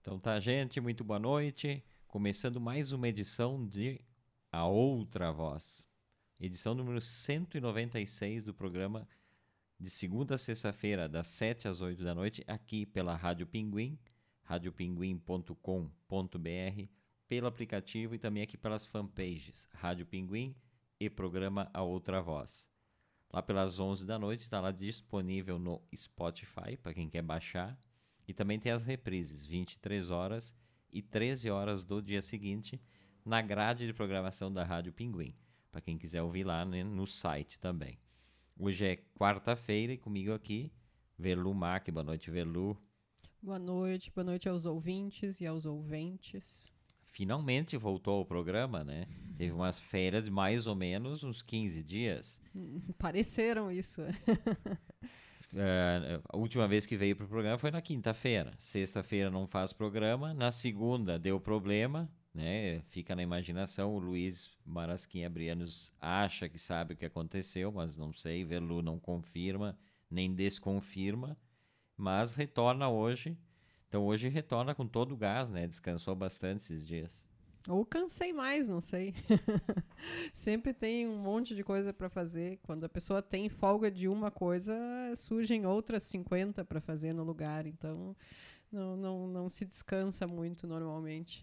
Então 0.00 0.18
tá, 0.18 0.40
gente, 0.40 0.80
muito 0.80 1.04
boa 1.04 1.18
noite. 1.18 1.84
Começando 2.08 2.58
mais 2.58 2.90
uma 2.90 3.06
edição 3.06 3.66
de 3.66 4.00
A 4.50 4.66
Outra 4.66 5.30
Voz. 5.30 5.86
Edição 6.40 6.74
número 6.74 7.02
196 7.02 8.42
do 8.42 8.54
programa 8.54 9.06
de 9.78 9.90
segunda 9.90 10.36
a 10.36 10.38
sexta-feira, 10.38 11.06
das 11.06 11.26
7 11.26 11.68
às 11.68 11.82
8 11.82 12.02
da 12.02 12.14
noite, 12.14 12.42
aqui 12.46 12.86
pela 12.86 13.14
Rádio 13.14 13.46
Pinguim, 13.46 13.98
radiopinguim.com.br, 14.42 16.88
pelo 17.28 17.46
aplicativo 17.46 18.14
e 18.14 18.18
também 18.18 18.42
aqui 18.42 18.56
pelas 18.56 18.86
fanpages 18.86 19.68
Rádio 19.74 20.06
Pinguim 20.06 20.56
e 20.98 21.10
programa 21.10 21.70
A 21.74 21.82
Outra 21.82 22.22
Voz. 22.22 22.66
Lá 23.30 23.42
pelas 23.42 23.78
11 23.78 24.06
da 24.06 24.18
noite 24.18 24.40
está 24.40 24.62
lá 24.62 24.72
disponível 24.72 25.58
no 25.58 25.82
Spotify 25.94 26.78
para 26.82 26.94
quem 26.94 27.06
quer 27.06 27.22
baixar 27.22 27.78
e 28.30 28.32
também 28.32 28.60
tem 28.60 28.70
as 28.70 28.84
reprises, 28.84 29.44
23 29.44 30.08
horas 30.08 30.54
e 30.92 31.02
13 31.02 31.50
horas 31.50 31.82
do 31.82 32.00
dia 32.00 32.22
seguinte, 32.22 32.80
na 33.24 33.42
grade 33.42 33.84
de 33.84 33.92
programação 33.92 34.52
da 34.52 34.62
Rádio 34.62 34.92
Pinguim, 34.92 35.34
para 35.68 35.80
quem 35.80 35.98
quiser 35.98 36.22
ouvir 36.22 36.44
lá 36.44 36.64
né, 36.64 36.84
no 36.84 37.08
site 37.08 37.58
também. 37.58 37.98
Hoje 38.56 38.86
é 38.86 38.96
quarta-feira 39.18 39.94
e 39.94 39.98
comigo 39.98 40.32
aqui, 40.32 40.72
Velu 41.18 41.52
Mac. 41.52 41.90
Boa 41.90 42.04
noite, 42.04 42.30
Velu. 42.30 42.80
Boa 43.42 43.58
noite, 43.58 44.12
boa 44.14 44.24
noite 44.24 44.48
aos 44.48 44.64
ouvintes 44.64 45.40
e 45.40 45.46
aos 45.46 45.66
ouventes. 45.66 46.70
Finalmente 47.02 47.76
voltou 47.76 48.18
ao 48.18 48.24
programa, 48.24 48.84
né? 48.84 49.08
Teve 49.36 49.50
umas 49.52 49.80
férias 49.80 50.26
de 50.26 50.30
mais 50.30 50.68
ou 50.68 50.76
menos 50.76 51.24
uns 51.24 51.42
15 51.42 51.82
dias. 51.82 52.40
Pareceram 52.96 53.72
isso. 53.72 54.02
Uh, 55.52 56.22
a 56.28 56.36
última 56.36 56.68
vez 56.68 56.86
que 56.86 56.96
veio 56.96 57.16
para 57.16 57.24
o 57.24 57.28
programa 57.28 57.58
foi 57.58 57.70
na 57.70 57.82
quinta-feira. 57.82 58.52
Sexta-feira 58.58 59.30
não 59.30 59.46
faz 59.46 59.72
programa. 59.72 60.32
Na 60.32 60.52
segunda 60.52 61.18
deu 61.18 61.40
problema, 61.40 62.10
né? 62.32 62.82
Fica 62.90 63.16
na 63.16 63.22
imaginação. 63.22 63.94
O 63.94 63.98
Luiz 63.98 64.50
Marasquim 64.64 65.24
Abrianos 65.24 65.92
acha 66.00 66.48
que 66.48 66.58
sabe 66.58 66.94
o 66.94 66.96
que 66.96 67.06
aconteceu, 67.06 67.72
mas 67.72 67.96
não 67.96 68.12
sei. 68.12 68.44
Velu 68.44 68.80
não 68.80 68.98
confirma 68.98 69.76
nem 70.10 70.34
desconfirma, 70.34 71.36
mas 71.96 72.34
retorna 72.34 72.88
hoje. 72.88 73.38
Então 73.88 74.04
hoje 74.04 74.28
retorna 74.28 74.74
com 74.74 74.86
todo 74.86 75.12
o 75.12 75.16
gás, 75.16 75.50
né? 75.50 75.66
Descansou 75.66 76.14
bastante 76.14 76.60
esses 76.60 76.86
dias. 76.86 77.29
Ou 77.68 77.84
cansei 77.84 78.32
mais, 78.32 78.66
não 78.66 78.80
sei. 78.80 79.14
Sempre 80.32 80.72
tem 80.72 81.06
um 81.06 81.18
monte 81.18 81.54
de 81.54 81.62
coisa 81.62 81.92
para 81.92 82.08
fazer. 82.08 82.58
Quando 82.62 82.84
a 82.84 82.88
pessoa 82.88 83.20
tem 83.20 83.48
folga 83.48 83.90
de 83.90 84.08
uma 84.08 84.30
coisa, 84.30 84.74
surgem 85.14 85.66
outras 85.66 86.02
50 86.04 86.64
para 86.64 86.80
fazer 86.80 87.12
no 87.12 87.22
lugar. 87.22 87.66
Então, 87.66 88.16
não, 88.72 88.96
não, 88.96 89.26
não 89.28 89.48
se 89.48 89.64
descansa 89.64 90.26
muito 90.26 90.66
normalmente. 90.66 91.42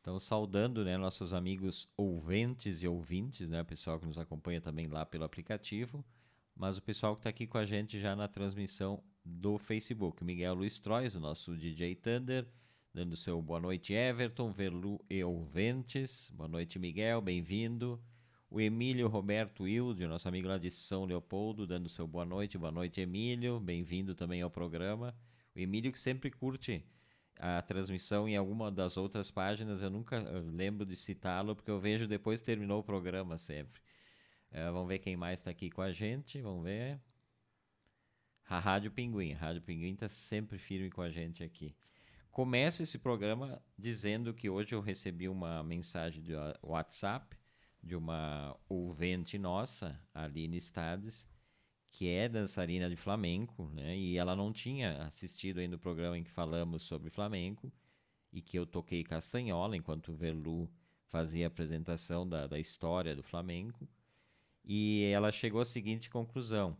Então, 0.00 0.18
saudando 0.18 0.84
né, 0.84 0.96
nossos 0.96 1.34
amigos 1.34 1.86
ouvintes 1.94 2.82
e 2.82 2.88
ouvintes, 2.88 3.50
né, 3.50 3.62
pessoal 3.62 4.00
que 4.00 4.06
nos 4.06 4.16
acompanha 4.16 4.60
também 4.60 4.86
lá 4.86 5.04
pelo 5.04 5.24
aplicativo, 5.24 6.02
mas 6.56 6.78
o 6.78 6.82
pessoal 6.82 7.14
que 7.14 7.20
está 7.20 7.30
aqui 7.30 7.46
com 7.46 7.58
a 7.58 7.64
gente 7.66 8.00
já 8.00 8.16
na 8.16 8.26
transmissão 8.26 9.02
do 9.22 9.58
Facebook. 9.58 10.24
Miguel 10.24 10.54
Luiz 10.54 10.78
Trois, 10.78 11.14
o 11.14 11.20
nosso 11.20 11.54
DJ 11.54 11.94
Thunder 11.94 12.48
dando 12.98 13.16
seu 13.16 13.40
boa 13.40 13.60
noite, 13.60 13.94
Everton, 13.94 14.50
Verlu 14.50 15.00
e 15.08 15.22
Ouventes. 15.22 16.28
Boa 16.34 16.48
noite, 16.48 16.80
Miguel, 16.80 17.20
bem-vindo. 17.20 18.02
O 18.50 18.60
Emílio 18.60 19.06
Roberto 19.06 19.62
Wilde, 19.62 20.04
nosso 20.04 20.26
amigo 20.26 20.48
lá 20.48 20.58
de 20.58 20.68
São 20.68 21.04
Leopoldo, 21.04 21.64
dando 21.64 21.88
seu 21.88 22.08
boa 22.08 22.24
noite. 22.24 22.58
Boa 22.58 22.72
noite, 22.72 23.00
Emílio, 23.00 23.60
bem-vindo 23.60 24.16
também 24.16 24.42
ao 24.42 24.50
programa. 24.50 25.14
O 25.54 25.60
Emílio 25.60 25.92
que 25.92 25.98
sempre 25.98 26.28
curte 26.28 26.84
a 27.38 27.62
transmissão 27.62 28.28
em 28.28 28.36
alguma 28.36 28.68
das 28.68 28.96
outras 28.96 29.30
páginas, 29.30 29.80
eu 29.80 29.90
nunca 29.90 30.18
lembro 30.52 30.84
de 30.84 30.96
citá-lo, 30.96 31.54
porque 31.54 31.70
eu 31.70 31.78
vejo 31.78 32.08
depois 32.08 32.40
que 32.40 32.46
terminou 32.46 32.80
o 32.80 32.84
programa 32.84 33.38
sempre. 33.38 33.80
Uh, 34.50 34.72
vamos 34.72 34.88
ver 34.88 34.98
quem 34.98 35.16
mais 35.16 35.38
está 35.38 35.52
aqui 35.52 35.70
com 35.70 35.82
a 35.82 35.92
gente, 35.92 36.40
vamos 36.40 36.64
ver. 36.64 37.00
A 38.48 38.58
Rádio 38.58 38.90
Pinguim, 38.90 39.34
a 39.34 39.38
Rádio 39.38 39.62
Pinguim 39.62 39.92
está 39.92 40.08
sempre 40.08 40.58
firme 40.58 40.90
com 40.90 41.00
a 41.00 41.08
gente 41.08 41.44
aqui. 41.44 41.76
Começo 42.38 42.84
esse 42.84 43.00
programa 43.00 43.60
dizendo 43.76 44.32
que 44.32 44.48
hoje 44.48 44.72
eu 44.72 44.80
recebi 44.80 45.28
uma 45.28 45.60
mensagem 45.64 46.22
do 46.22 46.34
WhatsApp 46.62 47.36
de 47.82 47.96
uma 47.96 48.56
ouvinte 48.68 49.36
nossa, 49.36 50.00
Aline 50.14 50.56
Stades, 50.60 51.26
que 51.90 52.08
é 52.08 52.28
dançarina 52.28 52.88
de 52.88 52.94
flamenco, 52.94 53.68
né? 53.70 53.98
E 53.98 54.16
ela 54.16 54.36
não 54.36 54.52
tinha 54.52 55.02
assistido 55.02 55.58
ainda 55.58 55.74
o 55.74 55.80
programa 55.80 56.16
em 56.16 56.22
que 56.22 56.30
falamos 56.30 56.84
sobre 56.84 57.10
flamenco 57.10 57.72
e 58.32 58.40
que 58.40 58.56
eu 58.56 58.64
toquei 58.64 59.02
castanhola 59.02 59.76
enquanto 59.76 60.12
o 60.12 60.14
Verlu 60.14 60.70
fazia 61.08 61.46
a 61.46 61.48
apresentação 61.48 62.24
da, 62.24 62.46
da 62.46 62.60
história 62.60 63.16
do 63.16 63.22
flamenco. 63.24 63.88
E 64.64 65.10
ela 65.12 65.32
chegou 65.32 65.60
à 65.60 65.64
seguinte 65.64 66.08
conclusão: 66.08 66.76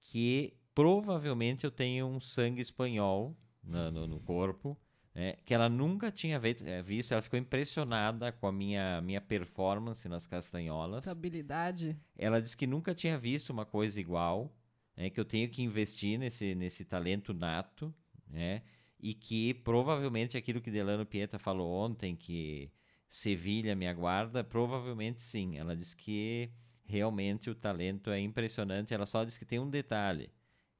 que 0.00 0.52
provavelmente 0.74 1.64
eu 1.64 1.70
tenho 1.70 2.08
um 2.08 2.20
sangue 2.20 2.60
espanhol 2.60 3.36
no, 3.62 3.90
no, 3.90 4.06
no 4.06 4.20
corpo, 4.20 4.78
né, 5.14 5.34
que 5.44 5.52
ela 5.52 5.68
nunca 5.68 6.10
tinha 6.10 6.40
é, 6.64 6.82
visto. 6.82 7.12
Ela 7.12 7.22
ficou 7.22 7.38
impressionada 7.38 8.32
com 8.32 8.46
a 8.46 8.52
minha, 8.52 9.00
minha 9.00 9.20
performance 9.20 10.08
nas 10.08 10.26
castanholas. 10.26 11.06
Habilidade. 11.08 11.96
Ela 12.16 12.40
disse 12.40 12.56
que 12.56 12.66
nunca 12.66 12.94
tinha 12.94 13.18
visto 13.18 13.50
uma 13.50 13.64
coisa 13.64 14.00
igual, 14.00 14.54
né, 14.96 15.10
que 15.10 15.18
eu 15.18 15.24
tenho 15.24 15.48
que 15.48 15.62
investir 15.62 16.18
nesse, 16.18 16.54
nesse 16.54 16.84
talento 16.84 17.34
nato, 17.34 17.94
né, 18.26 18.62
e 19.00 19.14
que 19.14 19.54
provavelmente 19.54 20.36
aquilo 20.36 20.60
que 20.60 20.70
Delano 20.70 21.06
Pieta 21.06 21.38
falou 21.38 21.70
ontem, 21.70 22.16
que 22.16 22.70
Sevilha 23.08 23.74
me 23.74 23.88
aguarda, 23.88 24.44
provavelmente 24.44 25.22
sim. 25.22 25.56
Ela 25.56 25.74
disse 25.74 25.96
que 25.96 26.50
realmente 26.84 27.48
o 27.48 27.54
talento 27.54 28.10
é 28.10 28.20
impressionante. 28.20 28.92
Ela 28.92 29.06
só 29.06 29.24
disse 29.24 29.38
que 29.38 29.46
tem 29.46 29.58
um 29.58 29.70
detalhe, 29.70 30.30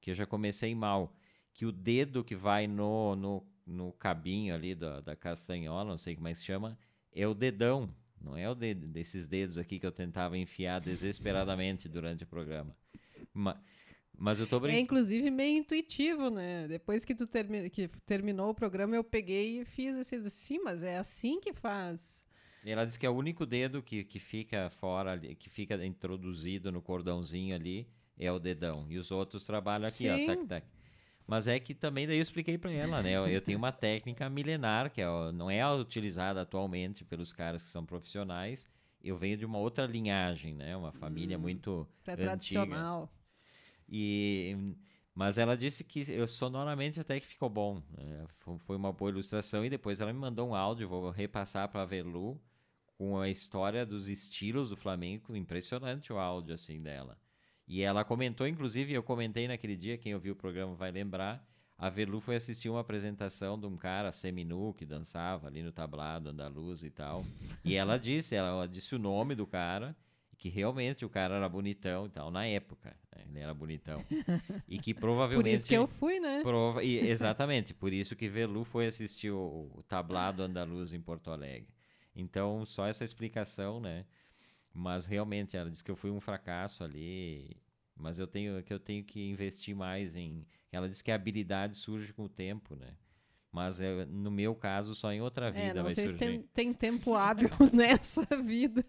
que 0.01 0.11
eu 0.11 0.15
já 0.15 0.27
comecei 0.27 0.75
mal 0.75 1.17
que 1.59 1.67
o 1.67 1.73
dedo 1.73 2.23
que 2.23 2.37
vai 2.37 2.69
no, 2.69 3.17
no, 3.17 3.45
no 3.67 3.93
cabinho 3.95 4.55
ali 4.55 4.77
da, 4.77 5.01
da 5.01 5.17
castanhola, 5.17 5.91
não 5.91 5.99
sei 5.99 6.15
como 6.15 6.29
é 6.29 6.33
que 6.33 6.39
se 6.39 6.45
chama, 6.45 6.79
é 7.13 7.27
o 7.27 7.35
dedão. 7.35 7.93
Não 8.21 8.37
é 8.37 8.49
o 8.49 8.55
dedo, 8.55 8.87
desses 8.87 9.27
dedos 9.27 9.59
aqui 9.59 9.81
que 9.81 9.85
eu 9.85 9.91
tentava 9.91 10.39
enfiar 10.39 10.81
desesperadamente 10.81 11.89
durante 11.91 12.23
o 12.23 12.29
programa. 12.29 12.77
Mas, 13.35 13.59
mas 14.17 14.39
eu 14.39 14.47
tô 14.47 14.61
brincando. 14.61 14.79
É 14.79 14.83
inclusive 14.83 15.33
meio 15.33 15.59
intuitivo, 15.59 16.31
né? 16.31 16.69
Depois 16.69 17.05
que 17.05 17.13
tu 17.13 17.27
termi 17.27 17.69
que 17.71 17.89
terminou 18.07 18.51
o 18.51 18.55
programa, 18.55 18.95
eu 18.95 19.03
peguei 19.03 19.63
e 19.63 19.65
fiz 19.65 19.97
assim, 19.97 20.29
sim, 20.29 20.61
mas 20.61 20.85
é 20.85 20.97
assim 20.97 21.41
que 21.41 21.53
faz. 21.53 22.25
Ela 22.65 22.85
disse 22.85 23.01
que 23.01 23.07
é 23.07 23.11
o 23.11 23.17
único 23.17 23.45
dedo 23.45 23.83
que, 23.83 24.05
que 24.05 24.21
fica 24.21 24.71
fora, 24.71 25.19
que 25.19 25.51
fica 25.51 25.85
introduzido 25.85 26.71
no 26.71 26.81
cordãozinho 26.81 27.57
ali, 27.57 27.89
é 28.17 28.31
o 28.31 28.39
dedão. 28.39 28.87
E 28.89 28.97
os 28.97 29.11
outros 29.11 29.45
trabalham 29.45 29.89
aqui, 29.89 30.05
Sim. 30.05 30.23
ó, 30.23 30.27
tac, 30.27 30.47
tac. 30.47 30.78
Mas 31.29 31.47
é 31.47 31.61
que 31.61 31.75
também 31.75 32.07
daí 32.07 32.17
eu 32.17 32.23
expliquei 32.23 32.57
para 32.57 32.73
ela, 32.73 33.03
né? 33.03 33.13
Eu, 33.13 33.29
eu, 33.29 33.43
tenho 33.43 33.59
uma 33.59 33.71
técnica 33.71 34.31
milenar 34.31 34.91
que 34.91 35.03
é, 35.03 35.07
não 35.31 35.51
é 35.51 35.63
utilizada 35.71 36.41
atualmente 36.41 37.05
pelos 37.05 37.35
caras 37.35 37.63
que 37.63 37.69
são 37.69 37.85
profissionais. 37.85 38.67
Eu 39.05 39.15
venho 39.19 39.37
de 39.37 39.45
uma 39.45 39.59
outra 39.59 39.85
linhagem, 39.85 40.55
né? 40.55 40.75
Uma 40.75 40.91
família 40.91 41.37
hum, 41.37 41.43
muito 41.43 41.87
é 42.07 42.13
antiga. 42.13 42.31
tradicional. 42.31 43.13
E 43.87 44.75
mas 45.15 45.37
ela 45.37 45.55
disse 45.55 45.85
que 45.85 46.11
eu 46.11 46.27
sonoramente 46.27 46.99
até 46.99 47.21
que 47.21 47.27
ficou 47.27 47.51
bom. 47.51 47.83
Né? 47.91 48.25
Foi 48.61 48.77
uma 48.77 48.93
boa 48.93 49.11
ilustração 49.11 49.65
e 49.65 49.69
depois 49.69 50.01
ela 50.01 50.13
me 50.13 50.19
mandou 50.19 50.49
um 50.49 50.55
áudio, 50.55 50.89
vou 50.89 51.11
repassar 51.11 51.69
para 51.69 51.83
a 51.83 51.85
Verlu 51.85 52.41
com 52.97 53.19
a 53.19 53.29
história 53.29 53.85
dos 53.85 54.09
estilos 54.09 54.71
do 54.71 54.77
flamenco, 54.77 55.37
impressionante 55.37 56.11
o 56.11 56.19
áudio 56.19 56.55
assim 56.55 56.81
dela. 56.81 57.19
E 57.69 57.83
ela 57.83 58.03
comentou, 58.03 58.47
inclusive, 58.47 58.95
eu 58.95 59.03
comentei 59.03 59.47
naquele 59.47 59.77
dia, 59.77 59.99
quem 59.99 60.15
ouviu 60.15 60.33
o 60.33 60.37
programa 60.37 60.75
vai 60.75 60.91
lembrar, 60.91 61.47
a 61.77 61.89
Verlu 61.89 62.19
foi 62.21 62.35
assistir 62.35 62.69
uma 62.69 62.81
apresentação 62.81 63.61
de 63.61 63.67
um 63.67 63.77
cara 63.77 64.11
seminu 64.11 64.75
que 64.75 64.85
dançava 64.85 65.47
ali 65.47 65.63
no 65.63 65.71
tablado 65.71 66.31
andaluz 66.31 66.83
e 66.83 66.91
tal. 66.91 67.25
E 67.65 67.77
ela 67.77 67.99
disse, 67.99 68.35
ela 68.35 68.67
disse 68.67 68.97
o 68.97 68.99
nome 68.99 69.37
do 69.37 69.47
cara, 69.47 69.95
que 70.39 70.49
realmente 70.49 71.05
o 71.05 71.09
cara 71.09 71.37
era 71.37 71.49
bonitão 71.49 72.07
e 72.07 72.09
tal, 72.09 72.33
na 72.33 72.47
época. 72.47 72.97
Né? 73.15 73.25
Ele 73.29 73.39
era 73.41 73.55
bonitão. 73.55 74.05
E 74.67 74.79
que 74.79 74.93
provavelmente. 74.93 75.45
Por 75.51 75.55
isso 75.55 75.67
que 75.67 75.75
eu 75.75 75.87
fui, 75.87 76.19
né? 76.19 76.41
Prova, 76.43 76.83
e, 76.83 76.99
exatamente, 77.07 77.75
por 77.75 77.93
isso 77.93 78.17
que 78.17 78.29
Verlu 78.29 78.65
foi 78.65 78.87
assistir 78.87 79.31
o, 79.31 79.71
o 79.75 79.83
tablado 79.83 80.43
andaluz 80.43 80.93
em 80.93 81.01
Porto 81.01 81.31
Alegre. 81.31 81.69
Então, 82.15 82.65
só 82.65 82.87
essa 82.87 83.05
explicação, 83.05 83.79
né? 83.79 84.05
Mas 84.79 85.07
realmente 85.07 85.57
ela 85.57 85.69
disse 85.69 85.83
que 85.83 85.91
eu 85.91 85.97
fui 85.97 86.09
um 86.09 86.21
fracasso 86.21 86.85
ali, 86.85 87.57
mas 87.97 88.21
eu 88.21 88.29
tenho 88.29 88.63
que 88.63 88.73
eu 88.73 88.79
tenho 88.79 89.03
que 89.03 89.29
investir 89.29 89.75
mais 89.75 90.15
em. 90.15 90.47
Ela 90.71 90.89
disse 90.89 91.03
que 91.03 91.11
a 91.11 91.17
habilidade 91.17 91.77
surge 91.77 92.13
com 92.13 92.25
o 92.25 92.29
tempo, 92.29 92.77
né? 92.77 92.95
Mas 93.51 93.81
é, 93.81 94.05
no 94.05 94.31
meu 94.31 94.55
caso, 94.55 94.95
só 94.95 95.13
em 95.13 95.21
outra 95.21 95.49
é, 95.49 95.51
vida 95.51 95.65
é, 95.65 95.75
não 95.75 95.83
vai 95.83 95.95
sei 95.95 96.07
surgir. 96.09 96.19
Se 96.19 96.25
tem, 96.25 96.43
tem 96.43 96.73
tempo 96.73 97.17
hábil 97.17 97.51
nessa 97.75 98.25
vida. 98.41 98.85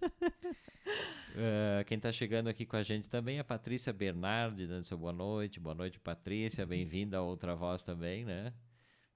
Uh, 1.31 1.83
quem 1.87 1.97
está 1.97 2.11
chegando 2.11 2.49
aqui 2.49 2.67
com 2.67 2.75
a 2.75 2.83
gente 2.83 3.09
também 3.09 3.37
é 3.37 3.39
a 3.39 3.43
Patrícia 3.43 3.91
Bernardi, 3.91 4.67
dando 4.67 4.83
seu 4.83 4.97
boa 4.97 5.13
noite. 5.13 5.59
Boa 5.59 5.73
noite, 5.73 5.99
Patrícia. 5.99 6.67
Bem-vinda 6.67 7.17
a 7.17 7.23
outra 7.23 7.55
voz 7.55 7.81
também, 7.81 8.23
né? 8.23 8.53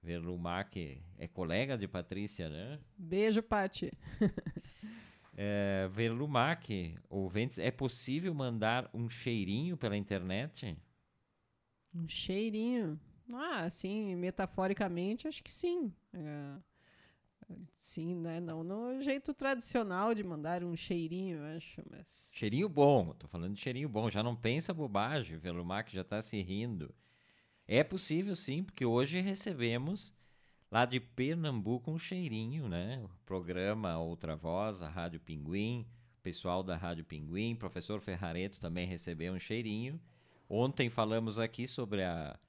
Verlumar, 0.02 0.68
que 0.72 1.04
é 1.20 1.28
colega 1.28 1.78
de 1.78 1.88
Patrícia, 1.88 2.50
né? 2.50 2.80
Beijo, 2.98 3.44
Pati. 3.44 3.92
é, 5.36 5.88
Verlumac, 5.92 6.98
ouvintes, 7.10 7.58
é 7.60 7.72
possível 7.72 8.34
mandar 8.34 8.90
um 8.94 9.10
cheirinho 9.10 9.76
pela 9.76 9.98
internet? 9.98 10.78
Um 11.94 12.08
cheirinho? 12.08 13.00
Ah, 13.32 13.70
sim, 13.70 14.16
metaforicamente, 14.16 15.28
acho 15.28 15.44
que 15.44 15.52
sim. 15.52 15.94
É, 16.14 16.58
sim, 17.74 18.16
né? 18.16 18.40
Não 18.40 18.64
no 18.64 19.02
jeito 19.02 19.34
tradicional 19.34 20.14
de 20.14 20.24
mandar 20.24 20.64
um 20.64 20.76
cheirinho, 20.76 21.44
acho, 21.56 21.82
mas... 21.90 22.30
Cheirinho 22.32 22.68
bom, 22.68 23.14
tô 23.14 23.28
falando 23.28 23.54
de 23.54 23.62
cheirinho 23.62 23.90
bom. 23.90 24.10
Já 24.10 24.22
não 24.22 24.36
pensa 24.36 24.74
bobagem, 24.74 25.38
Verlumac 25.38 25.94
já 25.94 26.02
está 26.02 26.22
se 26.22 26.42
rindo. 26.42 26.94
É 27.68 27.84
possível 27.84 28.36
sim, 28.36 28.64
porque 28.64 28.86
hoje 28.86 29.20
recebemos 29.20 30.14
lá 30.74 30.86
de 30.86 31.00
Pernambuco 31.00 31.92
um 31.92 32.00
cheirinho, 32.00 32.68
né? 32.68 33.00
O 33.04 33.10
programa 33.28 34.00
Outra 34.00 34.36
Voz, 34.36 34.82
a 34.82 34.90
Rádio 34.90 35.20
Pinguim, 35.20 35.86
pessoal 36.24 36.64
da 36.64 36.76
Rádio 36.76 37.06
Pinguim, 37.06 37.56
professor 37.56 38.02
Ferrareto 38.02 38.60
também 38.60 38.88
recebeu 38.88 39.34
um 39.34 39.40
cheirinho. 39.40 40.02
Ontem 40.50 40.90
falamos 40.90 41.38
aqui 41.38 41.68
sobre 41.68 42.02
a, 42.02 42.40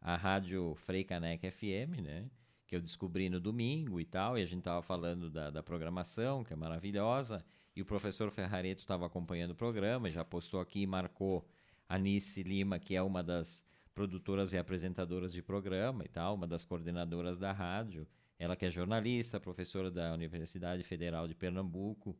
a 0.00 0.16
Rádio 0.16 0.74
Frei 0.76 1.04
Caneca 1.04 1.52
FM, 1.52 2.00
né? 2.02 2.24
Que 2.66 2.74
eu 2.74 2.80
descobri 2.80 3.28
no 3.28 3.38
domingo 3.38 4.00
e 4.00 4.06
tal, 4.06 4.38
e 4.38 4.42
a 4.42 4.46
gente 4.46 4.60
estava 4.60 4.80
falando 4.80 5.28
da, 5.28 5.50
da 5.50 5.62
programação, 5.62 6.42
que 6.42 6.54
é 6.54 6.56
maravilhosa, 6.56 7.44
e 7.76 7.82
o 7.82 7.84
professor 7.84 8.30
Ferrareto 8.30 8.80
estava 8.80 9.04
acompanhando 9.04 9.50
o 9.50 9.54
programa, 9.54 10.08
já 10.08 10.24
postou 10.24 10.58
aqui 10.58 10.80
e 10.80 10.86
marcou 10.86 11.46
a 11.86 11.98
Nice 11.98 12.42
Lima, 12.42 12.78
que 12.78 12.96
é 12.96 13.02
uma 13.02 13.22
das 13.22 13.62
produtoras 13.94 14.52
e 14.52 14.58
apresentadoras 14.58 15.32
de 15.32 15.42
programa 15.42 16.04
e 16.04 16.08
tal, 16.08 16.34
uma 16.34 16.46
das 16.46 16.64
coordenadoras 16.64 17.38
da 17.38 17.52
rádio. 17.52 18.06
Ela 18.38 18.56
que 18.56 18.66
é 18.66 18.70
jornalista, 18.70 19.38
professora 19.38 19.90
da 19.90 20.12
Universidade 20.12 20.82
Federal 20.82 21.28
de 21.28 21.34
Pernambuco. 21.34 22.16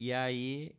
E 0.00 0.12
aí, 0.12 0.74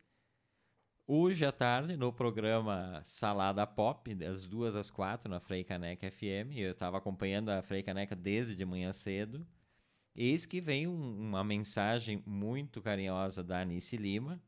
hoje 1.08 1.46
à 1.46 1.52
tarde, 1.52 1.96
no 1.96 2.12
programa 2.12 3.02
Salada 3.04 3.66
Pop, 3.68 4.14
das 4.16 4.46
duas 4.46 4.76
às 4.76 4.90
quatro, 4.90 5.30
na 5.30 5.40
Frei 5.40 5.64
Caneca 5.64 6.10
FM, 6.10 6.58
eu 6.58 6.72
estava 6.72 6.98
acompanhando 6.98 7.50
a 7.50 7.62
Frei 7.62 7.84
Caneca 7.84 8.16
desde 8.16 8.56
de 8.56 8.66
manhã 8.66 8.92
cedo. 8.92 9.46
Eis 10.16 10.46
que 10.46 10.60
vem 10.60 10.88
um, 10.88 11.20
uma 11.20 11.44
mensagem 11.44 12.24
muito 12.26 12.82
carinhosa 12.82 13.44
da 13.44 13.62
Anice 13.62 13.98
Lima, 13.98 14.42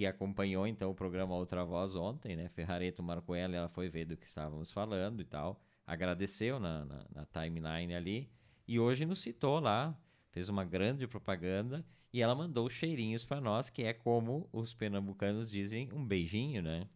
que 0.00 0.06
acompanhou 0.06 0.66
então 0.66 0.90
o 0.90 0.94
programa 0.94 1.34
Outra 1.34 1.62
Voz 1.62 1.94
ontem, 1.94 2.34
né? 2.34 2.48
Ferrareto 2.48 3.02
marcou 3.02 3.34
ela, 3.34 3.54
ela 3.54 3.68
foi 3.68 3.90
ver 3.90 4.06
do 4.06 4.16
que 4.16 4.24
estávamos 4.24 4.72
falando 4.72 5.20
e 5.20 5.26
tal, 5.26 5.60
agradeceu 5.86 6.58
na, 6.58 6.86
na, 6.86 7.06
na 7.14 7.26
timeline 7.26 7.94
ali 7.94 8.30
e 8.66 8.80
hoje 8.80 9.04
nos 9.04 9.18
citou 9.18 9.60
lá, 9.60 9.94
fez 10.30 10.48
uma 10.48 10.64
grande 10.64 11.06
propaganda 11.06 11.84
e 12.14 12.22
ela 12.22 12.34
mandou 12.34 12.66
cheirinhos 12.70 13.26
para 13.26 13.42
nós, 13.42 13.68
que 13.68 13.82
é 13.82 13.92
como 13.92 14.48
os 14.50 14.72
pernambucanos 14.72 15.50
dizem 15.50 15.90
um 15.92 16.02
beijinho, 16.02 16.62
né? 16.62 16.88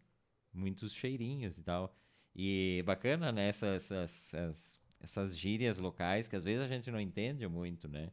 Muitos 0.50 0.94
cheirinhos 0.94 1.58
e 1.58 1.62
tal. 1.62 1.94
E 2.34 2.82
bacana, 2.86 3.30
né? 3.30 3.48
Essas, 3.48 3.90
essas, 3.90 4.80
essas 4.98 5.36
gírias 5.36 5.76
locais 5.76 6.26
que 6.26 6.36
às 6.36 6.44
vezes 6.44 6.64
a 6.64 6.68
gente 6.68 6.90
não 6.90 6.98
entende 6.98 7.46
muito, 7.46 7.86
né? 7.86 8.10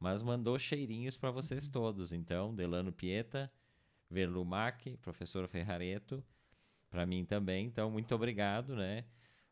Mas 0.00 0.20
mandou 0.20 0.58
cheirinhos 0.58 1.16
para 1.16 1.30
vocês 1.30 1.68
todos. 1.68 2.12
Então, 2.12 2.52
Delano 2.52 2.90
Pieta, 2.90 3.48
Verlumac, 4.12 4.96
professor 4.98 5.48
Ferrareto, 5.48 6.22
para 6.90 7.06
mim 7.06 7.24
também. 7.24 7.66
Então, 7.66 7.90
muito 7.90 8.14
obrigado, 8.14 8.76
né? 8.76 9.04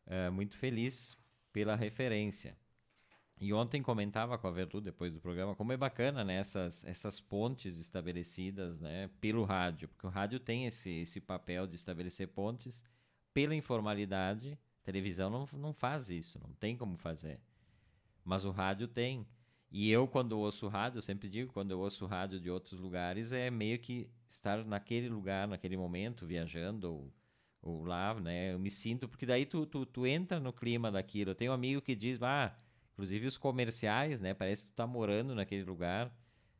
É, 0.05 0.29
muito 0.29 0.55
feliz 0.55 1.17
pela 1.51 1.75
referência. 1.75 2.55
E 3.39 3.51
ontem 3.53 3.81
comentava 3.81 4.37
com 4.37 4.47
a 4.47 4.51
Verlu, 4.51 4.79
depois 4.79 5.15
do 5.15 5.19
programa, 5.19 5.55
como 5.55 5.73
é 5.73 5.77
bacana 5.77 6.23
né, 6.23 6.35
essas, 6.35 6.83
essas 6.83 7.19
pontes 7.19 7.79
estabelecidas 7.79 8.79
né, 8.79 9.09
pelo 9.19 9.43
rádio, 9.43 9.87
porque 9.87 10.05
o 10.05 10.11
rádio 10.11 10.39
tem 10.39 10.67
esse, 10.67 10.91
esse 10.91 11.19
papel 11.19 11.65
de 11.65 11.75
estabelecer 11.75 12.27
pontes 12.27 12.83
pela 13.33 13.55
informalidade. 13.55 14.59
Televisão 14.83 15.31
não, 15.31 15.47
não 15.59 15.73
faz 15.73 16.07
isso, 16.07 16.39
não 16.39 16.53
tem 16.53 16.77
como 16.77 16.95
fazer. 16.97 17.39
Mas 18.23 18.45
o 18.45 18.51
rádio 18.51 18.87
tem. 18.87 19.25
E 19.71 19.89
eu, 19.89 20.05
quando 20.05 20.37
ouço 20.37 20.67
rádio, 20.67 20.97
eu 20.97 21.01
sempre 21.01 21.29
digo, 21.29 21.53
quando 21.53 21.71
eu 21.71 21.79
ouço 21.79 22.05
rádio 22.05 22.41
de 22.41 22.49
outros 22.49 22.77
lugares, 22.79 23.31
é 23.31 23.49
meio 23.49 23.79
que 23.79 24.09
estar 24.29 24.65
naquele 24.65 25.07
lugar, 25.07 25.47
naquele 25.47 25.77
momento, 25.77 26.25
viajando 26.25 26.91
ou, 26.91 27.13
ou 27.61 27.83
lá, 27.85 28.13
né? 28.13 28.53
Eu 28.53 28.59
me 28.59 28.69
sinto, 28.69 29.07
porque 29.07 29.25
daí 29.25 29.45
tu, 29.45 29.65
tu, 29.65 29.85
tu 29.85 30.05
entra 30.05 30.41
no 30.41 30.51
clima 30.51 30.91
daquilo. 30.91 31.31
Eu 31.31 31.35
tenho 31.35 31.51
um 31.51 31.55
amigo 31.55 31.81
que 31.81 31.95
diz, 31.95 32.21
ah, 32.21 32.53
inclusive 32.91 33.25
os 33.27 33.37
comerciais, 33.37 34.19
né? 34.19 34.33
Parece 34.33 34.65
que 34.65 34.71
tu 34.71 34.75
tá 34.75 34.85
morando 34.85 35.33
naquele 35.33 35.63
lugar. 35.63 36.13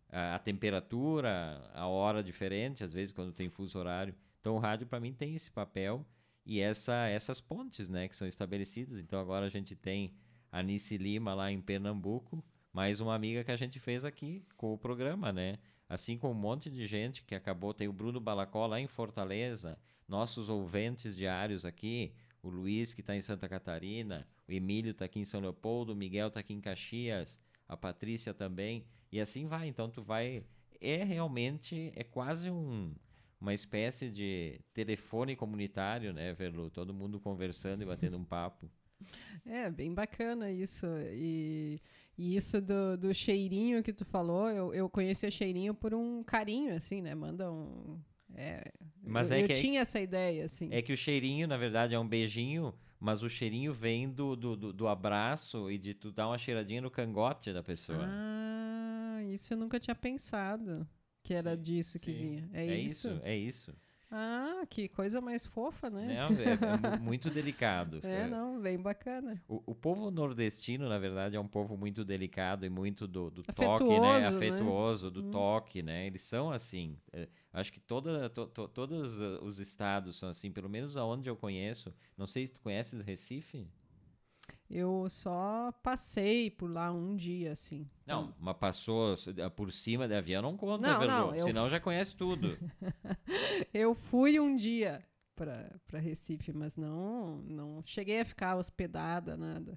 A, 0.09 0.35
a 0.35 0.39
temperatura, 0.39 1.69
a 1.73 1.87
hora 1.87 2.23
diferente, 2.23 2.81
às 2.83 2.93
vezes 2.93 3.11
quando 3.11 3.33
tem 3.33 3.49
fuso 3.49 3.77
horário. 3.77 4.15
Então 4.39 4.55
o 4.55 4.59
rádio 4.59 4.87
para 4.87 4.99
mim 5.01 5.13
tem 5.13 5.35
esse 5.35 5.51
papel 5.51 6.05
e 6.45 6.59
essa, 6.59 7.07
essas 7.07 7.39
pontes, 7.41 7.89
né, 7.89 8.07
que 8.07 8.15
são 8.15 8.27
estabelecidas. 8.27 8.99
Então 8.99 9.19
agora 9.19 9.45
a 9.45 9.49
gente 9.49 9.75
tem 9.75 10.13
a 10.51 10.63
Nice 10.63 10.97
Lima 10.97 11.33
lá 11.33 11.51
em 11.51 11.61
Pernambuco, 11.61 12.43
mais 12.73 12.99
uma 12.99 13.13
amiga 13.13 13.43
que 13.43 13.51
a 13.51 13.55
gente 13.55 13.79
fez 13.79 14.05
aqui 14.05 14.45
com 14.55 14.73
o 14.73 14.77
programa, 14.77 15.31
né? 15.31 15.59
Assim 15.89 16.17
como 16.17 16.33
um 16.33 16.41
monte 16.41 16.69
de 16.69 16.85
gente 16.85 17.23
que 17.23 17.35
acabou, 17.35 17.73
tem 17.73 17.87
o 17.87 17.93
Bruno 17.93 18.19
Balacó 18.19 18.65
lá 18.65 18.79
em 18.79 18.87
Fortaleza, 18.87 19.77
nossos 20.07 20.47
ouvintes 20.47 21.15
diários 21.15 21.65
aqui, 21.65 22.13
o 22.41 22.49
Luiz 22.49 22.93
que 22.93 23.01
está 23.01 23.15
em 23.15 23.21
Santa 23.21 23.49
Catarina, 23.49 24.25
o 24.47 24.51
Emílio 24.51 24.91
está 24.91 25.05
aqui 25.05 25.19
em 25.19 25.25
São 25.25 25.41
Leopoldo, 25.41 25.91
o 25.91 25.95
Miguel 25.95 26.29
está 26.29 26.39
aqui 26.39 26.53
em 26.53 26.61
Caxias, 26.61 27.37
a 27.67 27.75
Patrícia 27.75 28.33
também, 28.33 28.85
e 29.11 29.19
assim 29.19 29.47
vai. 29.47 29.67
Então 29.67 29.89
tu 29.89 30.01
vai, 30.01 30.45
é 30.79 31.03
realmente, 31.03 31.91
é 31.95 32.03
quase 32.05 32.49
um, 32.49 32.95
uma 33.39 33.53
espécie 33.53 34.09
de 34.09 34.61
telefone 34.73 35.35
comunitário, 35.35 36.13
né, 36.13 36.33
Verlu? 36.33 36.69
Todo 36.69 36.93
mundo 36.93 37.19
conversando 37.19 37.83
e 37.83 37.85
batendo 37.85 38.17
um 38.17 38.23
papo. 38.23 38.71
É, 39.45 39.69
bem 39.69 39.93
bacana 39.93 40.51
isso. 40.51 40.85
E 41.11 41.81
e 42.17 42.35
isso 42.35 42.61
do, 42.61 42.97
do 42.97 43.13
cheirinho 43.13 43.81
que 43.81 43.93
tu 43.93 44.05
falou, 44.05 44.49
eu, 44.49 44.73
eu 44.73 44.89
conheci 44.89 45.25
o 45.25 45.31
cheirinho 45.31 45.73
por 45.73 45.93
um 45.93 46.23
carinho, 46.23 46.75
assim, 46.75 47.01
né? 47.01 47.15
Manda 47.15 47.51
um. 47.51 47.99
É, 48.33 48.71
mas 49.03 49.31
eu, 49.31 49.37
é 49.37 49.43
eu 49.43 49.47
que 49.47 49.55
tinha 49.55 49.79
é, 49.79 49.81
essa 49.81 49.99
ideia, 49.99 50.45
assim. 50.45 50.69
É 50.71 50.81
que 50.81 50.93
o 50.93 50.97
cheirinho, 50.97 51.47
na 51.47 51.57
verdade, 51.57 51.95
é 51.95 51.99
um 51.99 52.07
beijinho, 52.07 52.73
mas 52.99 53.23
o 53.23 53.29
cheirinho 53.29 53.73
vem 53.73 54.09
do, 54.09 54.35
do, 54.35 54.55
do, 54.55 54.73
do 54.73 54.87
abraço 54.87 55.69
e 55.69 55.77
de 55.77 55.93
tu 55.93 56.11
dar 56.11 56.27
uma 56.27 56.37
cheiradinha 56.37 56.81
no 56.81 56.91
cangote 56.91 57.51
da 57.51 57.63
pessoa. 57.63 58.05
Ah, 58.07 59.21
isso 59.31 59.53
eu 59.53 59.57
nunca 59.57 59.79
tinha 59.79 59.95
pensado. 59.95 60.87
Que 61.23 61.33
era 61.33 61.55
sim, 61.55 61.61
disso 61.61 61.99
que 61.99 62.11
sim. 62.11 62.17
vinha. 62.17 62.49
É, 62.53 62.67
é 62.67 62.79
isso? 62.79 63.07
isso? 63.09 63.21
É 63.23 63.37
isso. 63.37 63.75
Ah, 64.13 64.65
que 64.69 64.89
coisa 64.89 65.21
mais 65.21 65.45
fofa, 65.45 65.89
né? 65.89 66.05
Não, 66.07 66.35
é, 66.37 66.95
é 66.95 66.99
muito 66.99 67.29
delicado. 67.29 67.99
É, 68.11 68.27
não, 68.27 68.59
bem 68.59 68.77
bacana. 68.77 69.41
O, 69.47 69.61
o, 69.67 69.75
povo 69.75 70.11
nordestino, 70.11 70.89
na 70.89 70.97
verdade, 70.97 71.37
é 71.37 71.39
um 71.39 71.47
povo 71.47 71.77
muito 71.77 72.03
delicado 72.03 72.65
e 72.65 72.69
muito 72.69 73.07
do, 73.07 73.29
do 73.29 73.43
toque, 73.43 73.99
né? 73.99 74.27
Afetuoso, 74.27 75.05
né? 75.05 75.11
do 75.13 75.27
hum. 75.27 75.31
toque, 75.31 75.81
né? 75.81 76.07
Eles 76.07 76.23
são 76.23 76.51
assim. 76.51 76.97
É, 77.13 77.29
acho 77.53 77.71
que 77.71 77.79
toda, 77.79 78.29
to, 78.29 78.47
to, 78.47 78.67
todos 78.67 79.19
os 79.19 79.59
estados 79.59 80.17
são 80.17 80.27
assim, 80.27 80.51
pelo 80.51 80.67
menos 80.67 80.97
aonde 80.97 81.29
eu 81.29 81.37
conheço. 81.37 81.93
Não 82.17 82.27
sei 82.27 82.45
se 82.45 82.53
tu 82.53 82.59
conheces 82.59 82.99
Recife? 82.99 83.65
Eu 84.73 85.09
só 85.09 85.69
passei 85.83 86.49
por 86.49 86.71
lá 86.71 86.93
um 86.93 87.13
dia, 87.13 87.51
assim. 87.51 87.85
Não, 88.07 88.33
mas 88.39 88.55
passou 88.55 89.15
por 89.53 89.69
cima 89.73 90.07
de 90.07 90.15
avião 90.15 90.41
não 90.41 90.55
conta, 90.55 90.97
não, 90.97 91.07
não 91.07 91.35
eu... 91.35 91.43
senão 91.43 91.69
já 91.69 91.77
conhece 91.77 92.15
tudo. 92.15 92.57
eu 93.73 93.93
fui 93.93 94.39
um 94.39 94.55
dia 94.55 95.05
para 95.35 95.99
Recife, 95.99 96.53
mas 96.53 96.77
não, 96.77 97.41
não 97.41 97.83
cheguei 97.83 98.21
a 98.21 98.25
ficar 98.25 98.55
hospedada, 98.55 99.35
nada. 99.35 99.75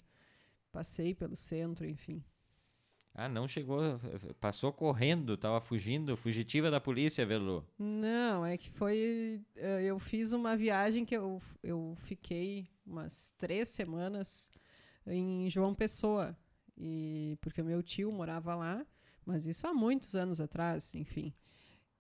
Passei 0.71 1.13
pelo 1.13 1.35
centro, 1.35 1.85
enfim. 1.85 2.23
Ah, 3.13 3.29
não 3.29 3.49
chegou, 3.49 3.81
passou 4.41 4.73
correndo, 4.73 5.35
estava 5.35 5.61
fugindo, 5.61 6.17
fugitiva 6.17 6.71
da 6.71 6.81
polícia, 6.81 7.27
Velu. 7.27 7.67
Não, 7.77 8.47
é 8.47 8.57
que 8.57 8.71
foi, 8.71 9.41
eh, 9.57 9.85
eu 9.85 9.99
fiz 9.99 10.33
uma 10.33 10.57
viagem 10.57 11.05
que 11.05 11.17
eu, 11.17 11.43
eu 11.63 11.97
fiquei 12.03 12.69
umas 12.87 13.33
três 13.39 13.69
semanas 13.69 14.51
em 15.07 15.49
João 15.51 15.75
Pessoa. 15.75 16.37
E 16.77 17.39
porque 17.41 17.63
meu 17.63 17.83
tio 17.83 18.11
morava 18.11 18.55
lá, 18.55 18.85
mas 19.25 19.47
isso 19.47 19.67
há 19.67 19.73
muitos 19.73 20.15
anos 20.15 20.41
atrás, 20.41 20.95
enfim. 20.95 21.33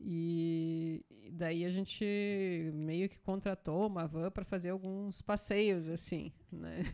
E 0.06 1.02
daí 1.32 1.64
a 1.64 1.70
gente 1.70 2.04
meio 2.74 3.08
que 3.08 3.18
contratou 3.20 3.86
uma 3.86 4.06
van 4.06 4.30
para 4.30 4.44
fazer 4.44 4.68
alguns 4.68 5.22
passeios, 5.22 5.88
assim, 5.88 6.30
né? 6.52 6.84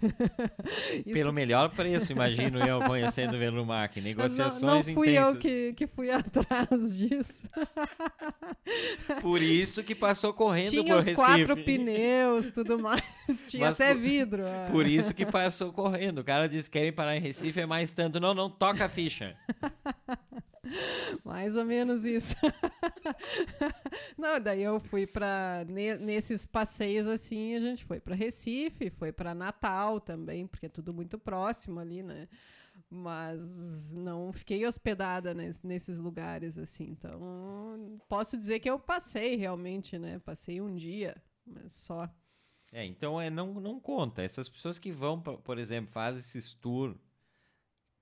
Pelo 1.12 1.32
melhor 1.32 1.70
preço, 1.70 2.12
imagino 2.12 2.58
eu, 2.64 2.80
conhecendo 2.84 3.34
o 3.34 3.38
Velumac. 3.38 4.00
Negociações 4.00 4.62
não, 4.62 4.74
não 4.76 4.82
fui 4.94 5.10
intensas. 5.10 5.34
eu 5.34 5.40
que, 5.40 5.72
que 5.74 5.86
fui 5.88 6.08
atrás 6.10 6.68
disso. 6.96 7.50
Por 9.20 9.42
isso 9.42 9.82
que 9.82 9.94
passou 9.96 10.32
correndo 10.32 10.70
Tinha 10.70 10.84
por 10.84 10.98
os 11.00 11.04
Recife. 11.06 11.16
quatro 11.26 11.56
pneus, 11.64 12.50
tudo 12.50 12.78
mais. 12.78 13.02
Tinha 13.48 13.66
Mas 13.66 13.80
até 13.80 13.92
por- 13.92 14.00
vidro. 14.02 14.42
ah. 14.46 14.68
Por 14.70 14.86
isso 14.86 15.12
que 15.12 15.26
passou 15.26 15.72
correndo. 15.72 16.18
O 16.20 16.24
cara 16.24 16.48
disse 16.48 16.70
que 16.70 16.78
querem 16.78 16.92
parar 16.92 17.16
em 17.16 17.20
Recife 17.20 17.58
é 17.60 17.66
mais 17.66 17.92
tanto. 17.92 18.20
Não, 18.20 18.32
não, 18.34 18.48
toca 18.48 18.84
a 18.84 18.88
ficha. 18.88 19.36
Mais 21.24 21.56
ou 21.56 21.64
menos 21.64 22.04
isso. 22.04 22.34
Não, 24.16 24.40
daí 24.40 24.62
eu 24.62 24.78
fui 24.80 25.06
para 25.06 25.64
nesses 26.00 26.46
passeios 26.46 27.06
assim, 27.06 27.54
a 27.54 27.60
gente 27.60 27.84
foi 27.84 28.00
para 28.00 28.14
Recife, 28.14 28.90
foi 28.90 29.12
para 29.12 29.34
Natal 29.34 30.00
também, 30.00 30.46
porque 30.46 30.66
é 30.66 30.68
tudo 30.68 30.92
muito 30.92 31.18
próximo 31.18 31.80
ali, 31.80 32.02
né? 32.02 32.28
Mas 32.88 33.94
não 33.94 34.32
fiquei 34.32 34.66
hospedada 34.66 35.34
nes- 35.34 35.62
nesses 35.62 35.98
lugares 35.98 36.58
assim. 36.58 36.84
Então, 36.90 38.00
posso 38.08 38.36
dizer 38.36 38.58
que 38.60 38.70
eu 38.70 38.78
passei 38.78 39.36
realmente, 39.36 39.98
né? 39.98 40.18
Passei 40.20 40.60
um 40.60 40.74
dia, 40.74 41.16
mas 41.46 41.72
só. 41.72 42.08
É, 42.72 42.84
então 42.84 43.20
é, 43.20 43.28
não, 43.30 43.54
não 43.54 43.78
conta. 43.80 44.22
Essas 44.22 44.48
pessoas 44.48 44.78
que 44.78 44.90
vão, 44.92 45.20
por 45.20 45.38
por 45.40 45.58
exemplo, 45.58 45.92
fazem 45.92 46.20
esses 46.20 46.52
tour 46.54 46.96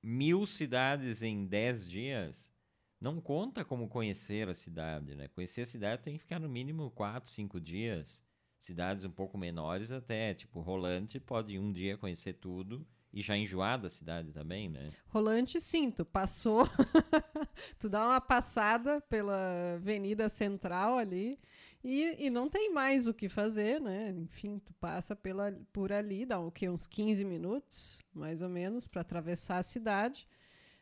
mil 0.02 0.46
cidades 0.46 1.22
em 1.22 1.44
dez 1.46 1.88
dias, 1.88 2.52
não 3.00 3.20
conta 3.20 3.64
como 3.64 3.88
conhecer 3.88 4.48
a 4.48 4.54
cidade, 4.54 5.14
né? 5.14 5.28
Conhecer 5.28 5.62
a 5.62 5.66
cidade 5.66 6.02
tem 6.02 6.14
que 6.14 6.20
ficar 6.20 6.38
no 6.38 6.48
mínimo 6.48 6.90
quatro, 6.90 7.30
cinco 7.30 7.60
dias. 7.60 8.22
Cidades 8.58 9.04
um 9.04 9.10
pouco 9.10 9.38
menores 9.38 9.92
até, 9.92 10.34
tipo 10.34 10.60
Rolante, 10.60 11.20
pode 11.20 11.58
um 11.58 11.72
dia 11.72 11.96
conhecer 11.96 12.34
tudo 12.34 12.84
e 13.12 13.22
já 13.22 13.36
enjoar 13.36 13.80
da 13.80 13.88
cidade 13.88 14.32
também, 14.32 14.68
né? 14.68 14.92
Rolante, 15.06 15.60
sim, 15.60 15.90
tu 15.90 16.04
passou, 16.04 16.68
tu 17.78 17.88
dá 17.88 18.04
uma 18.04 18.20
passada 18.20 19.00
pela 19.02 19.74
Avenida 19.76 20.28
Central 20.28 20.98
ali 20.98 21.38
e, 21.82 22.26
e 22.26 22.30
não 22.30 22.48
tem 22.48 22.72
mais 22.72 23.06
o 23.06 23.14
que 23.14 23.28
fazer, 23.28 23.80
né? 23.80 24.10
Enfim, 24.10 24.58
tu 24.58 24.74
passa 24.74 25.14
pela, 25.14 25.52
por 25.72 25.92
ali, 25.92 26.26
dá 26.26 26.38
o 26.38 26.50
quê? 26.50 26.68
Uns 26.68 26.86
15 26.86 27.24
minutos, 27.24 28.02
mais 28.12 28.42
ou 28.42 28.48
menos, 28.48 28.86
para 28.86 29.00
atravessar 29.00 29.58
a 29.58 29.62
cidade. 29.62 30.28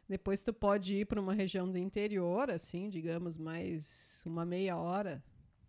Depois 0.08 0.42
tu 0.42 0.52
pode 0.52 0.94
ir 0.94 1.04
para 1.06 1.20
uma 1.20 1.34
região 1.34 1.70
do 1.70 1.76
interior, 1.76 2.50
assim, 2.50 2.88
digamos, 2.88 3.36
mais 3.36 4.22
uma 4.25 4.44
meia 4.44 4.76
hora, 4.76 5.22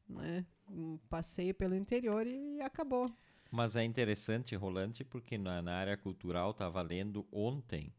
né? 0.07 0.45
Um 0.69 0.97
passeio 1.09 1.55
pelo 1.55 1.75
interior 1.75 2.27
e 2.27 2.61
acabou. 2.61 3.09
Mas 3.51 3.75
é 3.75 3.83
interessante, 3.83 4.55
Rolante, 4.55 5.03
porque 5.03 5.37
na, 5.37 5.61
na 5.61 5.73
área 5.73 5.97
cultural 5.97 6.51
estava 6.51 6.81
lendo 6.81 7.25
ontem 7.31 7.93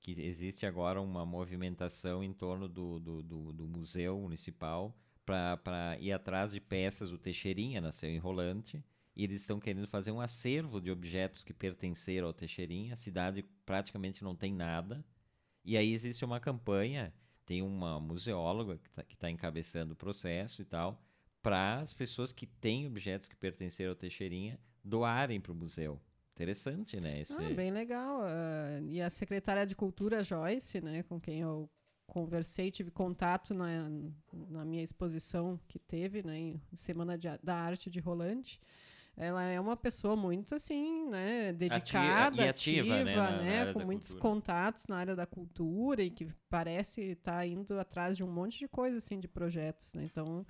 que 0.00 0.20
existe 0.20 0.66
agora 0.66 1.00
uma 1.00 1.24
movimentação 1.24 2.22
em 2.24 2.32
torno 2.32 2.68
do, 2.68 2.98
do, 2.98 3.22
do, 3.22 3.52
do 3.52 3.68
Museu 3.68 4.18
Municipal 4.20 4.96
para 5.24 5.96
ir 6.00 6.12
atrás 6.12 6.50
de 6.52 6.60
peças. 6.60 7.12
O 7.12 7.18
Teixeirinha 7.18 7.80
nasceu 7.80 8.10
em 8.10 8.18
Rolante 8.18 8.84
e 9.14 9.22
eles 9.22 9.40
estão 9.40 9.60
querendo 9.60 9.86
fazer 9.86 10.10
um 10.10 10.20
acervo 10.20 10.80
de 10.80 10.90
objetos 10.90 11.44
que 11.44 11.52
pertenceram 11.52 12.26
ao 12.26 12.32
Teixeirinha. 12.32 12.94
A 12.94 12.96
cidade 12.96 13.44
praticamente 13.64 14.24
não 14.24 14.34
tem 14.34 14.52
nada. 14.52 15.04
E 15.64 15.76
aí 15.76 15.92
existe 15.92 16.24
uma 16.24 16.40
campanha, 16.40 17.12
tem 17.44 17.62
uma 17.62 18.00
museóloga 18.00 18.78
que 18.78 18.88
está 18.88 19.04
tá 19.18 19.30
encabeçando 19.30 19.92
o 19.92 19.96
processo 19.96 20.62
e 20.62 20.64
tal, 20.64 21.00
para 21.40 21.80
as 21.80 21.92
pessoas 21.92 22.32
que 22.32 22.46
têm 22.46 22.86
objetos 22.86 23.28
que 23.28 23.36
pertenceram 23.36 23.90
ao 23.90 23.96
Teixeirinha 23.96 24.58
doarem 24.84 25.40
para 25.40 25.52
o 25.52 25.54
museu. 25.54 26.00
Interessante, 26.34 27.00
né? 27.00 27.20
Esse... 27.20 27.34
Ah, 27.34 27.50
bem 27.50 27.70
legal. 27.70 28.22
ah, 28.22 28.80
e 28.88 29.00
a 29.00 29.10
secretária 29.10 29.66
de 29.66 29.76
Cultura, 29.76 30.24
Joyce, 30.24 30.80
né, 30.80 31.02
com 31.02 31.20
quem 31.20 31.40
eu 31.40 31.70
conversei, 32.06 32.70
tive 32.70 32.90
contato 32.90 33.54
na, 33.54 33.88
na 34.48 34.64
minha 34.64 34.82
exposição 34.82 35.58
que 35.68 35.78
teve, 35.78 36.22
né, 36.22 36.38
em 36.38 36.60
Semana 36.74 37.16
de 37.16 37.28
da 37.42 37.54
Arte 37.54 37.90
de 37.90 38.00
Rolante. 38.00 38.60
Ela 39.16 39.42
é 39.44 39.60
uma 39.60 39.76
pessoa 39.76 40.16
muito 40.16 40.54
assim, 40.54 41.06
né, 41.08 41.52
dedicada, 41.52 42.42
e 42.42 42.48
ativa, 42.48 43.04
né, 43.04 43.14
na- 43.16 43.30
na 43.30 43.42
né, 43.42 43.72
com 43.72 43.80
muitos 43.80 44.08
cultura. 44.08 44.22
contatos 44.30 44.86
na 44.86 44.96
área 44.96 45.14
da 45.14 45.26
cultura 45.26 46.02
e 46.02 46.10
que 46.10 46.28
parece 46.48 47.02
estar 47.12 47.46
indo 47.46 47.78
atrás 47.78 48.16
de 48.16 48.24
um 48.24 48.30
monte 48.30 48.58
de 48.58 48.68
coisa 48.68 48.96
assim 48.96 49.20
de 49.20 49.28
projetos, 49.28 49.92
né? 49.92 50.04
Então, 50.04 50.46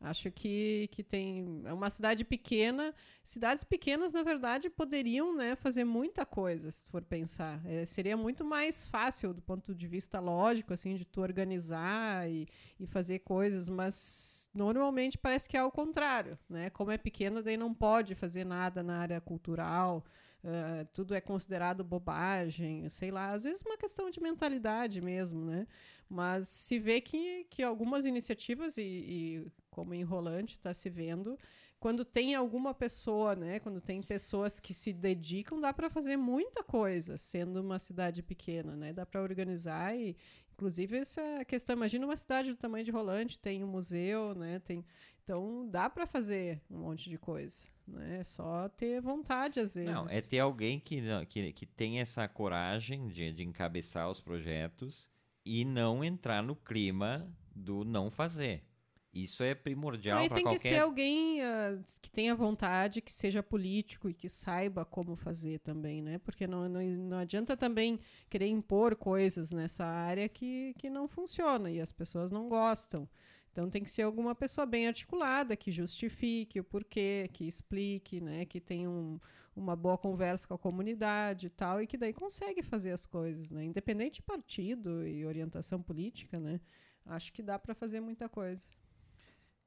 acho 0.00 0.30
que, 0.30 0.88
que 0.92 1.02
tem 1.02 1.62
é 1.64 1.72
uma 1.72 1.88
cidade 1.88 2.24
pequena 2.24 2.92
cidades 3.24 3.64
pequenas, 3.64 4.12
na 4.12 4.22
verdade, 4.22 4.68
poderiam 4.68 5.34
né, 5.34 5.54
fazer 5.56 5.84
muita 5.84 6.26
coisa, 6.26 6.70
se 6.70 6.84
for 6.86 7.02
pensar. 7.02 7.60
É, 7.64 7.84
seria 7.84 8.16
muito 8.16 8.44
mais 8.44 8.84
fácil 8.86 9.32
do 9.32 9.40
ponto 9.40 9.74
de 9.74 9.86
vista 9.86 10.18
lógico, 10.20 10.74
assim, 10.74 10.96
de 10.96 11.04
tu 11.04 11.20
organizar 11.22 12.28
e, 12.28 12.46
e 12.78 12.86
fazer 12.86 13.20
coisas, 13.20 13.68
mas 13.68 14.41
normalmente 14.54 15.16
parece 15.18 15.48
que 15.48 15.56
é 15.56 15.60
ao 15.60 15.70
contrário, 15.70 16.38
né? 16.48 16.70
Como 16.70 16.90
é 16.90 16.98
pequena, 16.98 17.42
daí 17.42 17.56
não 17.56 17.72
pode 17.72 18.14
fazer 18.14 18.44
nada 18.44 18.82
na 18.82 18.98
área 18.98 19.20
cultural, 19.20 20.04
eh, 20.44 20.86
tudo 20.92 21.14
é 21.14 21.20
considerado 21.20 21.84
bobagem, 21.84 22.88
sei 22.88 23.10
lá, 23.10 23.32
às 23.32 23.44
vezes 23.44 23.62
uma 23.62 23.76
questão 23.76 24.10
de 24.10 24.20
mentalidade 24.20 25.00
mesmo, 25.00 25.44
né? 25.44 25.66
Mas 26.08 26.48
se 26.48 26.78
vê 26.78 27.00
que, 27.00 27.44
que 27.44 27.62
algumas 27.62 28.04
iniciativas, 28.04 28.76
e, 28.76 28.82
e 28.82 29.46
como 29.70 29.94
em 29.94 30.02
Rolante 30.02 30.54
está 30.54 30.74
se 30.74 30.90
vendo, 30.90 31.38
quando 31.82 32.04
tem 32.04 32.34
alguma 32.34 32.72
pessoa, 32.72 33.34
né, 33.34 33.58
quando 33.58 33.80
tem 33.80 34.00
pessoas 34.00 34.60
que 34.60 34.72
se 34.72 34.92
dedicam, 34.92 35.60
dá 35.60 35.72
para 35.72 35.90
fazer 35.90 36.16
muita 36.16 36.62
coisa, 36.62 37.18
sendo 37.18 37.60
uma 37.60 37.78
cidade 37.78 38.22
pequena, 38.22 38.76
né? 38.76 38.92
Dá 38.92 39.04
para 39.04 39.20
organizar 39.20 39.96
e 39.96 40.16
inclusive 40.54 40.96
essa 40.98 41.44
questão, 41.46 41.74
imagina 41.76 42.04
uma 42.06 42.16
cidade 42.16 42.50
do 42.50 42.56
tamanho 42.56 42.84
de 42.84 42.90
Rolante, 42.90 43.38
tem 43.38 43.62
um 43.64 43.68
museu, 43.68 44.34
né, 44.34 44.58
tem 44.60 44.84
então 45.24 45.68
dá 45.70 45.88
para 45.88 46.04
fazer 46.06 46.60
um 46.68 46.78
monte 46.78 47.08
de 47.08 47.16
coisa, 47.16 47.68
né? 47.86 48.18
É 48.20 48.24
só 48.24 48.68
ter 48.68 49.00
vontade 49.00 49.60
às 49.60 49.72
vezes. 49.72 49.88
Não, 49.94 50.06
é 50.08 50.20
ter 50.20 50.40
alguém 50.40 50.80
que, 50.80 51.00
não- 51.00 51.24
que, 51.24 51.52
que 51.52 51.64
tem 51.64 52.00
essa 52.00 52.26
coragem 52.26 53.06
de, 53.08 53.32
de 53.32 53.44
encabeçar 53.44 54.10
os 54.10 54.20
projetos 54.20 55.08
e 55.44 55.64
não 55.64 56.02
entrar 56.02 56.42
no 56.42 56.56
clima 56.56 57.32
do 57.54 57.84
não 57.84 58.10
fazer. 58.10 58.64
Isso 59.12 59.42
é 59.42 59.54
primordial 59.54 60.24
para 60.26 60.36
tem 60.36 60.44
que 60.44 60.50
qualquer 60.50 60.68
ser 60.74 60.78
alguém 60.78 61.42
ah, 61.42 61.78
que 62.00 62.10
tenha 62.10 62.34
vontade, 62.34 63.02
que 63.02 63.12
seja 63.12 63.42
político 63.42 64.08
e 64.08 64.14
que 64.14 64.26
saiba 64.26 64.86
como 64.86 65.16
fazer 65.16 65.58
também, 65.58 66.00
né? 66.00 66.18
Porque 66.18 66.46
não, 66.46 66.66
não, 66.66 66.80
não 66.80 67.18
adianta 67.18 67.54
também 67.54 68.00
querer 68.30 68.46
impor 68.46 68.96
coisas 68.96 69.52
nessa 69.52 69.84
área 69.84 70.28
que, 70.30 70.74
que 70.78 70.88
não 70.88 71.06
funciona 71.06 71.70
e 71.70 71.78
as 71.78 71.92
pessoas 71.92 72.32
não 72.32 72.48
gostam. 72.48 73.06
Então 73.52 73.68
tem 73.68 73.84
que 73.84 73.90
ser 73.90 74.00
alguma 74.00 74.34
pessoa 74.34 74.64
bem 74.64 74.86
articulada, 74.86 75.54
que 75.54 75.70
justifique 75.70 76.58
o 76.58 76.64
porquê, 76.64 77.28
que 77.34 77.46
explique, 77.46 78.18
né? 78.18 78.46
Que 78.46 78.58
tenha 78.62 78.88
um, 78.88 79.20
uma 79.54 79.76
boa 79.76 79.98
conversa 79.98 80.48
com 80.48 80.54
a 80.54 80.58
comunidade 80.58 81.48
e 81.48 81.50
tal, 81.50 81.82
e 81.82 81.86
que 81.86 81.98
daí 81.98 82.14
consegue 82.14 82.62
fazer 82.62 82.92
as 82.92 83.04
coisas, 83.04 83.50
né? 83.50 83.62
Independente 83.62 84.14
de 84.14 84.22
partido 84.22 85.06
e 85.06 85.26
orientação 85.26 85.82
política, 85.82 86.40
né? 86.40 86.62
Acho 87.04 87.30
que 87.30 87.42
dá 87.42 87.58
para 87.58 87.74
fazer 87.74 88.00
muita 88.00 88.26
coisa. 88.26 88.66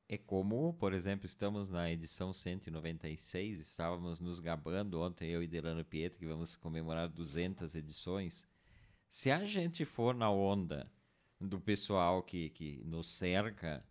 É 0.08 0.18
como, 0.20 0.72
por 0.76 0.94
exemplo, 0.94 1.26
estamos 1.26 1.68
na 1.68 1.92
edição 1.92 2.32
196, 2.32 3.60
estávamos 3.60 4.20
nos 4.20 4.40
gabando 4.40 5.02
ontem, 5.02 5.32
eu 5.32 5.42
e 5.42 5.48
Delano 5.48 5.84
Pietro, 5.84 6.20
que 6.20 6.28
vamos 6.28 6.56
comemorar 6.56 7.10
200 7.10 7.74
edições. 7.74 8.48
Se 9.10 9.32
a 9.32 9.44
gente 9.46 9.84
for 9.84 10.14
na 10.14 10.30
onda 10.30 10.92
do 11.42 11.60
pessoal 11.60 12.22
que, 12.22 12.50
que 12.52 12.84
nos 12.86 13.10
cerca, 13.10 13.84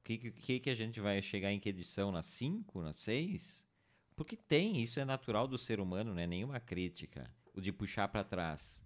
o 0.00 0.04
que, 0.04 0.18
que, 0.32 0.60
que 0.60 0.70
a 0.70 0.74
gente 0.74 1.00
vai 1.00 1.22
chegar 1.22 1.50
em 1.50 1.58
que 1.58 1.70
edição? 1.70 2.12
Na 2.12 2.22
5, 2.22 2.82
na 2.82 2.92
6? 2.92 3.64
Porque 4.14 4.36
tem, 4.36 4.82
isso 4.82 5.00
é 5.00 5.04
natural 5.06 5.48
do 5.48 5.56
ser 5.56 5.80
humano, 5.80 6.12
não 6.12 6.20
é 6.20 6.26
nenhuma 6.26 6.60
crítica, 6.60 7.24
o 7.54 7.60
de 7.60 7.72
puxar 7.72 8.08
para 8.08 8.22
trás. 8.22 8.82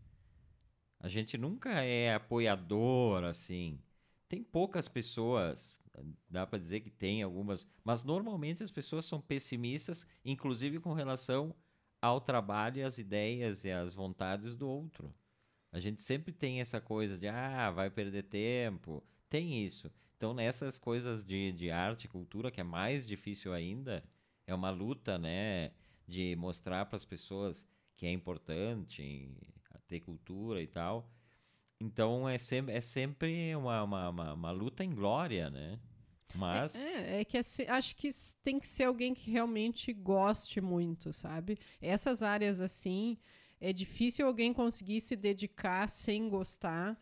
A 1.00 1.08
gente 1.08 1.36
nunca 1.36 1.82
é 1.82 2.14
apoiador, 2.14 3.24
assim. 3.24 3.80
Tem 4.28 4.44
poucas 4.44 4.86
pessoas, 4.86 5.81
dá 6.28 6.46
para 6.46 6.58
dizer 6.58 6.80
que 6.80 6.90
tem 6.90 7.22
algumas, 7.22 7.66
mas 7.84 8.02
normalmente 8.02 8.62
as 8.62 8.70
pessoas 8.70 9.04
são 9.04 9.20
pessimistas, 9.20 10.06
inclusive 10.24 10.80
com 10.80 10.92
relação 10.92 11.54
ao 12.00 12.20
trabalho 12.20 12.86
às 12.86 12.98
ideias 12.98 13.64
e 13.64 13.70
às 13.70 13.94
vontades 13.94 14.54
do 14.54 14.68
outro. 14.68 15.14
A 15.70 15.80
gente 15.80 16.02
sempre 16.02 16.32
tem 16.32 16.60
essa 16.60 16.80
coisa 16.80 17.16
de, 17.16 17.28
ah, 17.28 17.70
vai 17.70 17.88
perder 17.90 18.24
tempo. 18.24 19.02
Tem 19.30 19.64
isso. 19.64 19.90
Então, 20.16 20.34
nessas 20.34 20.78
coisas 20.78 21.24
de, 21.24 21.52
de 21.52 21.70
arte 21.70 22.04
e 22.04 22.08
cultura, 22.08 22.50
que 22.50 22.60
é 22.60 22.64
mais 22.64 23.06
difícil 23.06 23.52
ainda, 23.52 24.04
é 24.46 24.54
uma 24.54 24.70
luta, 24.70 25.18
né, 25.18 25.72
de 26.06 26.36
mostrar 26.36 26.86
para 26.86 26.96
as 26.96 27.04
pessoas 27.04 27.66
que 27.96 28.06
é 28.06 28.12
importante 28.12 29.30
ter 29.92 30.00
cultura 30.00 30.62
e 30.62 30.66
tal. 30.66 31.10
Então, 31.82 32.28
é 32.28 32.38
sempre, 32.38 32.74
é 32.74 32.80
sempre 32.80 33.56
uma, 33.56 33.82
uma, 33.82 34.08
uma, 34.08 34.32
uma 34.34 34.50
luta 34.52 34.84
em 34.84 34.94
glória, 34.94 35.50
né? 35.50 35.80
Mas. 36.36 36.76
É, 36.76 37.20
é 37.20 37.24
que 37.24 37.36
assim, 37.36 37.64
acho 37.64 37.96
que 37.96 38.08
tem 38.40 38.60
que 38.60 38.68
ser 38.68 38.84
alguém 38.84 39.12
que 39.12 39.30
realmente 39.32 39.92
goste 39.92 40.60
muito, 40.60 41.12
sabe? 41.12 41.58
Essas 41.80 42.22
áreas 42.22 42.60
assim, 42.60 43.18
é 43.60 43.72
difícil 43.72 44.26
alguém 44.26 44.52
conseguir 44.52 45.00
se 45.00 45.16
dedicar 45.16 45.88
sem 45.88 46.28
gostar, 46.28 46.96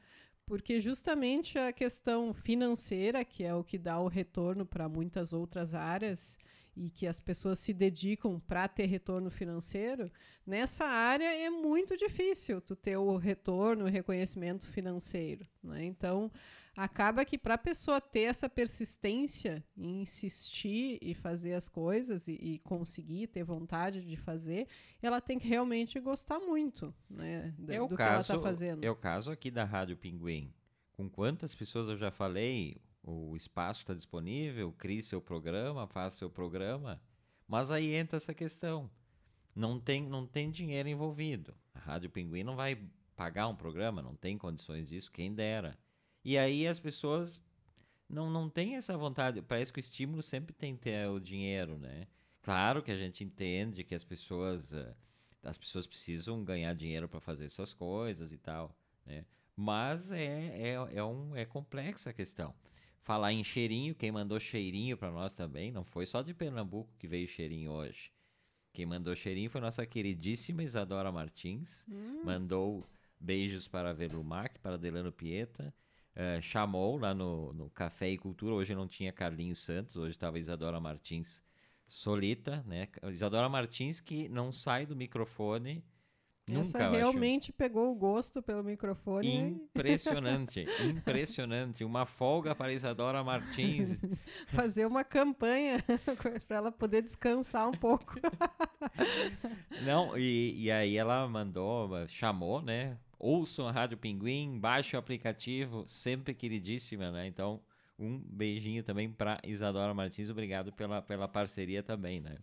porque 0.47 0.81
justamente 0.81 1.59
a 1.59 1.73
questão 1.75 2.33
financeira, 2.33 3.23
que 3.23 3.45
é 3.45 3.55
o 3.55 3.63
que 3.63 3.79
dá 3.79 4.01
o 4.01 4.09
retorno 4.09 4.65
para 4.65 4.89
muitas 4.89 5.35
outras 5.35 5.75
áreas, 5.75 6.39
e 6.77 6.91
que 6.91 7.07
as 7.07 7.21
pessoas 7.21 7.59
se 7.59 7.73
dedicam 7.73 8.41
para 8.41 8.69
ter 8.69 8.87
retorno 8.87 9.31
financeiro, 9.31 10.11
nessa 10.47 10.85
área 10.87 11.33
é 11.33 11.51
muito 11.51 11.97
difícil 11.97 12.61
tu 12.61 12.75
ter 12.75 12.97
o 12.97 13.17
retorno, 13.17 13.85
o 13.85 13.89
reconhecimento 13.89 14.67
financeiro. 14.67 15.47
Né? 15.63 15.85
Então, 15.85 16.31
acaba 16.77 17.25
que 17.25 17.37
para 17.37 17.55
a 17.55 17.59
pessoa 17.59 18.01
ter 18.01 18.23
essa 18.23 18.49
persistência 18.49 19.65
em 19.77 20.03
insistir 20.03 20.99
e 21.03 21.15
fazer 21.15 21.55
as 21.55 21.69
coisas 21.69 22.29
e, 22.29 22.33
e, 22.33 22.59
conseguir 22.61 23.27
ter 23.29 23.45
vontade 23.45 24.03
de 24.03 24.17
fazer, 24.17 24.67
ela 25.03 25.21
tem 25.21 25.39
que 25.39 25.49
realmente 25.49 25.99
gostar 26.01 26.39
muito 26.39 26.95
né, 27.09 27.55
do, 27.59 27.73
é 27.73 27.81
o 27.81 27.87
do 27.87 27.97
caso, 27.97 28.09
que 28.09 28.13
ela 28.13 28.21
está 28.21 28.41
fazendo. 28.41 28.85
É 28.85 28.91
o 28.91 28.97
caso 28.97 29.31
aqui 29.31 29.51
da 29.51 29.65
Rádio 29.65 29.97
Pinguim. 29.97 30.53
Com 30.93 31.09
quantas 31.09 31.55
pessoas 31.55 31.89
eu 31.89 31.97
já 31.97 32.11
falei, 32.11 32.77
o 33.03 33.37
espaço 33.37 33.81
está 33.81 33.95
disponível, 33.95 34.73
crie 34.73 35.03
seu 35.03 35.21
programa, 35.21 35.87
faça 35.87 36.19
seu 36.19 36.31
programa, 36.31 37.01
mas 37.47 37.71
aí 37.71 37.95
entra 37.95 38.17
essa 38.17 38.35
questão. 38.35 38.91
Não 39.55 39.81
tem, 39.81 40.03
não 40.03 40.27
tem 40.27 40.51
dinheiro 40.51 40.89
envolvido. 40.89 41.55
A 41.75 41.79
Rádio 41.81 42.11
Pinguim 42.11 42.45
não 42.45 42.57
vai 42.57 42.79
pagar 43.17 43.49
um 43.49 43.57
programa, 43.57 44.01
não 44.01 44.15
tem 44.15 44.39
condições 44.39 44.89
disso, 44.89 45.11
quem 45.11 45.35
dera. 45.35 45.79
E 46.25 46.39
aí 46.39 46.67
as 46.67 46.79
pessoas 46.79 47.41
não, 48.09 48.31
não 48.31 48.49
têm 48.49 48.77
essa 48.77 48.97
vontade. 48.97 49.43
Parece 49.43 49.73
que 49.73 49.79
o 49.79 49.81
estímulo 49.81 50.23
sempre 50.23 50.55
tem 50.55 50.75
que 50.77 50.83
ter 50.83 51.09
o 51.09 51.21
dinheiro, 51.21 51.79
né? 51.79 52.07
Claro 52.43 52.83
que 52.83 52.91
a 52.91 52.97
gente 52.97 53.23
entende 53.23 53.85
que 53.85 53.95
as 53.95 54.05
pessoas, 54.05 54.73
eh, 54.73 54.95
as 55.43 55.59
pessoas 55.59 55.87
precisam 55.87 56.43
ganhar 56.43 56.75
dinheiro 56.75 57.09
para 57.09 57.21
fazer 57.21 57.49
suas 57.51 57.73
coisas 57.73 58.33
e 58.33 58.39
tal, 58.39 58.75
né? 59.05 59.25
Mas 59.55 60.11
é, 60.11 60.25
é, 60.57 60.73
é, 60.95 61.05
um, 61.05 61.37
é 61.37 61.45
complexa 61.45 62.11
a 62.11 62.13
questão. 62.13 62.55
Falar 63.01 63.33
em 63.33 63.43
cheirinho, 63.43 63.95
quem 63.95 64.13
mandou 64.13 64.39
cheirinho 64.39 64.97
para 64.97 65.11
nós 65.11 65.33
também, 65.33 65.73
não 65.73 65.85
foi 65.85 66.05
só 66.05 66.21
de 66.21 66.35
Pernambuco 66.35 66.95
que 66.99 67.09
veio 67.09 67.27
cheirinho 67.27 67.71
hoje. 67.71 68.13
Quem 68.73 68.87
mandou 68.87 69.17
cheirinho 69.17 69.51
foi 69.51 69.61
nossa 69.61 69.85
queridíssima 69.87 70.63
Isadora 70.63 71.11
Martins. 71.11 71.85
Hum. 71.89 72.23
Mandou 72.25 72.85
beijos 73.19 73.67
para 73.67 73.93
Velumac, 73.93 74.59
para 74.61 74.79
Delano 74.79 75.11
Pieta. 75.11 75.75
Uh, 76.15 76.43
chamou 76.43 76.99
lá 76.99 77.15
no, 77.15 77.53
no 77.53 77.71
Café 77.71 78.11
e 78.11 78.19
Cultura. 78.19 78.55
Hoje 78.55 78.75
não 78.75 78.87
tinha 78.87 79.13
Carlinhos 79.13 79.61
Santos, 79.61 79.97
hoje 79.97 80.11
estava 80.11 80.39
Isadora 80.39 80.79
Martins 80.79 81.43
solita, 81.91 82.63
né? 82.67 82.89
Isadora 83.09 83.49
Martins 83.49 84.01
que 84.01 84.29
não 84.29 84.53
sai 84.53 84.87
do 84.87 84.95
microfone 84.95 85.85
essa 86.59 86.79
Nunca, 86.79 86.91
realmente 86.91 87.53
pegou 87.53 87.91
o 87.91 87.95
gosto 87.95 88.43
pelo 88.43 88.63
microfone. 88.65 89.37
Impressionante, 89.37 90.67
impressionante. 90.85 91.85
Uma 91.85 92.07
folga 92.07 92.55
para 92.55 92.73
Isadora 92.73 93.23
Martins. 93.23 93.99
Fazer 94.49 94.87
uma 94.87 95.05
campanha 95.05 95.85
para 96.49 96.57
ela 96.57 96.73
poder 96.73 97.03
descansar 97.03 97.69
um 97.69 97.73
pouco. 97.73 98.15
Não, 99.85 100.17
e, 100.17 100.55
e 100.65 100.71
aí 100.71 100.97
ela 100.97 101.27
mandou, 101.29 102.07
chamou, 102.09 102.61
né? 102.63 102.97
Ouçam 103.19 103.69
a 103.69 103.73
Rádio 103.73 103.99
Pinguim, 103.99 104.59
baixe 104.59 104.97
o 104.97 104.99
aplicativo, 104.99 105.85
sempre 105.87 106.33
queridíssima, 106.33 107.11
né? 107.11 107.27
Então, 107.27 107.61
um 107.99 108.19
beijinho 108.19 108.83
também 108.83 109.11
para 109.11 109.39
Isadora 109.45 109.93
Martins, 109.93 110.31
obrigado 110.31 110.73
pela, 110.73 111.03
pela 111.03 111.29
parceria 111.29 111.83
também, 111.83 112.21
né? 112.21 112.39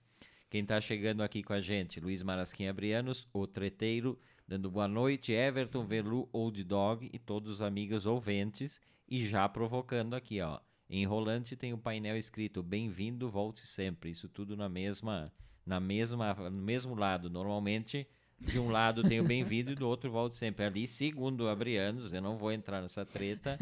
Quem 0.49 0.61
está 0.61 0.79
chegando 0.79 1.23
aqui 1.23 1.43
com 1.43 1.51
a 1.51 1.59
gente, 1.59 1.99
Luiz 1.99 2.23
Marasquim 2.23 2.67
Abrianos, 2.67 3.27
o 3.33 3.45
treteiro, 3.45 4.17
dando 4.47 4.71
boa 4.71 4.87
noite, 4.87 5.33
Everton 5.33 5.85
Velu, 5.85 6.29
Old 6.31 6.63
Dog 6.63 7.09
e 7.11 7.19
todos 7.19 7.55
os 7.55 7.61
amigos 7.61 8.05
ouvintes. 8.05 8.79
E 9.09 9.27
já 9.27 9.49
provocando 9.49 10.13
aqui, 10.13 10.39
ó. 10.39 10.61
Em 10.89 11.05
Rolante 11.05 11.57
tem 11.57 11.73
o 11.73 11.75
um 11.75 11.79
painel 11.79 12.15
escrito 12.15 12.63
Bem-vindo, 12.63 13.29
volte 13.29 13.67
sempre. 13.67 14.09
Isso 14.09 14.29
tudo 14.29 14.55
na 14.55 14.69
mesma, 14.69 15.33
na 15.65 15.81
mesma, 15.81 16.33
no 16.33 16.61
mesmo 16.61 16.95
lado. 16.95 17.29
Normalmente 17.29 18.07
de 18.39 18.59
um 18.59 18.69
lado 18.69 19.03
tem 19.03 19.19
o 19.19 19.23
bem-vindo 19.23 19.71
e 19.71 19.75
do 19.75 19.87
outro 19.87 20.11
volto 20.11 20.35
sempre. 20.35 20.65
Ali, 20.65 20.87
segundo 20.87 21.49
Abrianos, 21.49 22.13
eu 22.13 22.21
não 22.21 22.35
vou 22.35 22.51
entrar 22.51 22.81
nessa 22.81 23.05
treta, 23.05 23.57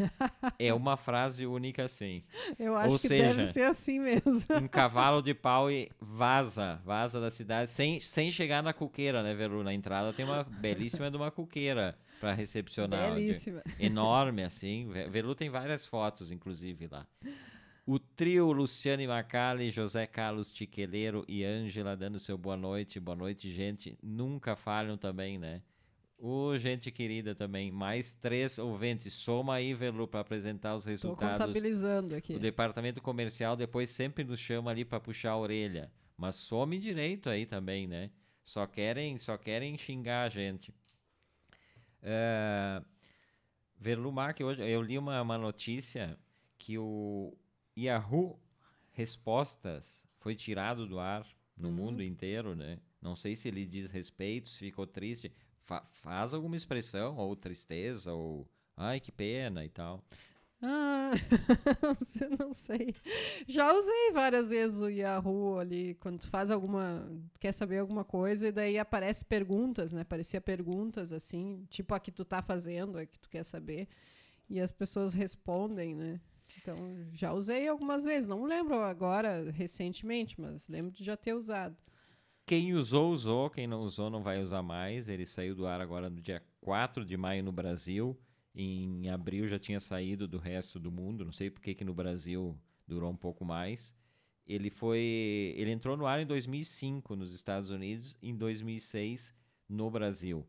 é 0.60 0.74
uma 0.74 0.98
frase 0.98 1.45
única 1.45 1.84
assim. 1.84 2.23
Eu 2.60 2.76
acho 2.76 2.93
Ou 2.93 3.00
que 3.00 3.08
seja, 3.08 3.34
deve 3.34 3.54
ser 3.54 3.63
assim 3.63 4.00
mesmo. 4.00 4.34
Um 4.62 4.67
cavalo 4.67 5.21
de 5.21 5.34
pau 5.34 5.71
e 5.71 5.89
vaza, 6.00 6.82
vaza 6.84 7.19
da 7.19 7.32
cidade, 7.32 7.71
sem, 7.71 8.00
sem 8.00 8.30
chegar 8.32 8.62
na 8.62 8.73
cuqueira, 8.73 9.23
né, 9.23 9.34
Veru? 9.34 9.63
Na 9.63 9.73
entrada 9.73 10.12
tem 10.13 10.26
uma 10.26 10.43
belíssima 10.43 11.10
de 11.10 11.17
uma 11.17 11.32
cuqueira 11.32 11.97
para 12.19 12.34
recepcionar. 12.34 13.13
Belíssima. 13.13 13.63
Enorme, 13.80 14.43
assim. 14.43 14.89
Veru 15.10 15.36
tem 15.36 15.50
várias 15.50 15.86
fotos, 15.86 16.32
inclusive, 16.32 16.88
lá. 16.91 17.06
O 17.88 18.00
trio 18.00 18.52
Luciane 18.52 19.06
Macali, 19.06 19.69
José 19.69 20.08
Carlos 20.08 20.52
Tiqueleiro 20.52 21.24
e 21.28 21.43
Ângela 21.43 21.95
dando 21.95 22.17
seu 22.17 22.36
boa 22.36 22.58
noite. 22.58 23.00
Boa 23.00 23.15
noite, 23.15 23.52
gente. 23.52 23.95
Nunca 24.02 24.56
falham 24.56 24.98
também, 24.98 25.38
né? 25.38 25.62
Ô, 26.17 26.48
oh, 26.48 26.58
gente 26.58 26.89
querida 26.91 27.36
também. 27.36 27.71
Mais 27.71 28.12
três 28.12 28.58
ouvintes. 28.58 29.13
Soma 29.13 29.54
aí, 29.54 29.76
Velu, 29.76 30.08
para 30.08 30.21
apresentar 30.21 30.74
os 30.74 30.86
resultados. 30.86 31.38
Tô 31.38 31.43
contabilizando 31.43 32.15
aqui. 32.15 32.34
O 32.34 32.39
departamento 32.39 33.00
comercial 33.04 33.56
depois 33.56 33.91
sempre 33.91 34.24
nos 34.24 34.39
chama 34.39 34.71
ali 34.71 34.84
para 34.84 35.00
puxar 35.00 35.32
a 35.32 35.38
orelha. 35.38 35.91
Mas 36.17 36.38
some 36.38 36.80
direito 36.80 37.30
aí 37.30 37.45
também, 37.45 37.86
né? 37.86 38.10
Só 38.41 38.65
querem, 38.65 39.19
só 39.19 39.38
querem 39.38 39.78
xingar 39.78 40.24
a 40.24 40.30
gente. 40.30 40.71
Uh, 42.02 42.84
Verlumac, 43.80 44.43
hoje 44.43 44.67
eu 44.67 44.82
li 44.82 44.98
uma, 44.98 45.21
uma 45.21 45.38
notícia 45.38 46.17
que 46.58 46.80
o, 46.80 47.38
Yahoo 47.78 48.40
Respostas 48.92 50.06
foi 50.20 50.36
tirado 50.36 50.88
do 50.88 51.00
ar 51.00 51.28
no 51.58 51.68
uhum. 51.68 51.76
mundo 51.76 52.04
inteiro, 52.04 52.56
né? 52.56 52.80
Não 53.02 53.16
sei 53.16 53.36
se 53.36 53.48
ele 53.48 53.66
diz 53.66 53.92
respeito, 53.92 54.48
se 54.48 54.60
ficou 54.60 54.88
triste. 54.88 55.32
Fa 55.60 55.84
faz 55.84 56.34
alguma 56.34 56.56
expressão, 56.56 57.18
ou 57.18 57.36
tristeza, 57.36 58.14
ou 58.14 58.50
ai 58.78 59.00
que 59.00 59.12
pena 59.12 59.66
e 59.66 59.70
tal. 59.70 60.04
Ah, 60.62 61.12
não 62.40 62.54
sei. 62.54 62.96
Já 63.46 63.72
usei 63.74 64.12
várias 64.12 64.50
vezes 64.50 64.80
o 64.80 64.88
Yahoo 64.88 65.60
ali, 65.60 65.96
quando 65.96 66.20
tu 66.20 66.28
faz 66.28 66.50
alguma. 66.50 67.08
quer 67.40 67.52
saber 67.52 67.80
alguma 67.80 68.04
coisa, 68.04 68.48
e 68.48 68.52
daí 68.52 68.80
aparece 68.80 69.26
perguntas, 69.26 69.92
né? 69.92 70.02
Aparecia 70.02 70.40
perguntas 70.42 71.12
assim, 71.12 71.66
tipo 71.70 71.94
a 71.94 72.00
que 72.00 72.12
tu 72.12 72.24
tá 72.24 72.42
fazendo, 72.42 72.98
a 72.98 73.06
que 73.06 73.20
tu 73.20 73.30
quer 73.30 73.44
saber. 73.44 73.88
E 74.50 74.60
as 74.60 74.72
pessoas 74.72 75.14
respondem, 75.14 75.94
né? 75.94 76.20
Então, 76.65 76.80
já 77.13 77.32
usei 77.32 77.67
algumas 77.67 78.04
vezes. 78.04 78.25
Não 78.25 78.43
lembro 78.43 78.82
agora, 78.82 79.51
recentemente, 79.51 80.41
mas 80.41 80.67
lembro 80.67 80.91
de 80.91 81.04
já 81.04 81.15
ter 81.15 81.36
usado. 81.36 81.78
Quem 82.43 82.73
usou, 82.73 83.12
usou. 83.12 83.51
Quem 83.51 83.67
não 83.67 83.82
usou, 83.82 84.10
não 84.10 84.23
vai 84.23 84.41
usar 84.41 84.63
mais. 84.63 85.08
Ele 85.08 85.28
saiu 85.28 85.54
do 85.54 85.67
ar 85.67 85.80
agora 85.80 86.10
no 86.10 86.19
dia 86.19 86.43
4 86.62 87.06
de 87.06 87.15
maio 87.15 87.43
no 87.43 87.51
Brasil. 87.51 88.19
Em 88.56 89.08
abril 89.10 89.45
já 89.45 89.60
tinha 89.60 89.80
saído 89.80 90.28
do 90.28 90.39
resto 90.39 90.80
do 90.80 90.91
mundo. 90.91 91.23
Não 91.23 91.32
sei 91.32 91.51
por 91.51 91.62
que, 91.62 91.75
que 91.75 91.86
no 91.86 91.93
Brasil 91.93 92.60
durou 92.88 93.12
um 93.12 93.15
pouco 93.15 93.45
mais. 93.45 93.93
Ele 94.47 94.71
foi, 94.71 95.54
ele 95.56 95.69
entrou 95.69 95.95
no 95.95 96.08
ar 96.08 96.19
em 96.19 96.25
2005 96.25 97.15
nos 97.15 97.32
Estados 97.32 97.69
Unidos, 97.69 98.17
em 98.23 98.36
2006 98.36 99.36
no 99.69 99.91
Brasil. 99.91 100.47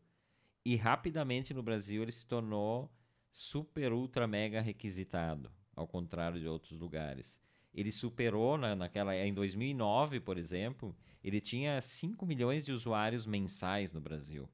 E 0.65 0.77
rapidamente 0.77 1.53
no 1.53 1.63
Brasil 1.63 2.03
ele 2.03 2.13
se 2.13 2.27
tornou 2.27 2.91
super 3.31 3.93
ultra 3.93 4.27
mega 4.27 4.63
requisitado 4.63 5.53
ao 5.77 5.87
contrário 5.87 6.41
de 6.41 6.49
outros 6.49 6.81
lugares. 6.81 7.41
Ele 7.73 7.93
superou 7.93 8.57
na, 8.57 8.75
naquela 8.75 9.15
em 9.15 9.35
2009, 9.35 10.19
por 10.19 10.39
exemplo, 10.39 10.97
ele 11.23 11.41
tinha 11.41 11.81
5 11.81 12.25
milhões 12.25 12.65
de 12.65 12.73
usuários 12.73 13.27
mensais 13.27 13.93
no 13.93 14.01
Brasil. 14.01 14.49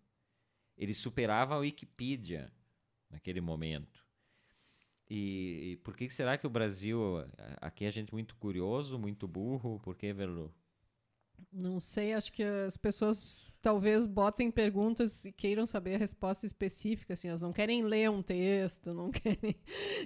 Ele 0.76 0.92
superava 0.92 1.54
a 1.54 1.58
Wikipedia 1.58 2.52
naquele 3.08 3.40
momento. 3.40 4.04
E, 5.08 5.72
e 5.72 5.76
por 5.84 5.96
que 5.96 6.08
será 6.08 6.36
que 6.36 6.46
o 6.46 6.50
Brasil 6.50 7.18
aqui 7.60 7.84
a 7.84 7.90
gente 7.90 8.08
é 8.08 8.12
muito 8.12 8.34
curioso, 8.36 8.98
muito 8.98 9.28
burro? 9.28 9.78
Por 9.80 9.94
que, 9.94 10.12
Verlu? 10.12 10.52
Não 11.50 11.80
sei, 11.80 12.12
acho 12.12 12.32
que 12.32 12.42
as 12.42 12.76
pessoas 12.76 13.52
talvez 13.62 14.06
botem 14.06 14.50
perguntas 14.50 15.24
e 15.24 15.32
queiram 15.32 15.64
saber 15.66 15.94
a 15.94 15.98
resposta 15.98 16.46
específica, 16.46 17.14
assim, 17.14 17.28
elas 17.28 17.40
não 17.42 17.52
querem 17.52 17.82
ler 17.82 18.10
um 18.10 18.22
texto, 18.22 18.92
não 18.92 19.10
querem. 19.12 19.56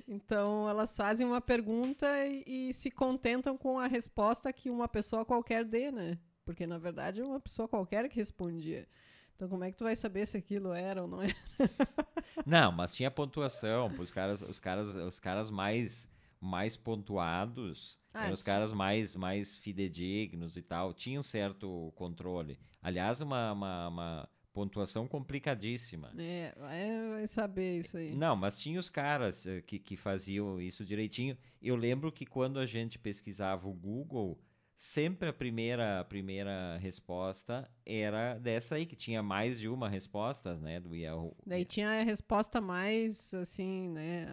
Então, 0.07 0.69
elas 0.69 0.97
fazem 0.97 1.27
uma 1.27 1.41
pergunta 1.41 2.07
e, 2.27 2.69
e 2.69 2.73
se 2.73 2.91
contentam 2.91 3.57
com 3.57 3.79
a 3.79 3.87
resposta 3.87 4.53
que 4.53 4.71
uma 4.71 4.89
pessoa 4.89 5.25
qualquer 5.25 5.65
dê, 5.65 5.91
né? 5.91 6.19
Porque 6.45 6.67
na 6.67 6.79
verdade 6.79 7.21
é 7.21 7.25
uma 7.25 7.41
pessoa 7.41 7.67
qualquer 7.67 8.09
que 8.09 8.17
respondia. 8.17 8.89
Então, 9.35 9.49
como 9.49 9.65
é 9.65 9.71
que 9.71 9.77
tu 9.77 9.85
vai 9.85 9.95
saber 9.95 10.27
se 10.27 10.37
aquilo 10.37 10.73
era 10.73 11.03
ou 11.03 11.09
não 11.09 11.21
era? 11.21 11.35
não, 12.47 12.73
mas 12.73 12.95
tinha 12.95 13.11
pontuação, 13.11 13.89
os 13.99 14.11
caras, 14.11 14.41
os 14.41 14.59
caras, 14.59 14.95
os 14.95 15.21
caras 15.21 15.51
mais 15.51 16.09
mais 16.41 16.77
pontuados, 16.77 17.99
Ah, 18.17 18.33
os 18.33 18.43
caras 18.43 18.73
mais, 18.73 19.15
mais 19.15 19.55
fidedignos 19.55 20.57
e 20.57 20.63
tal, 20.63 20.93
tinham 20.95 21.23
certo 21.23 21.93
controle. 21.95 22.59
Aliás, 22.83 23.21
uma, 23.21 23.53
uma, 23.53 23.89
uma 23.89 24.29
pontuação 24.57 25.07
complicadíssima. 25.07 26.13
É, 26.19 26.55
vai, 26.59 27.09
vai 27.11 27.27
saber 27.27 27.81
isso 27.81 27.99
aí. 27.99 28.15
Não, 28.15 28.35
mas 28.35 28.59
tinha 28.59 28.81
os 28.81 28.89
caras 28.89 29.47
eh, 29.47 29.61
que, 29.61 29.79
que 29.79 29.97
faziam 29.97 30.59
isso 30.59 30.83
direitinho. 30.83 31.37
Eu 31.61 31.77
lembro 31.77 32.11
que 32.11 32.25
quando 32.25 32.59
a 32.59 32.65
gente 32.65 32.99
pesquisava 32.99 33.69
o 33.69 33.75
Google, 33.75 34.41
sempre 34.75 35.29
a 35.29 35.33
primeira, 35.33 36.01
a 36.01 36.05
primeira 36.05 36.79
resposta 36.79 37.71
era 37.85 38.39
dessa 38.39 38.77
aí, 38.77 38.87
que 38.87 38.97
tinha 38.97 39.23
mais 39.23 39.59
de 39.59 39.69
uma 39.69 39.89
resposta, 39.89 40.57
né, 40.57 40.81
do 40.81 40.95
Yahoo. 40.95 41.37
Daí 41.47 41.65
tinha 41.65 41.89
a 41.89 42.03
resposta 42.03 42.61
mais, 42.61 43.35
assim, 43.35 43.91
né? 43.91 44.27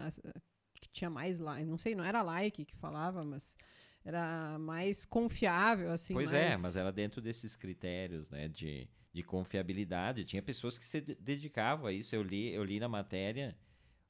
Que 0.80 0.88
tinha 0.88 1.10
mais 1.10 1.38
like. 1.38 1.66
Não 1.66 1.76
sei, 1.78 1.94
não 1.94 2.04
era 2.04 2.22
like 2.22 2.64
que 2.64 2.76
falava, 2.76 3.24
mas 3.24 3.56
era 4.04 4.58
mais 4.58 5.04
confiável, 5.04 5.90
assim. 5.90 6.12
Pois 6.12 6.32
é, 6.32 6.50
mais- 6.50 6.62
mas 6.62 6.76
era 6.76 6.92
dentro 6.92 7.20
desses 7.22 7.56
critérios, 7.56 8.28
né, 8.30 8.48
de, 8.48 8.88
de 9.12 9.22
confiabilidade. 9.22 10.24
Tinha 10.24 10.42
pessoas 10.42 10.76
que 10.76 10.84
se 10.84 11.00
de- 11.00 11.14
dedicavam 11.14 11.86
a 11.86 11.92
isso. 11.92 12.14
Eu 12.14 12.22
li, 12.22 12.52
eu 12.52 12.62
li 12.64 12.78
na 12.78 12.88
matéria 12.88 13.56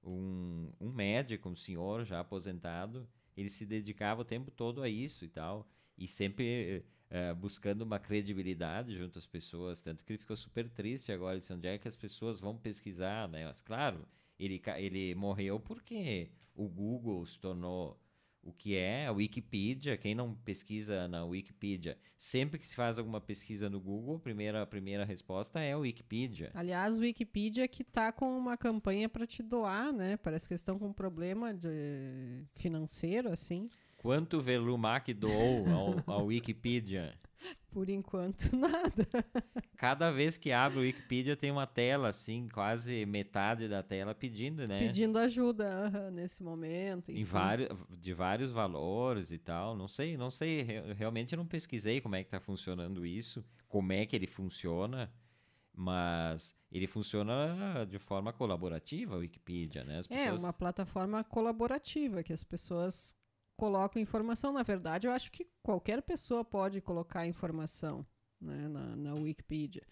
um, 0.02 0.70
um 0.80 0.92
médico, 0.92 1.48
um 1.48 1.56
senhor 1.56 2.04
já 2.04 2.20
aposentado, 2.20 3.08
ele 3.36 3.48
se 3.50 3.64
dedicava 3.64 4.20
o 4.22 4.24
tempo 4.24 4.50
todo 4.50 4.82
a 4.82 4.88
isso 4.88 5.24
e 5.24 5.28
tal, 5.28 5.66
e 5.96 6.06
sempre 6.06 6.84
eh, 7.10 7.32
buscando 7.34 7.82
uma 7.82 7.98
credibilidade 7.98 8.96
junto 8.96 9.18
às 9.18 9.26
pessoas, 9.26 9.80
tanto 9.80 10.04
que 10.04 10.12
ele 10.12 10.18
ficou 10.18 10.36
super 10.36 10.68
triste 10.68 11.10
agora, 11.12 11.34
ele 11.34 11.40
disse, 11.40 11.52
onde 11.52 11.66
é 11.68 11.78
que 11.78 11.88
as 11.88 11.96
pessoas 11.96 12.38
vão 12.40 12.56
pesquisar, 12.56 13.28
né? 13.28 13.46
Mas 13.46 13.60
claro, 13.60 14.06
ele, 14.38 14.60
ele 14.76 15.14
morreu 15.14 15.58
porque 15.58 16.30
o 16.54 16.68
Google 16.68 17.24
se 17.26 17.38
tornou 17.38 17.98
o 18.44 18.52
que 18.52 18.76
é 18.76 19.06
a 19.06 19.12
Wikipedia, 19.12 19.96
quem 19.96 20.14
não 20.14 20.34
pesquisa 20.34 21.08
na 21.08 21.24
Wikipedia, 21.24 21.98
sempre 22.16 22.58
que 22.58 22.66
se 22.66 22.74
faz 22.74 22.98
alguma 22.98 23.20
pesquisa 23.20 23.70
no 23.70 23.80
Google, 23.80 24.16
a 24.16 24.20
primeira, 24.20 24.62
a 24.62 24.66
primeira 24.66 25.04
resposta 25.04 25.60
é 25.60 25.72
a 25.72 25.78
Wikipedia. 25.78 26.50
Aliás, 26.54 26.98
Wikipedia 26.98 27.66
que 27.66 27.82
tá 27.82 28.12
com 28.12 28.36
uma 28.36 28.56
campanha 28.56 29.08
para 29.08 29.26
te 29.26 29.42
doar, 29.42 29.92
né? 29.92 30.16
Parece 30.18 30.46
que 30.46 30.52
eles 30.52 30.60
estão 30.60 30.78
com 30.78 30.88
um 30.88 30.92
problema 30.92 31.54
de 31.54 32.44
financeiro, 32.54 33.30
assim. 33.30 33.68
Quanto 33.96 34.42
Velumac 34.42 35.12
doou 35.14 35.66
ao, 35.68 36.14
ao 36.14 36.26
Wikipedia? 36.26 37.18
Por 37.70 37.88
enquanto, 37.88 38.50
nada. 38.56 39.06
Cada 39.76 40.10
vez 40.10 40.36
que 40.36 40.52
abre 40.52 40.78
o 40.78 40.82
Wikipedia 40.82 41.36
tem 41.36 41.50
uma 41.50 41.66
tela, 41.66 42.08
assim, 42.08 42.48
quase 42.48 43.04
metade 43.06 43.68
da 43.68 43.82
tela 43.82 44.14
pedindo, 44.14 44.66
né? 44.68 44.86
Pedindo 44.86 45.18
ajuda 45.18 45.68
aham, 45.86 46.10
nesse 46.10 46.42
momento. 46.42 47.10
Em 47.10 47.24
vários, 47.24 47.68
de 47.98 48.14
vários 48.14 48.50
valores 48.50 49.30
e 49.30 49.38
tal. 49.38 49.76
Não 49.76 49.88
sei, 49.88 50.16
não 50.16 50.30
sei. 50.30 50.62
re- 50.62 50.92
Realmente 50.94 51.34
não 51.36 51.46
pesquisei 51.46 52.00
como 52.00 52.14
é 52.16 52.22
que 52.22 52.28
está 52.28 52.40
funcionando 52.40 53.04
isso, 53.04 53.44
como 53.68 53.92
é 53.92 54.06
que 54.06 54.14
ele 54.16 54.26
funciona, 54.26 55.12
mas 55.72 56.54
ele 56.70 56.86
funciona 56.86 57.84
de 57.88 57.98
forma 57.98 58.32
colaborativa, 58.32 59.16
o 59.16 59.18
Wikipedia, 59.18 59.84
né? 59.84 59.98
É, 59.98 60.02
pessoas- 60.08 60.40
uma 60.42 60.52
plataforma 60.52 61.22
colaborativa 61.24 62.22
que 62.22 62.32
as 62.32 62.44
pessoas 62.44 63.16
colocam 63.56 64.00
informação. 64.00 64.52
Na 64.52 64.62
verdade, 64.62 65.06
eu 65.06 65.12
acho 65.12 65.30
que 65.30 65.46
qualquer 65.62 66.02
pessoa 66.02 66.44
pode 66.44 66.80
colocar 66.80 67.26
informação 67.26 68.06
né, 68.40 68.68
na, 68.68 68.96
na 68.96 69.14
Wikipedia. 69.14 69.82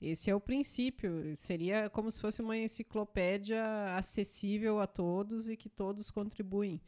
Esse 0.00 0.30
é 0.30 0.34
o 0.34 0.40
princípio. 0.40 1.36
Seria 1.36 1.90
como 1.90 2.10
se 2.10 2.20
fosse 2.20 2.40
uma 2.40 2.56
enciclopédia 2.56 3.96
acessível 3.96 4.80
a 4.80 4.86
todos 4.86 5.48
e 5.48 5.56
que 5.56 5.68
todos 5.68 6.10
contribuem. 6.10 6.80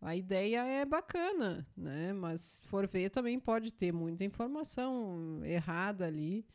A 0.00 0.16
ideia 0.16 0.64
é 0.64 0.84
bacana, 0.84 1.66
né? 1.76 2.12
Mas 2.12 2.40
se 2.40 2.62
for 2.66 2.86
ver, 2.86 3.10
também 3.10 3.38
pode 3.38 3.72
ter 3.72 3.92
muita 3.92 4.24
informação 4.24 5.40
errada 5.44 6.06
ali 6.06 6.46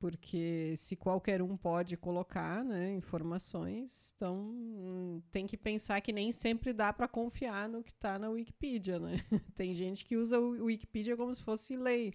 porque 0.00 0.74
se 0.78 0.96
qualquer 0.96 1.42
um 1.42 1.58
pode 1.58 1.94
colocar 1.94 2.64
né, 2.64 2.90
informações, 2.94 4.14
então 4.16 4.34
hum, 4.34 5.22
tem 5.30 5.46
que 5.46 5.58
pensar 5.58 6.00
que 6.00 6.10
nem 6.10 6.32
sempre 6.32 6.72
dá 6.72 6.90
para 6.90 7.06
confiar 7.06 7.68
no 7.68 7.84
que 7.84 7.92
está 7.92 8.18
na 8.18 8.30
Wikipedia, 8.30 8.98
né? 8.98 9.22
tem 9.54 9.74
gente 9.74 10.06
que 10.06 10.16
usa 10.16 10.40
o 10.40 10.64
Wikipedia 10.64 11.16
como 11.18 11.34
se 11.34 11.42
fosse 11.42 11.76
lei, 11.76 12.14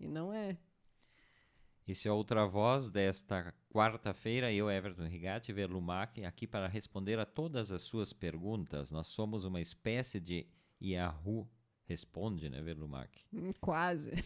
e 0.00 0.08
não 0.08 0.34
é. 0.34 0.58
Esse 1.86 2.08
é 2.08 2.12
outra 2.12 2.44
voz 2.44 2.90
desta 2.90 3.54
quarta-feira, 3.70 4.52
eu, 4.52 4.68
Everton 4.68 5.06
Rigatti, 5.06 5.52
Verlumac, 5.52 6.24
aqui 6.24 6.46
para 6.46 6.66
responder 6.66 7.20
a 7.20 7.26
todas 7.26 7.70
as 7.70 7.82
suas 7.82 8.12
perguntas. 8.12 8.90
Nós 8.90 9.06
somos 9.08 9.44
uma 9.44 9.60
espécie 9.60 10.18
de 10.18 10.46
Yahoo 10.80 11.48
Responde, 11.92 12.48
né, 12.48 12.62
Verlumac? 12.62 13.10
Hum, 13.34 13.52
Quase. 13.60 14.12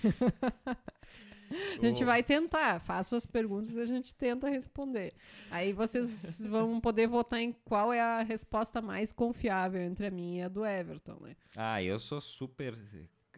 A 1.80 1.84
gente 1.84 2.04
vai 2.04 2.22
tentar, 2.24 2.80
faça 2.80 3.16
as 3.16 3.24
perguntas 3.24 3.74
e 3.76 3.80
a 3.80 3.86
gente 3.86 4.12
tenta 4.14 4.48
responder. 4.48 5.14
Aí 5.50 5.72
vocês 5.72 6.40
vão 6.50 6.80
poder 6.80 7.06
votar 7.06 7.40
em 7.40 7.52
qual 7.64 7.92
é 7.92 8.00
a 8.00 8.22
resposta 8.22 8.80
mais 8.82 9.12
confiável 9.12 9.80
entre 9.80 10.06
a 10.06 10.10
minha 10.10 10.42
e 10.42 10.42
a 10.44 10.48
do 10.48 10.64
Everton, 10.66 11.16
né? 11.20 11.36
Ah, 11.56 11.80
eu 11.82 12.00
sou 12.00 12.20
super. 12.20 12.74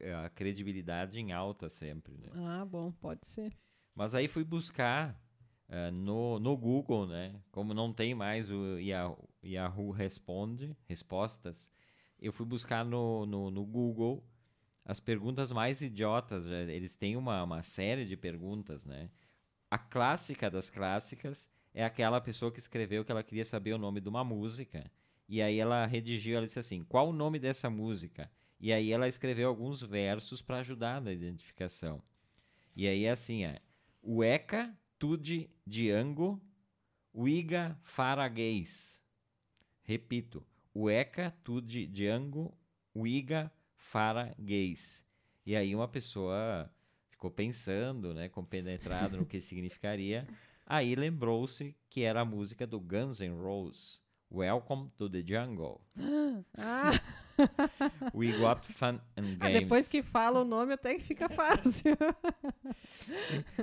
eh, 0.00 0.14
A 0.14 0.28
credibilidade 0.30 1.18
em 1.20 1.32
alta 1.32 1.68
sempre, 1.68 2.16
né? 2.16 2.28
Ah, 2.34 2.64
bom, 2.64 2.90
pode 2.92 3.26
ser. 3.26 3.52
Mas 3.94 4.14
aí 4.14 4.26
fui 4.26 4.42
buscar 4.44 5.20
eh, 5.68 5.90
no, 5.90 6.38
no 6.38 6.56
Google, 6.56 7.06
né? 7.06 7.34
Como 7.50 7.74
não 7.74 7.92
tem 7.92 8.14
mais 8.14 8.50
o 8.50 8.78
Yahoo, 8.78 9.28
Yahoo 9.44 9.90
Responde, 9.90 10.74
respostas, 10.86 11.70
eu 12.20 12.32
fui 12.32 12.46
buscar 12.46 12.84
no, 12.84 13.24
no, 13.26 13.50
no 13.50 13.64
Google 13.64 14.24
as 14.84 14.98
perguntas 14.98 15.52
mais 15.52 15.82
idiotas. 15.82 16.46
já. 16.46 16.60
Eles 16.62 16.96
têm 16.96 17.16
uma, 17.16 17.42
uma 17.44 17.62
série 17.62 18.06
de 18.06 18.16
perguntas, 18.16 18.84
né? 18.84 19.10
A 19.70 19.76
clássica 19.76 20.50
das 20.50 20.70
clássicas 20.70 21.48
é 21.74 21.84
aquela 21.84 22.20
pessoa 22.20 22.50
que 22.50 22.58
escreveu 22.58 23.04
que 23.04 23.12
ela 23.12 23.22
queria 23.22 23.44
saber 23.44 23.74
o 23.74 23.78
nome 23.78 24.00
de 24.00 24.08
uma 24.08 24.24
música. 24.24 24.90
E 25.28 25.42
aí 25.42 25.58
ela 25.58 25.84
redigiu, 25.84 26.38
ela 26.38 26.46
disse 26.46 26.58
assim: 26.58 26.82
qual 26.84 27.10
o 27.10 27.12
nome 27.12 27.38
dessa 27.38 27.68
música? 27.68 28.30
E 28.58 28.72
aí 28.72 28.90
ela 28.90 29.06
escreveu 29.06 29.48
alguns 29.48 29.82
versos 29.82 30.40
para 30.40 30.58
ajudar 30.58 31.00
na 31.00 31.12
identificação. 31.12 32.02
E 32.74 32.88
aí 32.88 33.04
é 33.04 33.10
assim, 33.10 33.44
é. 33.44 33.60
Ueca, 34.02 34.76
tude, 34.98 35.50
diango, 35.66 36.40
uiga, 37.14 37.78
faraguês. 37.82 39.02
Repito. 39.82 40.44
Ueca, 40.74 41.34
tude, 41.42 41.86
diango, 41.86 42.56
uiga, 42.94 43.50
faraguês. 43.76 45.04
E 45.44 45.56
aí 45.56 45.74
uma 45.74 45.88
pessoa 45.88 46.70
ficou 47.10 47.30
pensando, 47.30 48.14
né, 48.14 48.28
compenetrado 48.28 49.16
no 49.16 49.26
que 49.26 49.40
significaria. 49.40 50.26
Aí 50.66 50.94
lembrou-se 50.94 51.74
que 51.88 52.02
era 52.02 52.20
a 52.20 52.24
música 52.24 52.66
do 52.66 52.78
Guns 52.78 53.20
N' 53.20 53.40
Roses. 53.40 54.02
Welcome 54.30 54.90
to 54.98 55.08
the 55.08 55.22
Jungle. 55.26 55.80
Ah, 56.56 56.92
We 58.14 58.32
got 58.38 58.64
fun 58.66 59.00
and 59.16 59.22
games. 59.22 59.38
ah, 59.40 59.48
depois 59.48 59.88
que 59.88 60.02
fala 60.02 60.40
o 60.40 60.44
nome 60.44 60.72
até 60.72 60.94
que 60.94 61.02
fica 61.02 61.28
fácil. 61.28 61.96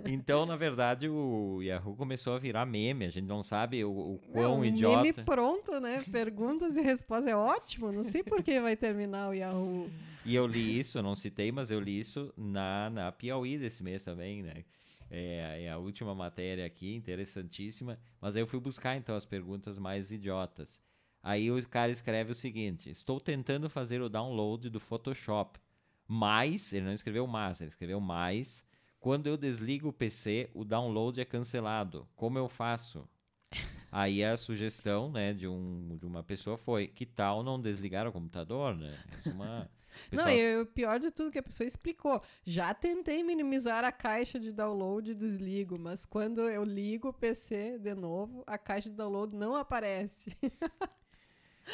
Então, 0.05 0.45
na 0.45 0.55
verdade, 0.55 1.07
o 1.07 1.61
Yahoo 1.61 1.95
começou 1.95 2.33
a 2.33 2.39
virar 2.39 2.65
meme. 2.65 3.05
A 3.05 3.09
gente 3.09 3.25
não 3.25 3.43
sabe 3.43 3.83
o, 3.83 3.91
o 3.91 4.19
quão 4.31 4.59
um 4.59 4.65
idiota. 4.65 5.01
meme 5.01 5.13
pronto, 5.13 5.79
né? 5.79 6.03
Perguntas 6.11 6.77
e 6.77 6.81
respostas. 6.81 7.31
É 7.31 7.35
ótimo. 7.35 7.91
Não 7.91 8.03
sei 8.03 8.23
por 8.23 8.41
que 8.41 8.59
vai 8.59 8.75
terminar 8.75 9.29
o 9.29 9.33
Yahoo. 9.33 9.89
E 10.25 10.33
eu 10.33 10.47
li 10.47 10.79
isso, 10.79 11.01
não 11.03 11.15
citei, 11.15 11.51
mas 11.51 11.69
eu 11.69 11.79
li 11.79 11.99
isso 11.99 12.33
na, 12.35 12.89
na 12.89 13.11
Piauí 13.11 13.57
desse 13.57 13.83
mês 13.83 14.03
também, 14.03 14.41
né? 14.41 14.65
É, 15.11 15.65
é 15.65 15.69
a 15.69 15.77
última 15.77 16.15
matéria 16.15 16.65
aqui, 16.65 16.95
interessantíssima. 16.95 17.99
Mas 18.19 18.35
aí 18.35 18.41
eu 18.41 18.47
fui 18.47 18.59
buscar, 18.59 18.97
então, 18.97 19.15
as 19.15 19.25
perguntas 19.25 19.77
mais 19.77 20.11
idiotas. 20.11 20.81
Aí 21.25 21.49
o 21.49 21.67
cara 21.67 21.91
escreve 21.91 22.31
o 22.31 22.35
seguinte: 22.35 22.87
Estou 22.87 23.19
tentando 23.19 23.67
fazer 23.67 23.99
o 23.99 24.07
download 24.07 24.69
do 24.69 24.79
Photoshop. 24.79 25.59
Mas, 26.07 26.71
ele 26.71 26.85
não 26.85 26.93
escreveu 26.93 27.25
mas, 27.25 27.61
ele 27.61 27.71
escreveu 27.71 27.99
mais. 27.99 28.63
Quando 28.99 29.25
eu 29.25 29.35
desligo 29.35 29.89
o 29.89 29.93
PC, 29.93 30.51
o 30.53 30.63
download 30.63 31.19
é 31.19 31.25
cancelado. 31.25 32.07
Como 32.15 32.37
eu 32.37 32.47
faço? 32.47 33.09
Aí 33.91 34.23
a 34.23 34.37
sugestão, 34.37 35.11
né, 35.11 35.33
de, 35.33 35.47
um, 35.47 35.97
de 35.97 36.05
uma 36.05 36.23
pessoa 36.23 36.59
foi: 36.59 36.87
que 36.87 37.07
tal 37.07 37.41
não 37.41 37.59
desligar 37.59 38.07
o 38.07 38.11
computador, 38.11 38.75
né? 38.75 38.95
Essa 39.11 39.31
é 39.31 39.33
uma. 39.33 39.69
Não, 40.11 40.25
pessoal- 40.25 40.31
e 40.37 40.57
o 40.57 40.65
pior 40.65 40.99
de 40.99 41.09
tudo 41.09 41.31
que 41.31 41.39
a 41.39 41.43
pessoa 41.43 41.65
explicou. 41.65 42.21
Já 42.43 42.73
tentei 42.73 43.23
minimizar 43.23 43.85
a 43.85 43.93
caixa 43.93 44.37
de 44.37 44.51
download 44.51 45.09
e 45.09 45.15
desligo, 45.15 45.79
mas 45.79 46.05
quando 46.05 46.41
eu 46.49 46.65
ligo 46.65 47.07
o 47.07 47.13
PC 47.13 47.79
de 47.79 47.95
novo, 47.95 48.43
a 48.45 48.57
caixa 48.57 48.89
de 48.89 48.95
download 48.95 49.35
não 49.35 49.55
aparece. 49.55 50.35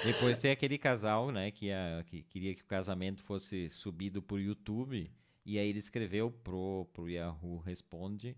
Depois 0.04 0.40
tem 0.40 0.52
aquele 0.52 0.78
casal, 0.78 1.32
né, 1.32 1.52
que, 1.52 1.68
ia- 1.68 2.04
que 2.08 2.24
queria 2.24 2.56
que 2.56 2.62
o 2.62 2.66
casamento 2.66 3.22
fosse 3.24 3.70
subido 3.70 4.22
por 4.22 4.40
YouTube. 4.40 5.12
E 5.46 5.58
aí 5.60 5.68
ele 5.70 5.80
escreveu 5.80 6.32
pro, 6.32 6.88
pro 6.94 7.10
Yahoo 7.10 7.58
Responde 7.60 8.36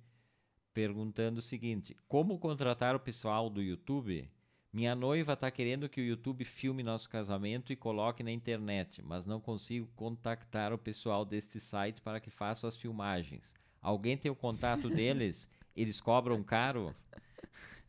perguntando 0.74 1.40
o 1.40 1.42
seguinte: 1.42 1.96
Como 2.08 2.40
contratar 2.40 2.96
o 2.96 3.00
pessoal 3.00 3.50
do 3.50 3.62
YouTube 3.62 4.30
Minha 4.72 4.96
noiva 4.96 5.36
tá 5.36 5.52
querendo 5.52 5.88
que 5.90 6.02
o 6.02 6.06
YouTube 6.06 6.44
filme 6.46 6.82
nosso 6.84 7.10
casamento 7.10 7.72
e 7.72 7.76
coloque 7.76 8.24
na 8.24 8.32
internet, 8.32 9.02
mas 9.04 9.26
não 9.26 9.40
consigo 9.40 9.88
contactar 9.96 10.74
o 10.74 10.78
pessoal 10.78 11.24
deste 11.26 11.60
site 11.60 12.02
para 12.02 12.20
que 12.20 12.30
faça 12.32 12.68
as 12.68 12.76
filmagens. 12.76 13.54
Alguém 13.82 14.18
tem 14.18 14.32
o 14.32 14.36
contato 14.36 14.90
deles? 14.92 15.48
Eles 15.76 16.02
cobram 16.02 16.44
caro? 16.44 16.96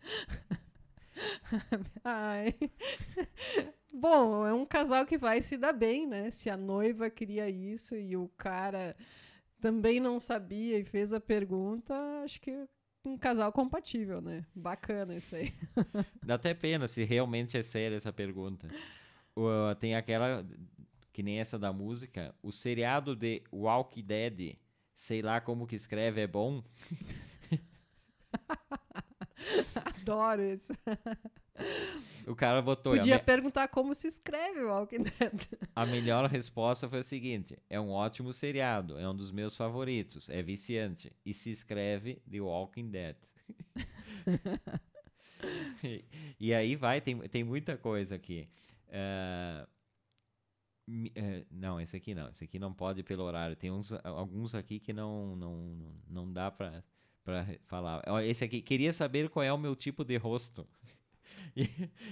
Ai. 2.05 2.55
Bom, 3.93 4.47
é 4.47 4.53
um 4.53 4.67
casal 4.67 5.07
que 5.07 5.17
vai 5.17 5.41
se 5.41 5.57
dar 5.57 5.73
bem, 5.73 6.07
né? 6.07 6.31
Se 6.31 6.51
a 6.51 6.57
noiva 6.57 7.11
queria 7.11 7.49
isso 7.49 7.97
e 7.97 8.17
o 8.17 8.29
cara 8.37 8.97
também 9.61 10.01
não 10.01 10.19
sabia 10.19 10.79
e 10.79 10.85
fez 10.85 11.13
a 11.13 11.21
pergunta, 11.21 11.95
acho 12.23 12.41
que 12.41 12.67
um 13.05 13.17
casal 13.17 13.53
compatível, 13.53 14.21
né? 14.21 14.45
Bacana 14.55 15.15
isso 15.15 15.37
aí. 15.37 15.53
Dá 16.25 16.35
até 16.35 16.55
pena 16.55 16.89
se 16.89 17.05
realmente 17.05 17.57
é 17.57 17.63
séria 17.63 17.97
essa 17.97 18.13
pergunta. 18.13 18.69
Uh, 19.37 19.75
tem 19.79 19.95
aquela, 19.95 20.47
que 21.13 21.23
nem 21.23 21.39
essa 21.39 21.59
da 21.59 21.73
música, 21.73 22.35
o 22.43 22.51
seriado 22.51 23.15
de 23.15 23.43
Walk 23.53 24.03
Dead, 24.03 24.57
sei 24.97 25.23
lá 25.23 25.41
como 25.41 25.67
que 25.67 25.77
escreve, 25.77 26.23
é 26.23 26.27
bom? 26.27 26.65
Adoro 30.05 30.43
isso. 30.43 30.73
O 32.27 32.35
cara 32.35 32.61
botou. 32.61 32.95
Podia 32.95 33.17
me... 33.17 33.23
perguntar 33.23 33.69
como 33.69 33.95
se 33.95 34.07
escreve 34.07 34.61
o 34.61 34.69
Walking 34.69 35.05
Dead. 35.05 35.49
A 35.75 35.87
melhor 35.87 36.29
resposta 36.29 36.89
foi 36.89 36.99
a 36.99 37.03
seguinte: 37.03 37.59
é 37.71 37.81
um 37.81 37.91
ótimo 37.91 38.33
seriado, 38.33 38.99
é 38.99 39.09
um 39.09 39.15
dos 39.15 39.31
meus 39.31 39.57
favoritos, 39.57 40.29
é 40.29 40.43
viciante 40.43 41.13
e 41.25 41.33
se 41.33 41.51
escreve 41.51 42.23
The 42.31 42.41
Walking 42.41 42.91
Dead. 42.91 43.17
e, 45.83 46.05
e, 46.41 46.55
aí 46.55 46.77
vai, 46.77 47.01
tem, 47.01 47.19
tem 47.29 47.45
muita 47.45 47.77
coisa 47.79 48.15
aqui. 48.17 48.49
Uh, 48.89 49.67
uh, 50.91 51.47
não, 51.51 51.81
esse 51.81 51.97
aqui 51.97 52.15
não, 52.15 52.29
esse 52.29 52.45
aqui 52.45 52.59
não 52.59 52.75
pode 52.75 53.03
pelo 53.03 53.23
horário. 53.23 53.57
Tem 53.57 53.71
uns, 53.71 53.93
alguns 54.03 54.55
aqui 54.55 54.81
que 54.81 54.93
não, 54.93 55.37
não, 55.37 55.95
não 56.09 56.33
dá 56.33 56.51
para 56.51 56.83
para 57.25 57.47
falar. 57.67 58.03
Esse 58.25 58.45
aqui, 58.45 58.61
queria 58.61 58.93
saber 58.93 59.29
qual 59.29 59.43
é 59.43 59.53
o 59.53 59.59
meu 59.59 59.75
tipo 59.75 60.05
de 60.05 60.17
rosto. 60.17 60.67
E, 61.57 61.71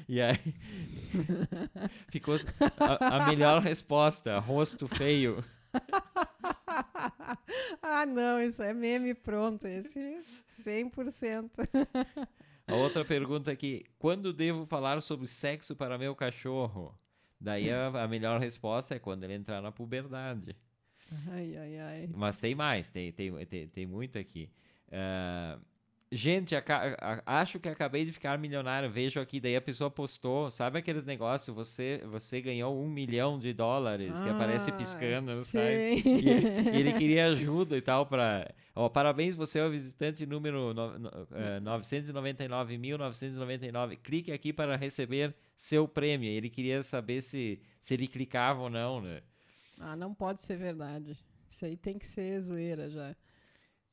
e 0.08 0.20
aí 0.20 0.36
ficou 2.08 2.36
a, 2.78 3.16
a, 3.16 3.26
melhor 3.26 3.60
resposta, 3.60 4.38
rosto 4.38 4.86
feio. 4.86 5.44
ah, 7.82 8.06
não, 8.06 8.40
isso 8.40 8.62
é 8.62 8.72
meme 8.72 9.14
pronto, 9.14 9.66
esse 9.66 9.98
100%. 10.48 11.50
a 12.68 12.74
outra 12.76 13.04
pergunta 13.04 13.50
aqui, 13.50 13.84
quando 13.98 14.32
devo 14.32 14.64
falar 14.64 15.02
sobre 15.02 15.26
sexo 15.26 15.74
para 15.74 15.98
meu 15.98 16.14
cachorro? 16.14 16.96
Daí 17.40 17.68
a, 17.68 17.88
a 17.88 18.06
melhor 18.06 18.38
resposta 18.38 18.94
é 18.94 19.00
quando 19.00 19.24
ele 19.24 19.34
entrar 19.34 19.60
na 19.60 19.72
puberdade. 19.72 20.54
Ai, 21.32 21.56
ai, 21.56 21.78
ai. 21.80 22.10
Mas 22.14 22.38
tem 22.38 22.54
mais, 22.54 22.88
tem, 22.88 23.10
tem, 23.10 23.44
tem, 23.46 23.66
tem 23.66 23.86
muito 23.86 24.18
aqui. 24.18 24.48
Uh, 24.92 25.58
gente, 26.10 26.54
acho 27.24 27.58
que 27.58 27.68
acabei 27.68 28.04
de 28.04 28.12
ficar 28.12 28.38
milionário. 28.38 28.90
Vejo 28.90 29.18
aqui, 29.18 29.40
daí 29.40 29.56
a 29.56 29.60
pessoa 29.60 29.90
postou, 29.90 30.50
sabe 30.50 30.78
aqueles 30.78 31.04
negócios? 31.04 31.56
Você, 31.56 32.02
você 32.06 32.42
ganhou 32.42 32.78
um 32.78 32.88
milhão 32.88 33.38
de 33.38 33.54
dólares 33.54 34.20
ah, 34.20 34.22
que 34.22 34.28
aparece 34.28 34.70
ah, 34.70 34.74
piscando 34.74 35.34
no 35.34 35.42
site. 35.42 36.06
E, 36.06 36.76
e, 36.76 36.78
ele 36.78 36.92
queria 36.92 37.28
ajuda 37.28 37.76
e 37.76 37.80
tal 37.80 38.04
para. 38.04 38.54
Oh, 38.74 38.90
parabéns, 38.90 39.34
você 39.34 39.58
é 39.58 39.64
o 39.64 39.70
visitante 39.70 40.26
número 40.26 40.74
no, 40.74 40.98
no, 40.98 41.08
uh, 41.08 41.28
eh, 41.32 41.60
999.999. 41.60 43.98
Clique 44.02 44.32
aqui 44.32 44.52
para 44.52 44.76
receber 44.76 45.34
seu 45.54 45.86
prêmio. 45.86 46.28
Ele 46.28 46.48
queria 46.48 46.82
saber 46.82 47.20
se, 47.20 47.60
se 47.80 47.94
ele 47.94 48.06
clicava 48.06 48.62
ou 48.62 48.70
não, 48.70 49.00
né? 49.00 49.20
Ah, 49.78 49.94
não 49.94 50.14
pode 50.14 50.40
ser 50.40 50.56
verdade. 50.56 51.16
Isso 51.48 51.66
aí 51.66 51.76
tem 51.76 51.98
que 51.98 52.06
ser 52.06 52.40
zoeira 52.40 52.88
já. 52.88 53.14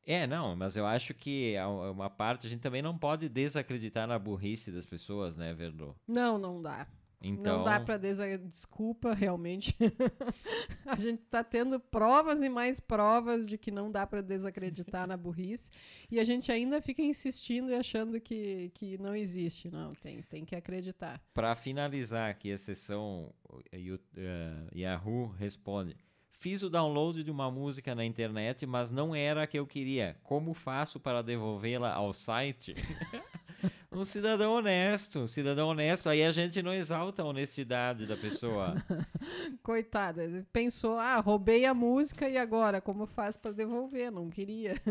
É, 0.06 0.26
não, 0.26 0.56
mas 0.56 0.76
eu 0.76 0.86
acho 0.86 1.14
que 1.14 1.56
uma 1.92 2.10
parte 2.10 2.48
a 2.48 2.50
gente 2.50 2.62
também 2.62 2.82
não 2.82 2.98
pode 2.98 3.30
desacreditar 3.30 4.08
na 4.08 4.18
burrice 4.18 4.72
das 4.72 4.86
pessoas, 4.86 5.38
né, 5.38 5.54
Verdô? 5.54 5.96
Não, 6.08 6.38
não 6.38 6.62
dá. 6.62 6.88
Então... 7.22 7.58
Não 7.58 7.66
dá 7.66 7.80
para 7.80 7.98
desacreditar. 7.98 8.50
Desculpa, 8.50 9.14
realmente. 9.14 9.76
a 10.86 10.96
gente 10.96 11.22
está 11.22 11.44
tendo 11.44 11.80
provas 11.80 12.42
e 12.42 12.50
mais 12.50 12.80
provas 12.80 13.48
de 13.48 13.58
que 13.58 13.72
não 13.72 13.92
dá 13.92 14.08
para 14.08 14.22
desacreditar 14.22 15.06
na 15.06 15.18
burrice. 15.18 15.70
E 16.10 16.20
a 16.20 16.24
gente 16.24 16.52
ainda 16.52 16.82
fica 16.82 17.02
insistindo 17.02 17.70
e 17.72 17.76
achando 17.76 18.20
que, 18.22 18.72
que 18.74 18.98
não 18.98 19.14
existe. 19.14 19.70
Não, 19.70 19.90
tem, 19.90 20.22
tem 20.24 20.46
que 20.46 20.56
acreditar. 20.56 21.22
Para 21.34 21.54
finalizar 21.56 22.30
aqui 22.30 22.54
a 22.54 22.58
sessão, 22.58 23.34
uh, 23.50 24.76
Yahoo 24.76 25.28
responde. 25.28 25.98
Fiz 26.42 26.64
o 26.64 26.70
download 26.70 27.22
de 27.22 27.30
uma 27.30 27.52
música 27.52 27.94
na 27.94 28.06
internet, 28.06 28.66
mas 28.66 28.90
não 28.90 29.14
era 29.14 29.44
a 29.44 29.48
que 29.48 29.60
eu 29.60 29.68
queria. 29.68 30.16
Como 30.24 30.54
faço 30.54 30.98
para 30.98 31.22
devolvê-la 31.22 31.94
ao 31.94 32.14
site? 32.14 32.76
um 33.92 34.06
cidadão 34.06 34.54
honesto, 34.54 35.20
um 35.20 35.28
cidadão 35.28 35.68
honesto. 35.68 36.08
Aí 36.08 36.24
a 36.24 36.32
gente 36.32 36.62
não 36.64 36.74
exalta 36.74 37.24
a 37.24 37.26
honestidade 37.26 38.06
da 38.06 38.16
pessoa. 38.16 38.76
Coitada, 39.62 40.48
pensou, 40.54 40.98
ah, 40.98 41.20
roubei 41.20 41.66
a 41.66 41.74
música 41.74 42.30
e 42.30 42.38
agora 42.38 42.80
como 42.80 43.06
faz 43.06 43.36
para 43.36 43.52
devolver? 43.52 44.10
Não 44.10 44.30
queria. 44.30 44.82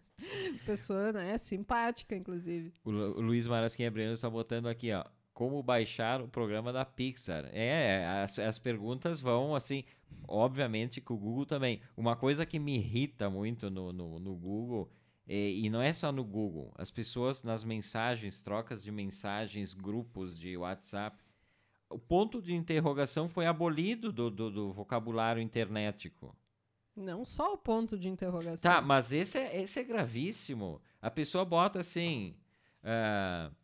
pessoa, 0.64 1.12
né, 1.12 1.36
simpática, 1.36 2.16
inclusive. 2.16 2.72
O, 2.82 2.90
o 2.90 3.20
Luiz 3.20 3.46
Marasquinha 3.46 3.90
Breno 3.90 4.14
está 4.14 4.30
botando 4.30 4.66
aqui, 4.66 4.90
ó 4.94 5.04
como 5.36 5.62
baixar 5.62 6.22
o 6.22 6.28
programa 6.28 6.72
da 6.72 6.82
Pixar. 6.82 7.50
É, 7.52 8.06
as, 8.22 8.38
as 8.38 8.58
perguntas 8.58 9.20
vão 9.20 9.54
assim, 9.54 9.84
obviamente 10.26 10.98
que 10.98 11.12
o 11.12 11.16
Google 11.18 11.44
também. 11.44 11.82
Uma 11.94 12.16
coisa 12.16 12.46
que 12.46 12.58
me 12.58 12.76
irrita 12.76 13.28
muito 13.28 13.68
no, 13.68 13.92
no, 13.92 14.18
no 14.18 14.34
Google, 14.34 14.90
é, 15.28 15.50
e 15.50 15.68
não 15.68 15.82
é 15.82 15.92
só 15.92 16.10
no 16.10 16.24
Google, 16.24 16.72
as 16.78 16.90
pessoas 16.90 17.42
nas 17.42 17.64
mensagens, 17.64 18.40
trocas 18.40 18.82
de 18.82 18.90
mensagens, 18.90 19.74
grupos 19.74 20.38
de 20.38 20.56
WhatsApp, 20.56 21.22
o 21.90 21.98
ponto 21.98 22.40
de 22.40 22.54
interrogação 22.54 23.28
foi 23.28 23.44
abolido 23.44 24.10
do, 24.10 24.30
do, 24.30 24.50
do 24.50 24.72
vocabulário 24.72 25.42
internetico. 25.42 26.34
Não 26.96 27.26
só 27.26 27.52
o 27.52 27.58
ponto 27.58 27.98
de 27.98 28.08
interrogação. 28.08 28.72
Tá, 28.72 28.80
mas 28.80 29.12
esse 29.12 29.36
é, 29.36 29.60
esse 29.60 29.80
é 29.80 29.84
gravíssimo. 29.84 30.80
A 31.02 31.10
pessoa 31.10 31.44
bota 31.44 31.80
assim. 31.80 32.34
Uh, 32.82 33.54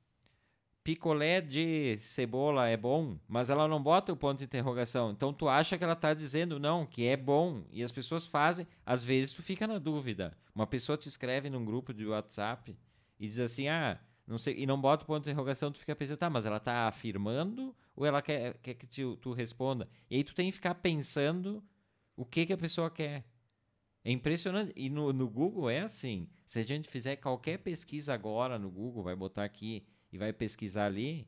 picolé 0.84 1.40
de 1.40 1.96
cebola 1.98 2.68
é 2.68 2.76
bom, 2.76 3.18
mas 3.28 3.50
ela 3.50 3.68
não 3.68 3.82
bota 3.82 4.12
o 4.12 4.16
ponto 4.16 4.38
de 4.38 4.44
interrogação. 4.44 5.10
Então 5.10 5.32
tu 5.32 5.48
acha 5.48 5.78
que 5.78 5.84
ela 5.84 5.92
está 5.92 6.12
dizendo 6.12 6.58
não, 6.58 6.84
que 6.84 7.06
é 7.06 7.16
bom, 7.16 7.64
e 7.70 7.82
as 7.82 7.92
pessoas 7.92 8.26
fazem, 8.26 8.66
às 8.84 9.02
vezes 9.02 9.32
tu 9.32 9.42
fica 9.42 9.66
na 9.66 9.78
dúvida. 9.78 10.36
Uma 10.54 10.66
pessoa 10.66 10.98
te 10.98 11.08
escreve 11.08 11.48
num 11.48 11.64
grupo 11.64 11.94
de 11.94 12.06
WhatsApp 12.06 12.76
e 13.18 13.26
diz 13.26 13.38
assim: 13.38 13.68
"Ah, 13.68 14.00
não 14.26 14.38
sei", 14.38 14.54
e 14.58 14.66
não 14.66 14.80
bota 14.80 15.04
o 15.04 15.06
ponto 15.06 15.24
de 15.24 15.30
interrogação, 15.30 15.70
tu 15.70 15.78
fica 15.78 15.94
pensando: 15.94 16.18
"Tá, 16.18 16.28
mas 16.28 16.44
ela 16.46 16.56
está 16.56 16.88
afirmando 16.88 17.74
ou 17.94 18.04
ela 18.04 18.20
quer, 18.20 18.54
quer 18.58 18.74
que 18.74 18.86
tu, 18.86 19.16
tu 19.16 19.32
responda?". 19.32 19.88
E 20.10 20.16
aí 20.16 20.24
tu 20.24 20.34
tem 20.34 20.46
que 20.46 20.52
ficar 20.52 20.74
pensando 20.76 21.62
o 22.16 22.24
que 22.24 22.46
que 22.46 22.52
a 22.52 22.58
pessoa 22.58 22.90
quer. 22.90 23.24
É 24.04 24.10
impressionante. 24.10 24.72
E 24.74 24.90
no, 24.90 25.12
no 25.12 25.28
Google 25.28 25.70
é 25.70 25.80
assim. 25.80 26.28
Se 26.44 26.58
a 26.58 26.62
gente 26.64 26.88
fizer 26.88 27.16
qualquer 27.16 27.58
pesquisa 27.58 28.12
agora 28.12 28.58
no 28.58 28.68
Google, 28.68 29.04
vai 29.04 29.14
botar 29.14 29.44
aqui 29.44 29.86
e 30.12 30.18
vai 30.18 30.32
pesquisar 30.32 30.86
ali, 30.86 31.26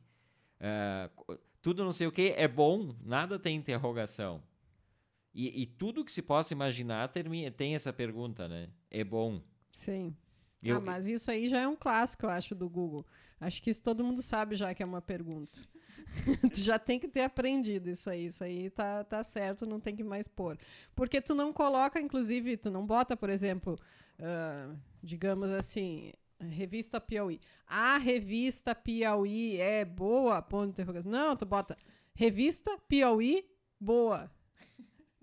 uh, 0.61 1.39
tudo 1.61 1.83
não 1.83 1.91
sei 1.91 2.05
o 2.05 2.11
que 2.11 2.33
é 2.37 2.47
bom, 2.47 2.95
nada 3.03 3.39
tem 3.39 3.55
interrogação. 3.55 4.41
E, 5.33 5.63
e 5.63 5.65
tudo 5.65 6.05
que 6.05 6.11
se 6.11 6.21
possa 6.21 6.53
imaginar 6.53 7.09
termina, 7.09 7.51
tem 7.51 7.75
essa 7.75 7.91
pergunta, 7.91 8.47
né? 8.47 8.69
É 8.89 9.03
bom. 9.03 9.41
Sim. 9.71 10.15
Eu, 10.63 10.77
ah, 10.77 10.81
mas 10.81 11.07
isso 11.07 11.29
aí 11.29 11.49
já 11.49 11.59
é 11.59 11.67
um 11.67 11.75
clássico, 11.75 12.25
eu 12.25 12.29
acho, 12.29 12.55
do 12.55 12.69
Google. 12.69 13.05
Acho 13.39 13.61
que 13.61 13.69
isso 13.69 13.83
todo 13.83 14.03
mundo 14.03 14.21
sabe 14.21 14.55
já 14.55 14.73
que 14.73 14.81
é 14.81 14.85
uma 14.85 15.01
pergunta. 15.01 15.59
tu 16.53 16.59
já 16.59 16.79
tem 16.79 16.99
que 16.99 17.07
ter 17.07 17.21
aprendido 17.21 17.89
isso 17.89 18.09
aí. 18.09 18.25
Isso 18.25 18.43
aí 18.43 18.69
tá, 18.69 19.03
tá 19.03 19.23
certo, 19.23 19.65
não 19.65 19.79
tem 19.79 19.95
que 19.95 20.03
mais 20.03 20.27
pôr. 20.27 20.57
Porque 20.95 21.19
tu 21.19 21.35
não 21.35 21.51
coloca, 21.51 21.99
inclusive, 21.99 22.57
tu 22.57 22.71
não 22.71 22.85
bota, 22.85 23.17
por 23.17 23.29
exemplo, 23.29 23.77
uh, 24.19 24.77
digamos 25.03 25.49
assim, 25.49 26.13
Revista 26.39 26.99
Piauí. 26.99 27.39
A 27.65 27.97
revista 27.97 28.75
Piauí 28.75 29.57
é 29.57 29.85
boa? 29.85 30.41
Ponto 30.41 30.65
de 30.65 30.71
interrogação. 30.71 31.11
Não, 31.11 31.35
tu 31.35 31.45
bota 31.45 31.77
revista 32.13 32.77
Piauí 32.87 33.45
boa. 33.79 34.31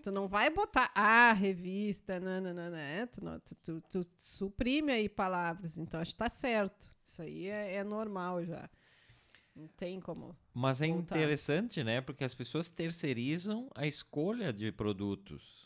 Tu 0.01 0.11
não 0.11 0.27
vai 0.27 0.49
botar 0.49 0.91
a 0.93 1.31
revista, 1.31 2.19
não, 2.19 2.41
não, 2.41 2.53
não, 2.53 2.69
não. 2.69 3.07
Tu, 3.07 3.23
não, 3.23 3.39
tu, 3.39 3.55
tu, 3.55 3.81
tu, 3.81 4.07
suprime 4.17 4.91
aí 4.91 5.07
palavras. 5.07 5.77
Então 5.77 5.99
acho 5.99 6.11
que 6.11 6.17
tá 6.17 6.27
certo. 6.27 6.91
Isso 7.05 7.21
aí 7.21 7.47
é, 7.47 7.75
é 7.75 7.83
normal 7.83 8.43
já. 8.43 8.69
Não 9.55 9.67
tem 9.67 10.01
como. 10.01 10.35
Mas 10.53 10.81
é 10.81 10.87
interessante, 10.87 11.83
né? 11.83 12.01
Porque 12.01 12.23
as 12.23 12.33
pessoas 12.33 12.67
terceirizam 12.67 13.69
a 13.75 13.85
escolha 13.85 14.51
de 14.51 14.71
produtos. 14.71 15.62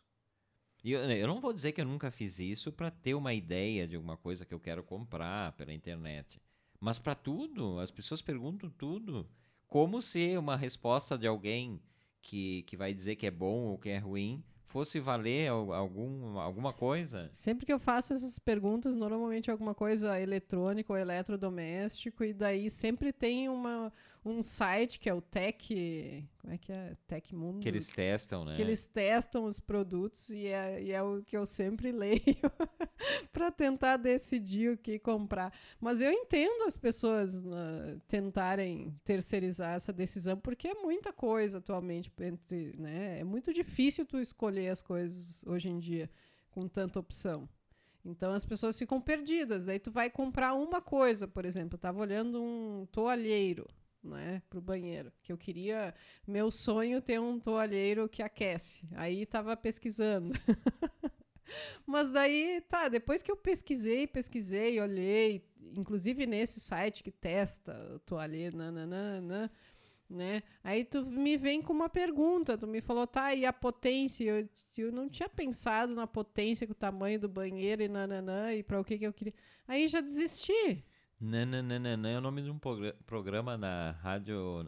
E 0.88 0.94
eu, 0.94 1.02
eu 1.02 1.28
não 1.28 1.42
vou 1.42 1.52
dizer 1.52 1.74
que 1.74 1.82
eu 1.82 1.86
nunca 1.86 2.10
fiz 2.10 2.40
isso 2.40 2.72
para 2.72 2.90
ter 2.90 3.14
uma 3.14 3.34
ideia 3.34 3.86
de 3.86 3.98
alguma 3.98 4.16
coisa 4.16 4.46
que 4.46 4.54
eu 4.54 4.60
quero 4.60 4.82
comprar 4.82 5.52
pela 5.52 5.74
internet. 5.74 6.42
Mas 6.80 6.98
para 6.98 7.14
tudo, 7.14 7.78
as 7.80 7.92
pessoas 7.92 8.22
perguntam 8.22 8.70
tudo. 8.70 9.30
como 9.68 10.02
se 10.02 10.38
uma 10.38 10.56
resposta 10.56 11.18
de 11.18 11.28
alguém 11.28 11.82
que, 12.22 12.64
que 12.64 12.78
vai 12.78 12.94
dizer 12.94 13.18
que 13.18 13.28
é 13.28 13.32
bom 13.32 13.66
ou 13.66 13.78
que 13.78 13.90
é 13.90 13.98
ruim 13.98 14.42
fosse 14.64 14.98
valer 14.98 15.50
algum, 15.50 16.40
alguma 16.40 16.72
coisa? 16.72 17.30
Sempre 17.34 17.66
que 17.66 17.74
eu 17.74 17.80
faço 17.80 18.14
essas 18.14 18.40
perguntas, 18.40 18.96
normalmente 18.96 19.50
é 19.50 19.52
alguma 19.52 19.76
coisa 19.76 20.18
eletrônica 20.18 20.94
ou 20.94 20.98
eletrodoméstico, 20.98 22.24
e 22.24 22.34
daí 22.34 22.70
sempre 22.70 23.12
tem 23.12 23.50
uma, 23.50 23.92
um 24.26 24.44
site 24.44 25.00
que 25.00 25.10
é 25.10 25.14
o 25.14 25.22
Tech. 25.22 26.28
Como 26.40 26.54
é 26.54 26.58
que 26.58 26.72
é? 26.72 26.96
Tech 27.08 27.36
Mundo. 27.36 27.62
Que 27.62 27.70
eles 27.70 27.90
testam, 27.90 28.46
né? 28.46 28.56
Que 28.56 28.62
eles 28.62 28.86
testam 28.86 29.46
os 29.46 29.60
produtos 29.60 30.30
e 30.30 30.48
é, 30.48 30.82
e 30.82 30.92
é 30.92 31.02
o 31.02 31.24
que 31.24 31.36
eu 31.36 31.46
sempre 31.46 31.92
leio 31.94 32.22
para 33.32 33.52
tentar 33.52 33.98
decidir 33.98 34.74
o 34.74 34.78
que 34.78 35.00
comprar. 35.00 35.54
Mas 35.80 36.02
eu 36.02 36.12
entendo 36.12 36.64
as 36.64 36.78
pessoas 36.78 37.36
uh, 37.36 38.00
tentarem 38.08 38.94
terceirizar 39.04 39.76
essa 39.76 39.94
decisão, 39.94 40.38
porque 40.38 40.68
é 40.68 40.74
muita 40.76 41.14
coisa 41.14 41.60
atualmente. 41.60 42.12
Entre, 42.20 42.76
né? 42.78 43.20
É 43.20 43.24
muito 43.24 43.54
difícil 43.54 44.06
tu 44.06 44.20
escolher 44.20 44.70
as 44.70 44.82
coisas 44.82 45.44
hoje 45.46 45.70
em 45.70 45.80
dia 45.80 46.10
com 46.52 46.68
tanta 46.68 47.00
opção. 47.00 47.48
Então 48.04 48.34
as 48.34 48.46
pessoas 48.46 48.78
ficam 48.78 49.02
perdidas. 49.02 49.66
Daí 49.66 49.80
tu 49.80 49.92
vai 49.92 50.10
comprar 50.10 50.54
uma 50.54 50.82
coisa, 50.82 51.28
por 51.28 51.46
exemplo, 51.46 51.76
eu 51.76 51.78
estava 51.78 52.00
olhando 52.00 52.42
um 52.42 52.88
toalheiro 52.92 53.68
né, 54.04 54.42
pro 54.50 54.62
banheiro. 54.62 55.12
Que 55.22 55.32
eu 55.32 55.38
queria, 55.38 55.94
meu 56.26 56.52
sonho 56.52 57.02
ter 57.02 57.20
um 57.20 57.40
toalheiro 57.40 58.08
que 58.10 58.22
aquece. 58.22 58.88
Aí 58.96 59.26
tava 59.26 59.56
pesquisando. 59.56 60.34
Mas 61.86 62.12
daí, 62.12 62.62
tá, 62.68 62.90
depois 62.90 63.22
que 63.22 63.32
eu 63.32 63.38
pesquisei, 63.38 64.06
pesquisei, 64.06 64.80
olhei, 64.80 65.46
inclusive 65.76 66.26
nesse 66.26 66.60
site 66.60 67.04
que 67.04 67.12
testa 67.12 67.74
o 67.96 68.00
toalheiro, 68.00 68.58
nananana, 68.58 69.50
né? 70.10 70.44
Aí 70.64 70.86
tu 70.86 71.06
me 71.06 71.38
vem 71.38 71.62
com 71.62 71.74
uma 71.74 71.90
pergunta, 71.90 72.58
tu 72.58 72.68
me 72.68 72.82
falou, 72.82 73.06
tá, 73.06 73.34
e 73.34 73.46
a 73.46 73.54
potência? 73.54 74.24
Eu, 74.24 74.50
eu 74.78 74.92
não 74.92 75.10
tinha 75.10 75.30
pensado 75.30 75.94
na 75.94 76.08
potência, 76.08 76.66
com 76.66 76.74
o 76.74 76.76
tamanho 76.76 77.20
do 77.20 77.30
banheiro 77.30 77.82
e 77.82 77.88
nananã, 77.88 78.54
e 78.54 78.64
para 78.64 78.80
o 78.80 78.86
que 78.86 78.98
que 78.98 79.06
eu 79.06 79.14
queria. 79.14 79.34
Aí 79.68 79.88
já 79.88 80.02
desisti. 80.02 80.84
Nananana 81.20 82.10
é 82.10 82.18
o 82.18 82.22
nome 82.22 82.44
de 82.44 82.52
um 82.52 82.60
programa 83.06 83.58
na 83.58 83.92
rádio, 84.04 84.68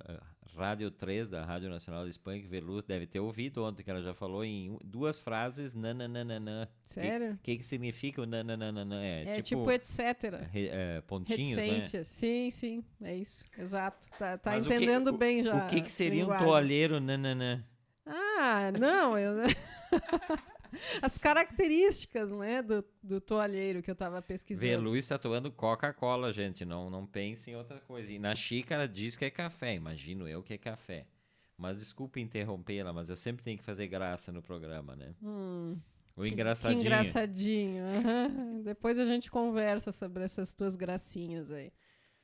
rádio 0.55 0.89
3 0.89 1.27
da 1.27 1.45
Rádio 1.45 1.69
Nacional 1.69 2.03
de 2.05 2.09
Espanha 2.09 2.41
que 2.41 2.47
Velu 2.47 2.81
deve 2.81 3.05
ter 3.05 3.19
ouvido 3.19 3.63
ontem, 3.63 3.83
que 3.83 3.89
ela 3.89 4.01
já 4.01 4.15
falou 4.15 4.43
em 4.43 4.77
duas 4.83 5.19
frases 5.19 5.75
nananana. 5.75 6.67
Sério? 6.83 7.33
O 7.33 7.37
que, 7.37 7.51
que, 7.51 7.57
que, 7.59 7.65
significa 7.65 8.21
o 8.23 8.25
nananana? 8.25 9.03
É, 9.03 9.37
é 9.37 9.41
tipo, 9.41 9.61
tipo 9.61 9.71
etc. 9.71 10.49
É, 10.53 11.01
pontinhos, 11.01 11.55
né? 11.55 11.63
Reticências. 11.63 12.07
né? 12.07 12.13
Sim, 12.13 12.51
sim, 12.51 12.83
é 13.03 13.15
isso, 13.15 13.45
exato. 13.57 14.07
Tá, 14.17 14.37
tá 14.37 14.57
entendendo 14.57 15.11
que, 15.11 15.17
bem 15.19 15.43
já. 15.43 15.55
O 15.55 15.67
que, 15.67 15.81
que 15.81 15.91
seria 15.91 16.25
um 16.25 16.37
toalheiro 16.37 16.99
nananã? 16.99 17.63
Ah, 18.05 18.71
não, 18.77 19.17
eu... 19.19 19.35
as 21.01 21.17
características, 21.17 22.31
né, 22.31 22.61
do, 22.61 22.83
do 23.01 23.21
toalheiro 23.21 23.81
que 23.81 23.89
eu 23.89 23.93
estava 23.93 24.21
pesquisando. 24.21 24.67
Vê, 24.67 24.77
Luiz 24.77 25.05
está 25.05 25.17
tomando 25.17 25.51
Coca-Cola, 25.51 26.31
gente, 26.33 26.65
não, 26.65 26.89
não 26.89 27.05
pense 27.05 27.51
em 27.51 27.55
outra 27.55 27.79
coisa. 27.79 28.11
E 28.11 28.19
na 28.19 28.35
xícara 28.35 28.87
diz 28.87 29.15
que 29.15 29.25
é 29.25 29.29
café, 29.29 29.75
imagino 29.75 30.27
eu 30.27 30.43
que 30.43 30.53
é 30.53 30.57
café. 30.57 31.05
Mas 31.57 31.79
desculpe 31.79 32.21
interrompê-la, 32.21 32.93
mas 32.93 33.09
eu 33.09 33.17
sempre 33.17 33.43
tenho 33.43 33.57
que 33.57 33.63
fazer 33.63 33.87
graça 33.87 34.31
no 34.31 34.41
programa, 34.41 34.95
né? 34.95 35.13
Hum, 35.21 35.77
o 36.15 36.25
engraçadinho. 36.25 36.81
Que 36.81 36.87
engraçadinho. 36.87 37.83
Uhum. 37.83 38.61
Depois 38.63 38.97
a 38.97 39.05
gente 39.05 39.29
conversa 39.29 39.91
sobre 39.91 40.23
essas 40.23 40.53
tuas 40.53 40.75
gracinhas 40.77 41.51
aí. 41.51 41.71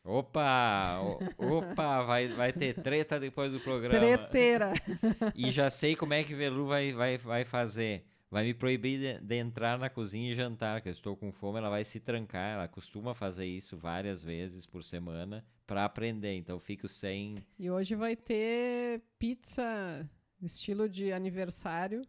Opa! 0.05 0.99
Opa! 1.37 2.03
Vai, 2.03 2.27
vai 2.27 2.53
ter 2.53 2.75
treta 2.75 3.19
depois 3.19 3.51
do 3.51 3.59
programa. 3.59 3.99
Treteira! 3.99 4.73
E 5.33 5.49
já 5.49 5.69
sei 5.69 5.95
como 5.95 6.13
é 6.13 6.23
que 6.23 6.35
Velu 6.35 6.67
vai, 6.67 6.93
vai, 6.93 7.17
vai 7.17 7.43
fazer 7.43 8.05
vai 8.35 8.43
me 8.43 8.53
proibir 8.53 8.99
de, 8.99 9.25
de, 9.25 9.35
entrar 9.35 9.79
na 9.79 9.89
cozinha 9.89 10.29
e 10.29 10.35
jantar, 10.35 10.81
que 10.81 10.89
eu 10.89 10.91
estou 10.91 11.15
com 11.15 11.31
fome, 11.31 11.57
ela 11.57 11.69
vai 11.69 11.85
se 11.85 12.01
trancar. 12.01 12.55
Ela 12.55 12.67
costuma 12.67 13.15
fazer 13.15 13.45
isso 13.45 13.77
várias 13.77 14.21
vezes 14.21 14.65
por 14.65 14.83
semana 14.83 15.41
para 15.65 15.85
aprender. 15.85 16.33
Então 16.35 16.59
fico 16.59 16.85
sem. 16.89 17.37
E 17.57 17.71
hoje 17.71 17.95
vai 17.95 18.13
ter 18.13 19.01
pizza 19.17 20.05
estilo 20.41 20.89
de 20.89 21.13
aniversário, 21.13 22.05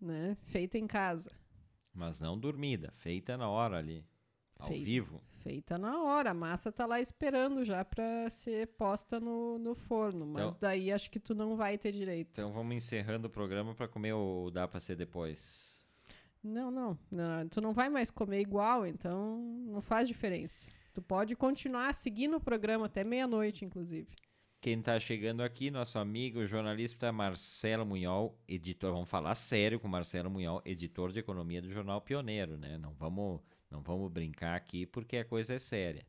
né? 0.00 0.36
Feita 0.44 0.78
em 0.78 0.86
casa. 0.86 1.32
Mas 1.92 2.20
não 2.20 2.38
dormida, 2.38 2.92
feita 2.94 3.36
na 3.36 3.48
hora 3.48 3.76
ali, 3.76 4.06
ao 4.60 4.68
Feita. 4.68 4.84
vivo 4.84 5.20
feita 5.40 5.78
na 5.78 6.02
hora. 6.02 6.30
A 6.30 6.34
massa 6.34 6.70
tá 6.70 6.86
lá 6.86 7.00
esperando 7.00 7.64
já 7.64 7.84
para 7.84 8.28
ser 8.30 8.68
posta 8.68 9.18
no, 9.18 9.58
no 9.58 9.74
forno. 9.74 10.26
Mas 10.26 10.50
então, 10.52 10.58
daí 10.60 10.92
acho 10.92 11.10
que 11.10 11.18
tu 11.18 11.34
não 11.34 11.56
vai 11.56 11.76
ter 11.76 11.92
direito. 11.92 12.30
Então 12.32 12.52
vamos 12.52 12.74
encerrando 12.74 13.26
o 13.26 13.30
programa 13.30 13.74
para 13.74 13.88
comer 13.88 14.12
ou 14.12 14.50
dá 14.50 14.68
para 14.68 14.80
ser 14.80 14.96
depois? 14.96 15.80
Não, 16.42 16.70
não, 16.70 16.98
não. 17.10 17.48
Tu 17.48 17.60
não 17.60 17.72
vai 17.72 17.88
mais 17.88 18.10
comer 18.10 18.40
igual, 18.40 18.86
então 18.86 19.38
não 19.66 19.80
faz 19.80 20.08
diferença. 20.08 20.70
Tu 20.92 21.02
pode 21.02 21.36
continuar 21.36 21.94
seguindo 21.94 22.36
o 22.36 22.40
programa 22.40 22.86
até 22.86 23.04
meia-noite, 23.04 23.64
inclusive. 23.64 24.08
Quem 24.60 24.78
está 24.78 25.00
chegando 25.00 25.42
aqui, 25.42 25.70
nosso 25.70 25.98
amigo 25.98 26.44
jornalista 26.46 27.10
Marcelo 27.10 27.86
Munhol, 27.86 28.38
editor, 28.46 28.92
vamos 28.92 29.08
falar 29.08 29.34
sério 29.34 29.80
com 29.80 29.88
Marcelo 29.88 30.30
Munhol, 30.30 30.60
editor 30.66 31.12
de 31.12 31.18
economia 31.18 31.62
do 31.62 31.70
jornal 31.70 32.00
Pioneiro, 32.02 32.58
né? 32.58 32.76
Não 32.76 32.92
vamos 32.92 33.40
não 33.70 33.80
vamos 33.82 34.10
brincar 34.10 34.56
aqui 34.56 34.84
porque 34.84 35.18
a 35.18 35.24
coisa 35.24 35.54
é 35.54 35.58
séria. 35.58 36.06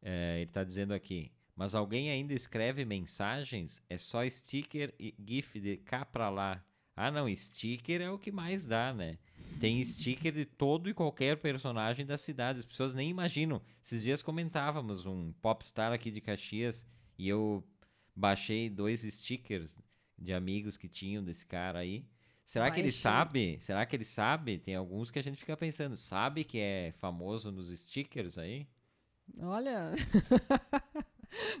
É, 0.00 0.36
ele 0.36 0.50
está 0.50 0.64
dizendo 0.64 0.94
aqui. 0.94 1.30
Mas 1.54 1.74
alguém 1.74 2.10
ainda 2.10 2.34
escreve 2.34 2.84
mensagens? 2.84 3.82
É 3.88 3.96
só 3.96 4.28
sticker 4.28 4.92
e 4.98 5.14
GIF 5.24 5.60
de 5.60 5.76
cá 5.76 6.04
para 6.04 6.28
lá. 6.28 6.64
Ah, 6.96 7.10
não, 7.10 7.32
sticker 7.34 8.00
é 8.00 8.10
o 8.10 8.18
que 8.18 8.32
mais 8.32 8.64
dá, 8.64 8.92
né? 8.92 9.18
Tem 9.60 9.84
sticker 9.84 10.32
de 10.32 10.44
todo 10.44 10.88
e 10.88 10.94
qualquer 10.94 11.36
personagem 11.36 12.04
da 12.04 12.18
cidade. 12.18 12.60
As 12.60 12.64
pessoas 12.64 12.92
nem 12.92 13.08
imaginam. 13.08 13.62
Esses 13.82 14.02
dias 14.02 14.22
comentávamos 14.22 15.06
um 15.06 15.32
popstar 15.40 15.92
aqui 15.92 16.10
de 16.10 16.20
Caxias 16.20 16.84
e 17.18 17.28
eu 17.28 17.64
baixei 18.14 18.68
dois 18.68 19.02
stickers 19.02 19.76
de 20.18 20.32
amigos 20.32 20.76
que 20.76 20.88
tinham 20.88 21.22
desse 21.22 21.46
cara 21.46 21.80
aí. 21.80 22.04
Será 22.44 22.70
que 22.70 22.80
ele 22.80 22.92
sabe? 22.92 23.58
Será 23.60 23.86
que 23.86 23.96
ele 23.96 24.04
sabe? 24.04 24.58
Tem 24.58 24.74
alguns 24.74 25.10
que 25.10 25.18
a 25.18 25.22
gente 25.22 25.38
fica 25.38 25.56
pensando, 25.56 25.96
sabe 25.96 26.44
que 26.44 26.58
é 26.58 26.92
famoso 26.92 27.50
nos 27.50 27.70
stickers 27.70 28.36
aí? 28.38 28.66
Olha. 29.40 29.92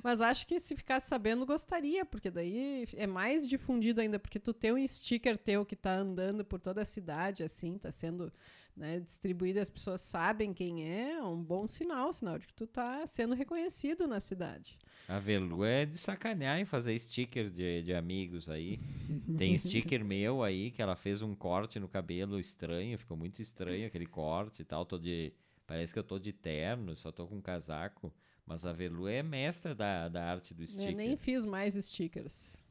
Mas 0.02 0.20
acho 0.20 0.46
que 0.46 0.58
se 0.58 0.76
ficasse 0.76 1.08
sabendo, 1.08 1.46
gostaria, 1.46 2.04
porque 2.04 2.30
daí 2.30 2.86
é 2.94 3.06
mais 3.06 3.48
difundido 3.48 4.00
ainda, 4.00 4.18
porque 4.18 4.38
tu 4.38 4.52
tem 4.52 4.72
um 4.72 4.86
sticker 4.86 5.36
teu 5.36 5.64
que 5.64 5.76
tá 5.76 5.94
andando 5.94 6.44
por 6.44 6.60
toda 6.60 6.82
a 6.82 6.84
cidade, 6.84 7.42
assim, 7.42 7.78
tá 7.78 7.90
sendo 7.90 8.32
né, 8.76 8.98
distribuído, 9.00 9.60
as 9.60 9.70
pessoas 9.70 10.00
sabem 10.00 10.52
quem 10.52 10.88
é, 10.88 11.12
é 11.12 11.22
um 11.22 11.40
bom 11.40 11.66
sinal, 11.66 12.12
sinal 12.12 12.38
de 12.38 12.46
que 12.46 12.54
tu 12.54 12.66
tá 12.66 13.06
sendo 13.06 13.34
reconhecido 13.34 14.06
na 14.06 14.20
cidade. 14.20 14.78
A 15.06 15.18
Velu 15.18 15.64
é 15.64 15.84
de 15.84 15.98
sacanear 15.98 16.58
em 16.58 16.64
fazer 16.64 16.98
stickers 16.98 17.52
de, 17.52 17.82
de 17.82 17.94
amigos 17.94 18.48
aí. 18.48 18.80
Tem 19.36 19.56
sticker 19.56 20.04
meu 20.04 20.42
aí 20.42 20.70
que 20.70 20.82
ela 20.82 20.96
fez 20.96 21.22
um 21.22 21.34
corte 21.34 21.78
no 21.78 21.88
cabelo 21.88 22.40
estranho, 22.40 22.98
ficou 22.98 23.16
muito 23.16 23.40
estranho 23.40 23.86
aquele 23.86 24.06
corte 24.06 24.62
e 24.62 24.64
tal. 24.64 24.84
Tô 24.84 24.98
de, 24.98 25.32
parece 25.66 25.92
que 25.92 25.98
eu 25.98 26.04
tô 26.04 26.18
de 26.18 26.32
terno, 26.32 26.96
só 26.96 27.12
tô 27.12 27.26
com 27.26 27.36
um 27.36 27.42
casaco. 27.42 28.12
Mas 28.46 28.66
a 28.66 28.72
Velu 28.72 29.08
é 29.08 29.22
mestra 29.22 29.74
da, 29.74 30.08
da 30.08 30.24
arte 30.24 30.52
do 30.52 30.66
sticker. 30.66 30.90
Eu 30.90 30.96
nem 30.96 31.16
fiz 31.16 31.46
mais 31.46 31.74
stickers. 31.74 32.62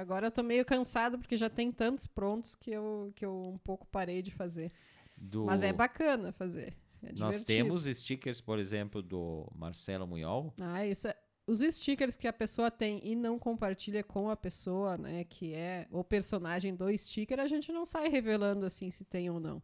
Agora 0.00 0.28
eu 0.28 0.30
tô 0.30 0.42
meio 0.42 0.64
cansado 0.64 1.18
porque 1.18 1.36
já 1.36 1.50
tem 1.50 1.70
tantos 1.70 2.06
prontos 2.06 2.54
que 2.54 2.70
eu, 2.70 3.12
que 3.14 3.24
eu 3.24 3.50
um 3.54 3.58
pouco 3.58 3.86
parei 3.86 4.22
de 4.22 4.30
fazer. 4.30 4.72
Do... 5.16 5.44
Mas 5.44 5.62
é 5.62 5.72
bacana 5.72 6.32
fazer. 6.32 6.74
É 7.02 7.12
Nós 7.12 7.42
temos 7.42 7.84
stickers, 7.84 8.40
por 8.40 8.58
exemplo, 8.58 9.02
do 9.02 9.46
Marcelo 9.54 10.06
Munhol. 10.06 10.54
Ah, 10.58 10.86
isso 10.86 11.08
é, 11.08 11.16
os 11.46 11.60
stickers 11.60 12.16
que 12.16 12.26
a 12.26 12.32
pessoa 12.32 12.70
tem 12.70 13.00
e 13.02 13.14
não 13.14 13.38
compartilha 13.38 14.02
com 14.02 14.30
a 14.30 14.36
pessoa, 14.36 14.98
né, 14.98 15.24
que 15.24 15.54
é 15.54 15.86
o 15.90 16.04
personagem 16.04 16.74
do 16.74 16.96
sticker, 16.96 17.40
a 17.40 17.46
gente 17.46 17.72
não 17.72 17.86
sai 17.86 18.08
revelando 18.08 18.66
assim 18.66 18.90
se 18.90 19.04
tem 19.04 19.30
ou 19.30 19.40
não. 19.40 19.62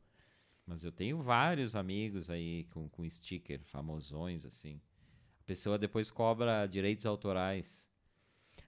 Mas 0.66 0.84
eu 0.84 0.90
tenho 0.90 1.20
vários 1.20 1.76
amigos 1.76 2.30
aí 2.30 2.64
com, 2.70 2.88
com 2.88 3.08
sticker, 3.08 3.60
famosões 3.64 4.46
assim. 4.46 4.80
A 5.44 5.46
pessoa 5.46 5.76
depois 5.76 6.10
cobra 6.10 6.66
direitos 6.66 7.04
autorais. 7.04 7.86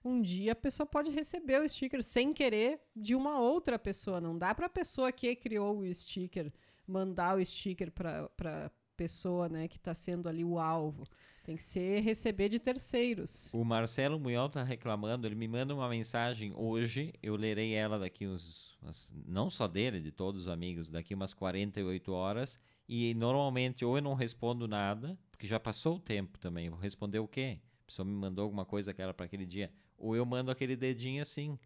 Um 0.05 0.21
dia 0.21 0.51
a 0.51 0.55
pessoa 0.55 0.85
pode 0.85 1.09
receber 1.09 1.59
o 1.59 1.67
sticker 1.67 2.03
sem 2.03 2.31
querer 2.31 2.79
de 2.95 3.15
uma 3.15 3.39
outra 3.39 3.79
pessoa. 3.79 4.21
Não 4.21 4.37
dá 4.37 4.53
para 4.53 4.67
a 4.67 4.69
pessoa 4.69 5.11
que 5.11 5.35
criou 5.35 5.79
o 5.79 5.93
sticker 5.93 6.53
mandar 6.87 7.35
o 7.35 7.43
sticker 7.43 7.91
para 7.91 8.71
pessoa, 8.95 9.49
né, 9.49 9.67
que 9.67 9.77
está 9.77 9.93
sendo 9.93 10.29
ali 10.29 10.43
o 10.43 10.59
alvo. 10.59 11.07
Tem 11.43 11.55
que 11.55 11.63
ser 11.63 12.01
receber 12.01 12.49
de 12.49 12.59
terceiros. 12.59 13.53
O 13.53 13.63
Marcelo 13.63 14.19
Munhol 14.19 14.47
está 14.47 14.63
reclamando, 14.63 15.27
ele 15.27 15.35
me 15.35 15.47
manda 15.47 15.73
uma 15.73 15.87
mensagem 15.89 16.51
hoje, 16.55 17.13
eu 17.23 17.35
lerei 17.35 17.73
ela 17.73 17.97
daqui 17.97 18.27
uns, 18.27 18.77
uns, 18.83 19.11
não 19.25 19.49
só 19.49 19.67
dele, 19.67 19.99
de 19.99 20.11
todos 20.11 20.43
os 20.43 20.47
amigos, 20.49 20.89
daqui 20.89 21.13
umas 21.13 21.33
48 21.33 22.11
horas, 22.11 22.59
e 22.87 23.13
normalmente 23.13 23.85
ou 23.85 23.97
eu 23.97 24.01
não 24.01 24.13
respondo 24.13 24.67
nada, 24.67 25.17
porque 25.37 25.45
já 25.47 25.59
passou 25.59 25.97
o 25.97 25.99
tempo 25.99 26.39
também, 26.39 26.67
vou 26.67 26.79
responder 26.79 27.19
o 27.19 27.27
quê? 27.27 27.59
pessoa 27.85 28.05
me 28.05 28.11
mandou 28.11 28.43
alguma 28.43 28.65
coisa 28.65 28.93
que 28.93 29.01
era 29.01 29.13
para 29.13 29.25
aquele 29.25 29.45
dia, 29.45 29.71
ou 29.97 30.15
eu 30.15 30.25
mando 30.25 30.51
aquele 30.51 30.75
dedinho 30.75 31.21
assim. 31.21 31.57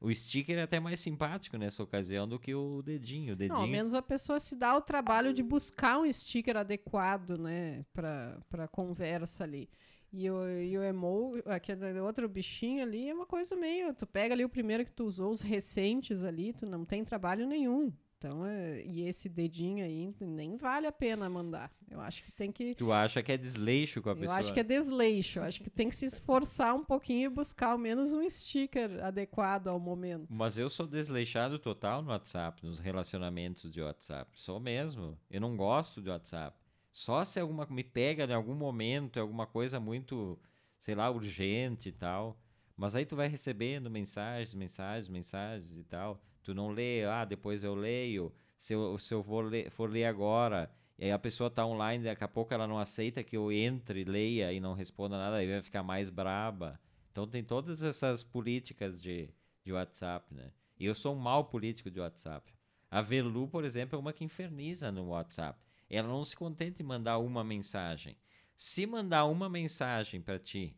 O 0.00 0.12
sticker 0.12 0.58
é 0.58 0.62
até 0.62 0.78
mais 0.78 1.00
simpático 1.00 1.56
nessa 1.56 1.82
ocasião 1.82 2.28
do 2.28 2.38
que 2.38 2.54
o 2.54 2.82
dedinho. 2.82 3.32
O 3.32 3.36
dedinho... 3.36 3.56
Não, 3.56 3.64
ao 3.64 3.70
menos 3.70 3.94
a 3.94 4.02
pessoa 4.02 4.38
se 4.38 4.54
dá 4.54 4.76
o 4.76 4.80
trabalho 4.80 5.32
de 5.32 5.42
buscar 5.42 5.98
um 5.98 6.12
sticker 6.12 6.56
adequado, 6.56 7.38
né, 7.38 7.84
para 7.92 8.38
para 8.48 8.68
conversa 8.68 9.44
ali. 9.44 9.68
E 10.12 10.30
o, 10.30 10.46
e 10.46 10.78
o 10.78 10.82
emo, 10.82 11.32
aquele 11.46 11.98
outro 11.98 12.28
bichinho 12.28 12.82
ali, 12.82 13.08
é 13.08 13.14
uma 13.14 13.26
coisa 13.26 13.56
meio. 13.56 13.92
Tu 13.94 14.06
pega 14.06 14.32
ali 14.32 14.44
o 14.44 14.48
primeiro 14.48 14.84
que 14.84 14.92
tu 14.92 15.04
usou, 15.04 15.30
os 15.30 15.40
recentes 15.40 16.22
ali, 16.22 16.52
tu 16.52 16.66
não 16.66 16.84
tem 16.84 17.04
trabalho 17.04 17.46
nenhum. 17.46 17.92
Então, 18.24 18.46
é, 18.46 18.82
e 18.86 19.06
esse 19.06 19.28
dedinho 19.28 19.84
aí 19.84 20.14
nem 20.18 20.56
vale 20.56 20.86
a 20.86 20.92
pena 20.92 21.28
mandar. 21.28 21.70
Eu 21.90 22.00
acho 22.00 22.24
que 22.24 22.32
tem 22.32 22.50
que. 22.50 22.74
Tu 22.74 22.90
acha 22.90 23.22
que 23.22 23.30
é 23.30 23.36
desleixo 23.36 24.00
com 24.00 24.08
a 24.08 24.12
eu 24.12 24.16
pessoa? 24.16 24.36
Eu 24.36 24.38
acho 24.38 24.54
que 24.54 24.60
é 24.60 24.62
desleixo. 24.62 25.40
Eu 25.40 25.42
acho 25.42 25.62
que 25.62 25.68
tem 25.68 25.90
que 25.90 25.94
se 25.94 26.06
esforçar 26.06 26.74
um 26.74 26.82
pouquinho 26.82 27.26
e 27.26 27.28
buscar 27.28 27.72
ao 27.72 27.78
menos 27.78 28.14
um 28.14 28.26
sticker 28.26 29.04
adequado 29.04 29.68
ao 29.68 29.78
momento. 29.78 30.28
Mas 30.30 30.56
eu 30.56 30.70
sou 30.70 30.86
desleixado 30.86 31.58
total 31.58 32.00
no 32.00 32.08
WhatsApp, 32.12 32.64
nos 32.64 32.78
relacionamentos 32.78 33.70
de 33.70 33.82
WhatsApp. 33.82 34.30
Sou 34.40 34.58
mesmo. 34.58 35.18
Eu 35.30 35.42
não 35.42 35.54
gosto 35.54 36.00
de 36.00 36.08
WhatsApp. 36.08 36.56
Só 36.90 37.22
se 37.26 37.38
alguma 37.38 37.66
me 37.68 37.84
pega 37.84 38.24
em 38.24 38.32
algum 38.32 38.54
momento, 38.54 39.18
é 39.18 39.20
alguma 39.20 39.46
coisa 39.46 39.78
muito, 39.78 40.38
sei 40.78 40.94
lá, 40.94 41.10
urgente 41.10 41.90
e 41.90 41.92
tal. 41.92 42.40
Mas 42.74 42.94
aí 42.94 43.04
tu 43.04 43.16
vai 43.16 43.28
recebendo 43.28 43.90
mensagens, 43.90 44.54
mensagens, 44.54 45.10
mensagens 45.10 45.76
e 45.76 45.84
tal. 45.84 46.22
Tu 46.44 46.54
não 46.54 46.68
lê, 46.68 47.04
ah, 47.04 47.24
depois 47.24 47.64
eu 47.64 47.74
leio. 47.74 48.32
Se 48.56 48.74
eu, 48.74 48.98
se 48.98 49.12
eu 49.12 49.22
vou 49.22 49.40
ler, 49.40 49.70
for 49.70 49.90
ler 49.90 50.04
agora, 50.04 50.70
e 50.98 51.06
aí 51.06 51.10
a 51.12 51.18
pessoa 51.18 51.50
tá 51.50 51.66
online, 51.66 52.04
daqui 52.04 52.22
a 52.22 52.28
pouco 52.28 52.54
ela 52.54 52.66
não 52.68 52.78
aceita 52.78 53.24
que 53.24 53.36
eu 53.36 53.50
entre, 53.50 54.04
leia 54.04 54.52
e 54.52 54.60
não 54.60 54.74
responda 54.74 55.16
nada, 55.16 55.36
aí 55.36 55.50
vai 55.50 55.60
ficar 55.60 55.82
mais 55.82 56.10
braba. 56.10 56.78
Então 57.10 57.26
tem 57.26 57.42
todas 57.42 57.82
essas 57.82 58.22
políticas 58.22 59.00
de, 59.00 59.30
de 59.64 59.72
WhatsApp, 59.72 60.32
né? 60.34 60.52
E 60.78 60.84
eu 60.84 60.94
sou 60.94 61.14
um 61.14 61.18
mau 61.18 61.44
político 61.44 61.90
de 61.90 61.98
WhatsApp. 61.98 62.52
A 62.90 63.00
Velu, 63.00 63.48
por 63.48 63.64
exemplo, 63.64 63.96
é 63.96 63.98
uma 63.98 64.12
que 64.12 64.24
inferniza 64.24 64.92
no 64.92 65.08
WhatsApp. 65.08 65.58
Ela 65.88 66.08
não 66.08 66.24
se 66.24 66.36
contenta 66.36 66.82
em 66.82 66.84
mandar 66.84 67.18
uma 67.18 67.42
mensagem. 67.42 68.16
Se 68.56 68.86
mandar 68.86 69.24
uma 69.24 69.48
mensagem 69.48 70.20
para 70.20 70.38
ti 70.38 70.76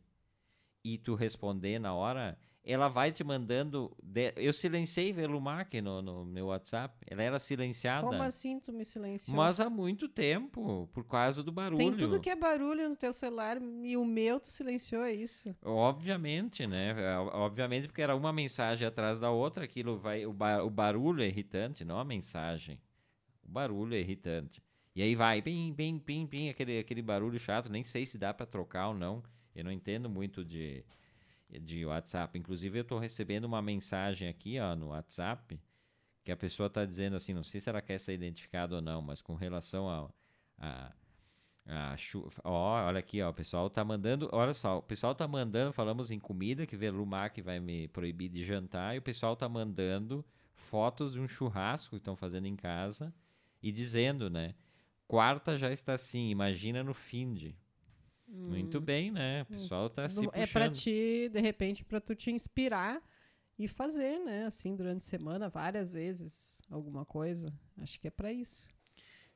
e 0.84 0.96
tu 0.96 1.14
responder 1.14 1.78
na 1.78 1.94
hora, 1.94 2.38
ela 2.66 2.88
vai 2.88 3.12
te 3.12 3.22
mandando. 3.22 3.96
De... 4.02 4.34
Eu 4.36 4.52
silenciei 4.52 5.12
Velumac 5.12 5.80
no, 5.80 6.02
no 6.02 6.24
meu 6.24 6.46
WhatsApp. 6.46 6.96
Ela 7.06 7.22
era 7.22 7.38
silenciada. 7.38 8.06
Como 8.08 8.20
assim 8.20 8.58
tu 8.58 8.72
me 8.72 8.84
silenciou? 8.84 9.36
Mas 9.36 9.60
há 9.60 9.70
muito 9.70 10.08
tempo, 10.08 10.88
por 10.92 11.04
causa 11.04 11.44
do 11.44 11.52
barulho. 11.52 11.78
Tem 11.78 11.96
tudo 11.96 12.20
que 12.20 12.28
é 12.28 12.34
barulho 12.34 12.88
no 12.88 12.96
teu 12.96 13.12
celular 13.12 13.62
e 13.82 13.96
o 13.96 14.04
meu 14.04 14.40
tu 14.40 14.50
silenciou, 14.50 15.04
é 15.04 15.12
isso? 15.12 15.54
Obviamente, 15.62 16.66
né? 16.66 16.94
Obviamente, 17.32 17.86
porque 17.86 18.02
era 18.02 18.16
uma 18.16 18.32
mensagem 18.32 18.86
atrás 18.86 19.20
da 19.20 19.30
outra, 19.30 19.64
aquilo 19.64 19.96
vai. 19.96 20.26
O, 20.26 20.32
bar... 20.32 20.64
o 20.64 20.68
barulho 20.68 21.22
é 21.22 21.26
irritante, 21.28 21.84
não 21.84 22.00
a 22.00 22.04
mensagem. 22.04 22.80
O 23.44 23.48
barulho 23.48 23.94
é 23.94 24.00
irritante. 24.00 24.60
E 24.92 25.02
aí 25.02 25.14
vai, 25.14 25.40
pim, 25.40 25.72
pim, 25.76 25.98
pim, 25.98 26.26
pim, 26.26 26.48
aquele, 26.48 26.80
aquele 26.80 27.02
barulho 27.02 27.38
chato, 27.38 27.68
nem 27.68 27.84
sei 27.84 28.04
se 28.06 28.18
dá 28.18 28.34
para 28.34 28.46
trocar 28.46 28.88
ou 28.88 28.94
não. 28.94 29.22
Eu 29.54 29.62
não 29.62 29.70
entendo 29.70 30.08
muito 30.10 30.44
de, 30.44 30.84
de 31.50 31.84
WhatsApp. 31.86 32.38
Inclusive, 32.38 32.78
eu 32.78 32.82
estou 32.82 32.98
recebendo 32.98 33.44
uma 33.44 33.62
mensagem 33.62 34.28
aqui 34.28 34.58
ó, 34.58 34.74
no 34.74 34.88
WhatsApp 34.88 35.60
que 36.24 36.32
a 36.32 36.36
pessoa 36.36 36.66
está 36.66 36.84
dizendo 36.84 37.14
assim, 37.14 37.32
não 37.32 37.44
sei 37.44 37.60
se 37.60 37.70
ela 37.70 37.80
quer 37.80 37.98
ser 37.98 38.14
identificada 38.14 38.74
ou 38.74 38.82
não, 38.82 39.00
mas 39.00 39.22
com 39.22 39.34
relação 39.34 39.88
a, 39.88 40.10
a, 40.58 40.92
a 41.66 41.96
ó, 42.42 42.86
olha 42.88 42.98
aqui, 42.98 43.22
ó, 43.22 43.30
o 43.30 43.34
pessoal 43.34 43.70
tá 43.70 43.84
mandando, 43.84 44.28
olha 44.32 44.52
só, 44.52 44.78
o 44.78 44.82
pessoal 44.82 45.14
tá 45.14 45.28
mandando, 45.28 45.72
falamos 45.72 46.10
em 46.10 46.18
comida, 46.18 46.66
que 46.66 46.76
Velumac 46.76 47.40
vai 47.40 47.60
me 47.60 47.86
proibir 47.86 48.28
de 48.28 48.44
jantar, 48.44 48.96
e 48.96 48.98
o 48.98 49.02
pessoal 49.02 49.36
tá 49.36 49.48
mandando 49.48 50.24
fotos 50.52 51.12
de 51.12 51.20
um 51.20 51.28
churrasco 51.28 51.90
que 51.90 51.96
estão 51.98 52.16
fazendo 52.16 52.46
em 52.46 52.56
casa 52.56 53.14
e 53.62 53.70
dizendo, 53.70 54.28
né, 54.28 54.56
Quarta 55.06 55.56
já 55.56 55.70
está 55.70 55.94
assim, 55.94 56.30
imagina 56.30 56.82
no 56.82 56.92
fim 56.92 57.32
de. 57.32 57.56
Hum. 58.28 58.48
Muito 58.48 58.80
bem, 58.80 59.10
né? 59.10 59.42
O 59.42 59.46
pessoal 59.46 59.86
está 59.86 60.08
se 60.08 60.24
puxando. 60.24 60.34
É 60.34 60.46
para 60.46 60.70
ti, 60.70 61.28
de 61.28 61.40
repente, 61.40 61.84
para 61.84 62.00
tu 62.00 62.14
te 62.14 62.30
inspirar 62.30 63.00
e 63.58 63.68
fazer, 63.68 64.18
né? 64.24 64.44
Assim, 64.46 64.74
durante 64.74 64.98
a 64.98 65.08
semana, 65.08 65.48
várias 65.48 65.92
vezes, 65.92 66.60
alguma 66.70 67.04
coisa. 67.04 67.52
Acho 67.80 67.98
que 68.00 68.08
é 68.08 68.10
para 68.10 68.32
isso. 68.32 68.68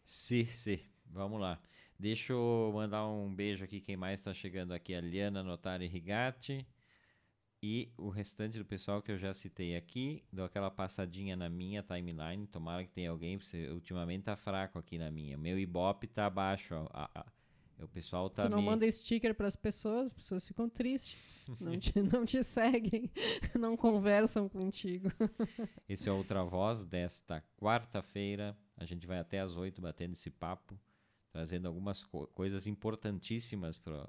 Sim, 0.05 0.45
sim. 0.47 0.80
Vamos 1.07 1.41
lá. 1.41 1.61
Deixa 1.99 2.32
eu 2.32 2.70
mandar 2.74 3.07
um 3.07 3.34
beijo 3.34 3.64
aqui. 3.64 3.80
Quem 3.80 3.97
mais 3.97 4.20
está 4.20 4.32
chegando 4.32 4.72
aqui? 4.72 4.95
A 4.95 5.01
Liana 5.01 5.43
Notari 5.43 5.86
Rigatti. 5.86 6.66
E 7.62 7.93
o 7.99 8.09
restante 8.09 8.57
do 8.59 8.64
pessoal 8.64 9.03
que 9.03 9.12
eu 9.12 9.18
já 9.18 9.34
citei 9.34 9.76
aqui, 9.76 10.24
dou 10.32 10.47
aquela 10.47 10.70
passadinha 10.70 11.36
na 11.36 11.51
minha 11.51 11.82
timeline. 11.82 12.47
Tomara 12.47 12.82
que 12.84 12.91
tenha 12.91 13.11
alguém, 13.11 13.38
porque 13.38 13.68
ultimamente 13.68 14.24
tá 14.24 14.34
fraco 14.34 14.78
aqui 14.78 14.97
na 14.97 15.11
minha. 15.11 15.36
Meu 15.36 15.59
Ibope 15.59 16.07
tá 16.07 16.24
abaixo, 16.24 16.74
ó. 16.74 17.24
A, 17.81 17.85
o 17.85 17.89
pessoal 17.89 18.28
tá. 18.31 18.43
Tu 18.43 18.49
não 18.49 18.59
me... 18.59 18.66
manda 18.66 18.91
sticker 18.91 19.35
para 19.35 19.49
as 19.49 19.57
pessoas, 19.57 20.07
as 20.07 20.12
pessoas 20.12 20.47
ficam 20.47 20.68
tristes. 20.68 21.47
não, 21.61 21.78
te, 21.78 22.03
não 22.03 22.24
te 22.24 22.43
seguem, 22.43 23.11
não 23.59 23.76
conversam 23.76 24.49
contigo. 24.49 25.11
Esse 25.89 26.09
é 26.09 26.12
Outra 26.12 26.45
Voz 26.45 26.85
desta 26.85 27.43
quarta-feira. 27.57 28.57
A 28.76 28.85
gente 28.85 29.07
vai 29.07 29.18
até 29.18 29.41
às 29.41 29.57
oito 29.57 29.81
batendo 29.81 30.14
esse 30.14 30.31
papo, 30.31 30.78
trazendo 31.31 31.68
algumas 31.68 32.03
co 32.03 32.26
coisas 32.28 32.66
importantíssimas 32.66 33.78
para 33.78 34.07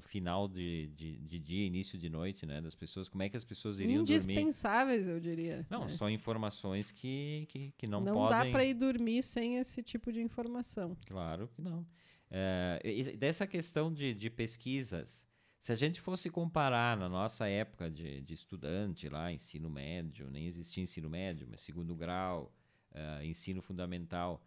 final 0.00 0.46
de, 0.46 0.88
de, 0.88 1.16
de, 1.16 1.38
dia, 1.38 1.64
início 1.64 1.98
de 1.98 2.10
noite, 2.10 2.44
né? 2.44 2.60
Das 2.60 2.74
pessoas, 2.74 3.08
como 3.08 3.22
é 3.22 3.28
que 3.28 3.36
as 3.36 3.44
pessoas 3.44 3.80
iriam 3.80 4.02
Indispensáveis, 4.02 4.26
dormir? 4.26 4.42
Indispensáveis, 4.42 5.08
eu 5.08 5.20
diria. 5.20 5.66
Não, 5.70 5.82
né? 5.82 5.88
só 5.88 6.10
informações 6.10 6.90
que, 6.90 7.46
que, 7.48 7.72
que 7.76 7.86
não, 7.86 8.00
não 8.00 8.14
podem... 8.14 8.38
Não 8.38 8.44
dá 8.44 8.50
para 8.50 8.64
ir 8.64 8.74
dormir 8.74 9.22
sem 9.22 9.56
esse 9.56 9.82
tipo 9.82 10.12
de 10.12 10.20
informação. 10.20 10.96
Claro 11.06 11.48
que 11.48 11.62
não. 11.62 11.86
É, 12.30 12.80
dessa 13.16 13.46
questão 13.46 13.92
de, 13.92 14.14
de 14.14 14.28
pesquisas, 14.28 15.26
se 15.58 15.72
a 15.72 15.74
gente 15.74 16.00
fosse 16.00 16.30
comparar 16.30 16.96
na 16.96 17.08
nossa 17.08 17.48
época 17.48 17.90
de, 17.90 18.20
de 18.20 18.34
estudante 18.34 19.08
lá, 19.08 19.32
ensino 19.32 19.68
médio, 19.68 20.30
nem 20.30 20.46
existia 20.46 20.82
ensino 20.82 21.08
médio, 21.08 21.48
mas 21.50 21.60
segundo 21.60 21.96
grau, 21.96 22.54
uh, 22.92 23.22
ensino 23.24 23.60
fundamental, 23.60 24.44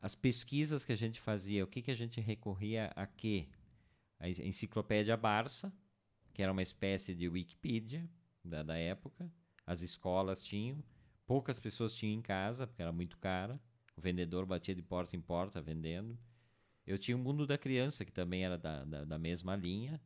as 0.00 0.14
pesquisas 0.14 0.84
que 0.84 0.92
a 0.92 0.96
gente 0.96 1.20
fazia, 1.20 1.64
o 1.64 1.66
que, 1.66 1.82
que 1.82 1.90
a 1.90 1.94
gente 1.94 2.20
recorria 2.20 2.90
a 2.96 3.06
quê? 3.06 3.48
a 4.20 4.28
enciclopédia 4.28 5.16
Barça, 5.16 5.72
que 6.34 6.42
era 6.42 6.52
uma 6.52 6.62
espécie 6.62 7.14
de 7.14 7.28
Wikipedia 7.28 8.08
da, 8.44 8.62
da 8.62 8.76
época. 8.76 9.30
As 9.66 9.82
escolas 9.82 10.42
tinham, 10.42 10.82
poucas 11.26 11.58
pessoas 11.58 11.94
tinham 11.94 12.18
em 12.18 12.22
casa, 12.22 12.66
porque 12.66 12.82
era 12.82 12.92
muito 12.92 13.16
cara. 13.18 13.60
O 13.96 14.00
vendedor 14.00 14.46
batia 14.46 14.74
de 14.74 14.82
porta 14.82 15.16
em 15.16 15.20
porta 15.20 15.60
vendendo. 15.60 16.18
Eu 16.88 16.98
tinha 16.98 17.16
o 17.16 17.20
Mundo 17.20 17.46
da 17.46 17.58
Criança, 17.58 18.04
que 18.04 18.10
também 18.10 18.44
era 18.44 18.56
da, 18.56 18.82
da, 18.82 19.04
da 19.04 19.18
mesma 19.18 19.54
linha, 19.54 20.00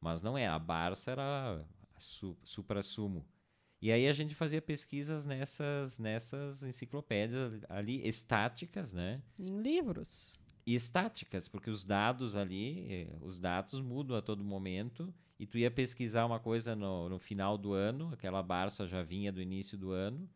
mas 0.00 0.20
não 0.20 0.36
era. 0.36 0.54
A 0.54 0.58
Barça 0.58 1.12
era 1.12 1.64
su, 1.98 2.36
supra-sumo. 2.42 3.24
E 3.80 3.92
aí 3.92 4.08
a 4.08 4.12
gente 4.12 4.34
fazia 4.34 4.60
pesquisas 4.60 5.24
nessas, 5.24 5.98
nessas 5.98 6.62
enciclopédias 6.64 7.62
ali, 7.68 8.06
estáticas, 8.06 8.92
né? 8.92 9.22
Em 9.38 9.60
livros 9.60 10.40
e 10.66 10.74
estáticas, 10.74 11.46
porque 11.46 11.70
os 11.70 11.84
dados 11.84 12.34
ali, 12.34 12.86
eh, 12.90 13.16
os 13.20 13.38
dados 13.38 13.80
mudam 13.80 14.16
a 14.16 14.22
todo 14.22 14.42
momento, 14.42 15.14
e 15.38 15.46
tu 15.46 15.58
ia 15.58 15.70
pesquisar 15.70 16.24
uma 16.24 16.40
coisa 16.40 16.74
no, 16.74 17.08
no 17.08 17.18
final 17.18 17.58
do 17.58 17.74
ano, 17.74 18.10
aquela 18.12 18.42
Barça 18.42 18.86
já 18.86 19.02
vinha 19.02 19.30
do 19.30 19.42
início 19.42 19.76
do 19.76 19.92
ano, 19.92 20.28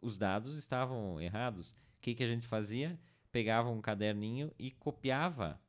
os 0.00 0.16
dados 0.16 0.56
estavam 0.56 1.20
errados. 1.20 1.70
O 1.70 2.00
que, 2.02 2.14
que 2.14 2.22
a 2.22 2.28
gente 2.28 2.46
fazia? 2.46 2.98
Pegava 3.30 3.68
um 3.68 3.80
caderninho 3.80 4.52
e 4.58 4.70
copiava. 4.70 5.60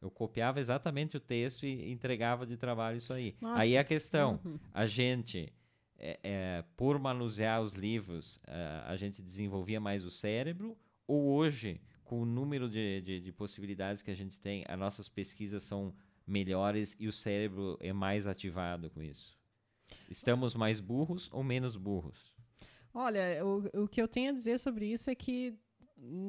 Eu 0.00 0.10
copiava 0.10 0.58
exatamente 0.58 1.16
o 1.16 1.20
texto 1.20 1.64
e 1.64 1.92
entregava 1.92 2.44
de 2.44 2.56
trabalho 2.56 2.96
isso 2.96 3.12
aí. 3.12 3.36
Nossa. 3.40 3.62
Aí 3.62 3.78
a 3.78 3.84
questão, 3.84 4.40
uhum. 4.44 4.58
a 4.72 4.84
gente, 4.84 5.52
é, 5.96 6.18
é, 6.22 6.64
por 6.76 6.98
manusear 6.98 7.62
os 7.62 7.72
livros, 7.72 8.40
a, 8.46 8.90
a 8.90 8.96
gente 8.96 9.22
desenvolvia 9.22 9.80
mais 9.80 10.04
o 10.04 10.10
cérebro, 10.10 10.76
ou 11.06 11.32
hoje 11.32 11.80
com 12.02 12.20
o 12.20 12.26
número 12.26 12.68
de, 12.68 13.00
de, 13.00 13.20
de, 13.20 13.32
possibilidades 13.32 14.02
que 14.02 14.10
a 14.10 14.14
gente 14.14 14.40
tem, 14.40 14.64
as 14.68 14.78
nossas 14.78 15.08
pesquisas 15.08 15.62
são 15.62 15.94
melhores 16.26 16.96
e 16.98 17.06
o 17.08 17.12
cérebro 17.12 17.78
é 17.80 17.92
mais 17.92 18.26
ativado 18.26 18.90
com 18.90 19.00
isso. 19.00 19.38
Estamos 20.10 20.54
mais 20.54 20.80
burros 20.80 21.30
ou 21.32 21.42
menos 21.42 21.76
burros? 21.76 22.34
Olha, 22.92 23.42
o, 23.44 23.84
o 23.84 23.88
que 23.88 24.02
eu 24.02 24.08
tenho 24.08 24.30
a 24.30 24.34
dizer 24.34 24.58
sobre 24.58 24.86
isso 24.86 25.08
é 25.10 25.14
que 25.14 25.54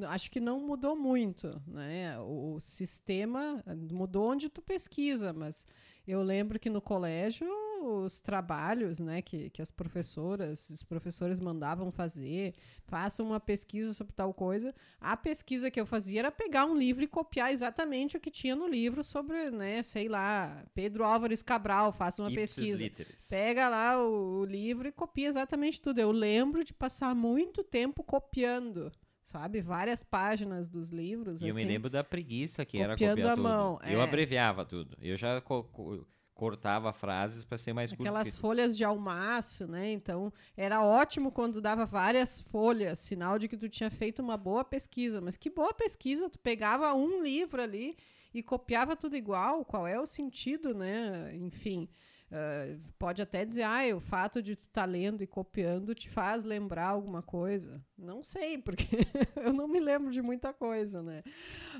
acho 0.07 0.29
que 0.29 0.39
não 0.39 0.59
mudou 0.59 0.95
muito, 0.95 1.61
né? 1.67 2.19
O, 2.19 2.59
sistema 2.59 3.63
mudou 3.91 4.31
onde 4.31 4.49
tu 4.49 4.61
pesquisa, 4.61 5.33
mas 5.33 5.65
eu 6.07 6.21
lembro 6.21 6.59
que 6.59 6.69
no 6.69 6.81
colégio 6.81 7.47
os 7.83 8.19
trabalhos, 8.19 8.99
né, 8.99 9.21
que, 9.21 9.49
que 9.49 9.61
as 9.61 9.69
professoras, 9.69 10.69
os 10.69 10.83
professores 10.83 11.39
mandavam 11.39 11.91
fazer, 11.91 12.53
façam 12.85 13.25
uma 13.25 13.39
pesquisa 13.39 13.93
sobre 13.93 14.13
tal 14.13 14.33
coisa. 14.33 14.73
A 15.01 15.17
pesquisa 15.17 15.69
que 15.69 15.79
eu 15.79 15.85
fazia 15.85 16.19
era 16.19 16.31
pegar 16.31 16.65
um 16.65 16.77
livro 16.77 17.03
e 17.03 17.07
copiar 17.07 17.51
exatamente 17.51 18.15
o 18.15 18.19
que 18.21 18.31
tinha 18.31 18.55
no 18.55 18.67
livro 18.67 19.03
sobre, 19.03 19.51
né, 19.51 19.83
sei 19.83 20.07
lá, 20.07 20.63
Pedro 20.73 21.03
Álvares 21.03 21.41
Cabral, 21.41 21.91
faça 21.91 22.21
uma 22.21 22.31
Ipsis 22.31 22.55
pesquisa. 22.55 22.83
literis. 22.83 23.27
Pega 23.29 23.67
lá 23.67 24.01
o, 24.01 24.39
o 24.39 24.45
livro 24.45 24.87
e 24.87 24.91
copia 24.91 25.27
exatamente 25.27 25.81
tudo. 25.81 25.99
Eu 25.99 26.11
lembro 26.11 26.63
de 26.63 26.73
passar 26.73 27.13
muito 27.13 27.63
tempo 27.63 28.01
copiando, 28.01 28.91
sabe? 29.23 29.61
Várias 29.61 30.03
páginas 30.03 30.67
dos 30.67 30.89
livros. 30.89 31.41
E 31.41 31.47
eu 31.47 31.55
me 31.55 31.61
assim. 31.61 31.69
lembro 31.71 31.89
da 31.89 32.03
preguiça 32.03 32.63
que 32.65 32.77
era 32.77 32.93
copiar 32.93 33.19
à 33.19 33.35
tudo. 33.35 33.43
mão, 33.43 33.79
Eu 33.83 33.99
é. 34.01 34.03
abreviava 34.03 34.63
tudo. 34.65 34.95
Eu 35.01 35.15
já 35.17 35.41
co- 35.41 35.63
co- 35.63 36.05
cortava 36.35 36.91
frases 36.91 37.45
para 37.45 37.57
ser 37.57 37.73
mais 37.73 37.91
curto. 37.91 38.01
Aquelas 38.01 38.33
que- 38.35 38.41
folhas 38.41 38.75
de 38.75 38.83
almaço, 38.83 39.65
né? 39.67 39.91
Então, 39.91 40.31
era 40.57 40.83
ótimo 40.83 41.31
quando 41.31 41.61
dava 41.61 41.85
várias 41.85 42.39
folhas, 42.39 42.99
sinal 42.99 43.39
de 43.39 43.47
que 43.47 43.55
tu 43.55 43.69
tinha 43.69 43.89
feito 43.89 44.21
uma 44.21 44.35
boa 44.35 44.63
pesquisa. 44.63 45.21
Mas 45.21 45.37
que 45.37 45.49
boa 45.49 45.73
pesquisa! 45.73 46.29
Tu 46.29 46.39
pegava 46.39 46.93
um 46.93 47.21
livro 47.23 47.61
ali 47.61 47.95
e 48.33 48.41
copiava 48.43 48.95
tudo 48.95 49.15
igual. 49.15 49.63
Qual 49.63 49.85
é 49.87 49.99
o 49.99 50.05
sentido, 50.07 50.73
né? 50.73 51.33
Enfim, 51.35 51.87
ah, 52.35 52.75
pode 52.97 53.21
até 53.21 53.45
dizer, 53.45 53.61
ah, 53.63 53.95
o 53.95 53.99
fato 53.99 54.41
de 54.41 54.55
tu 54.55 54.65
estar 54.65 54.85
lendo 54.85 55.21
e 55.21 55.27
copiando 55.27 55.93
te 55.93 56.09
faz 56.09 56.43
lembrar 56.43 56.87
alguma 56.87 57.21
coisa. 57.21 57.79
Não 57.97 58.23
sei, 58.23 58.57
porque 58.57 58.87
eu 59.37 59.53
não 59.53 59.67
me 59.67 59.79
lembro 59.79 60.09
de 60.11 60.21
muita 60.21 60.51
coisa, 60.51 61.01
né? 61.03 61.23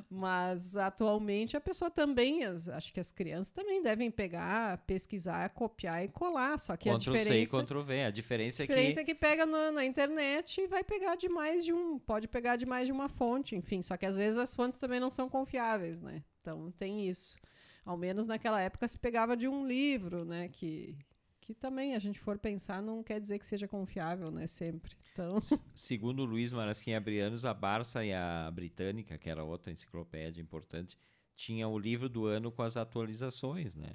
Mas 0.10 0.78
atualmente 0.78 1.58
a 1.58 1.62
pessoa 1.62 1.90
também, 1.90 2.44
as- 2.44 2.68
acho 2.70 2.94
que 2.94 3.00
as 3.00 3.12
crianças 3.12 3.52
também 3.52 3.82
devem 3.82 4.12
pegar, 4.12 4.78
pesquisar, 4.80 5.50
copiar 5.50 6.04
e 6.04 6.08
colar. 6.08 6.58
Só 6.60 6.76
que 6.78 6.90
a 6.90 6.94
Ctrl 6.98 7.12
C 7.14 7.18
e 7.18 7.24
diferença, 7.24 7.64
Ctrl 7.64 7.82
V. 7.82 8.04
A 8.04 8.12
diferença 8.12 8.62
a 8.62 8.64
é 8.64 8.68
que 8.68 8.74
diferença 8.74 9.02
é 9.02 9.04
que 9.04 9.16
pega 9.16 9.46
no- 9.46 9.72
na 9.72 9.86
internet 9.86 10.62
e 10.62 10.68
vai 10.68 10.84
pegar 10.84 11.16
de 11.16 11.28
mais 11.30 11.66
de 11.66 11.74
um, 11.74 11.98
pode 12.00 12.28
pegar 12.28 12.56
de 12.56 12.66
mais 12.66 12.86
de 12.86 12.92
uma 12.92 13.10
fonte, 13.10 13.56
enfim. 13.56 13.82
Só 13.82 13.98
que 13.98 14.06
às 14.06 14.18
vezes 14.18 14.38
as 14.38 14.54
fontes 14.54 14.78
também 14.78 15.00
não 15.00 15.10
são 15.10 15.30
confiáveis, 15.30 16.00
né? 16.02 16.24
Então 16.42 16.72
tem 16.78 17.08
isso. 17.10 17.38
Ao 17.86 17.98
menos 17.98 18.28
naquela 18.28 18.62
época 18.62 18.88
se 18.88 18.98
pegava 18.98 19.36
de 19.36 19.48
um 19.48 19.68
livro, 19.68 20.24
né? 20.24 20.48
Que, 20.48 20.98
que 21.42 21.54
também, 21.54 21.96
a 21.96 22.00
gente 22.00 22.20
for 22.20 22.38
pensar, 22.38 22.82
não 22.82 23.04
quer 23.04 23.20
dizer 23.20 23.40
que 23.40 23.46
seja 23.46 23.68
confiável, 23.68 24.32
né? 24.32 24.48
Sempre. 24.48 24.96
Então, 25.12 25.38
Segundo 25.76 26.26
Luiz 26.26 26.52
Marasquim 26.52 26.94
Abrianos, 26.94 27.46
a 27.46 27.54
Barça 27.54 28.04
e 28.04 28.14
a 28.14 28.50
Britânica, 28.52 29.18
que 29.18 29.30
era 29.30 29.44
outra 29.44 29.72
enciclopédia 29.72 30.42
importante, 30.42 30.98
tinham 31.36 31.74
o 31.74 31.80
livro 31.80 32.08
do 32.08 32.26
ano 32.26 32.52
com 32.52 32.64
as 32.64 32.78
atualizações, 32.78 33.76
né? 33.76 33.94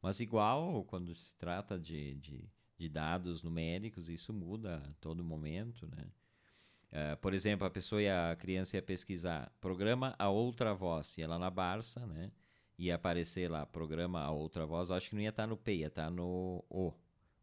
Mas 0.00 0.20
igual, 0.20 0.84
quando 0.84 1.14
se 1.14 1.34
trata 1.36 1.78
de, 1.78 2.14
de, 2.14 2.48
de 2.76 2.88
dados 2.88 3.42
numéricos, 3.42 4.08
isso 4.08 4.32
muda 4.32 4.76
a 4.76 4.92
todo 5.00 5.24
momento, 5.24 5.86
né? 5.86 6.06
Eh, 6.90 7.16
por 7.16 7.34
exemplo, 7.34 7.66
a 7.66 7.70
pessoa 7.70 8.00
ia, 8.00 8.30
a 8.30 8.36
criança 8.36 8.76
ia 8.76 8.82
pesquisar 8.82 9.52
programa 9.60 10.14
A 10.18 10.28
Outra 10.28 10.72
Voz, 10.74 11.18
ia 11.18 11.28
lá 11.28 11.38
na 11.38 11.50
Barça, 11.50 12.06
né? 12.06 12.30
Ia 12.78 12.94
aparecer 12.94 13.50
lá, 13.50 13.66
programa 13.66 14.20
A 14.20 14.30
Outra 14.30 14.64
Voz, 14.64 14.88
eu 14.88 14.94
acho 14.96 15.10
que 15.10 15.16
não 15.16 15.22
ia 15.22 15.30
estar 15.30 15.48
no 15.48 15.56
P, 15.56 15.78
ia 15.78 15.88
estar 15.88 16.08
no 16.10 16.64
O. 16.70 16.92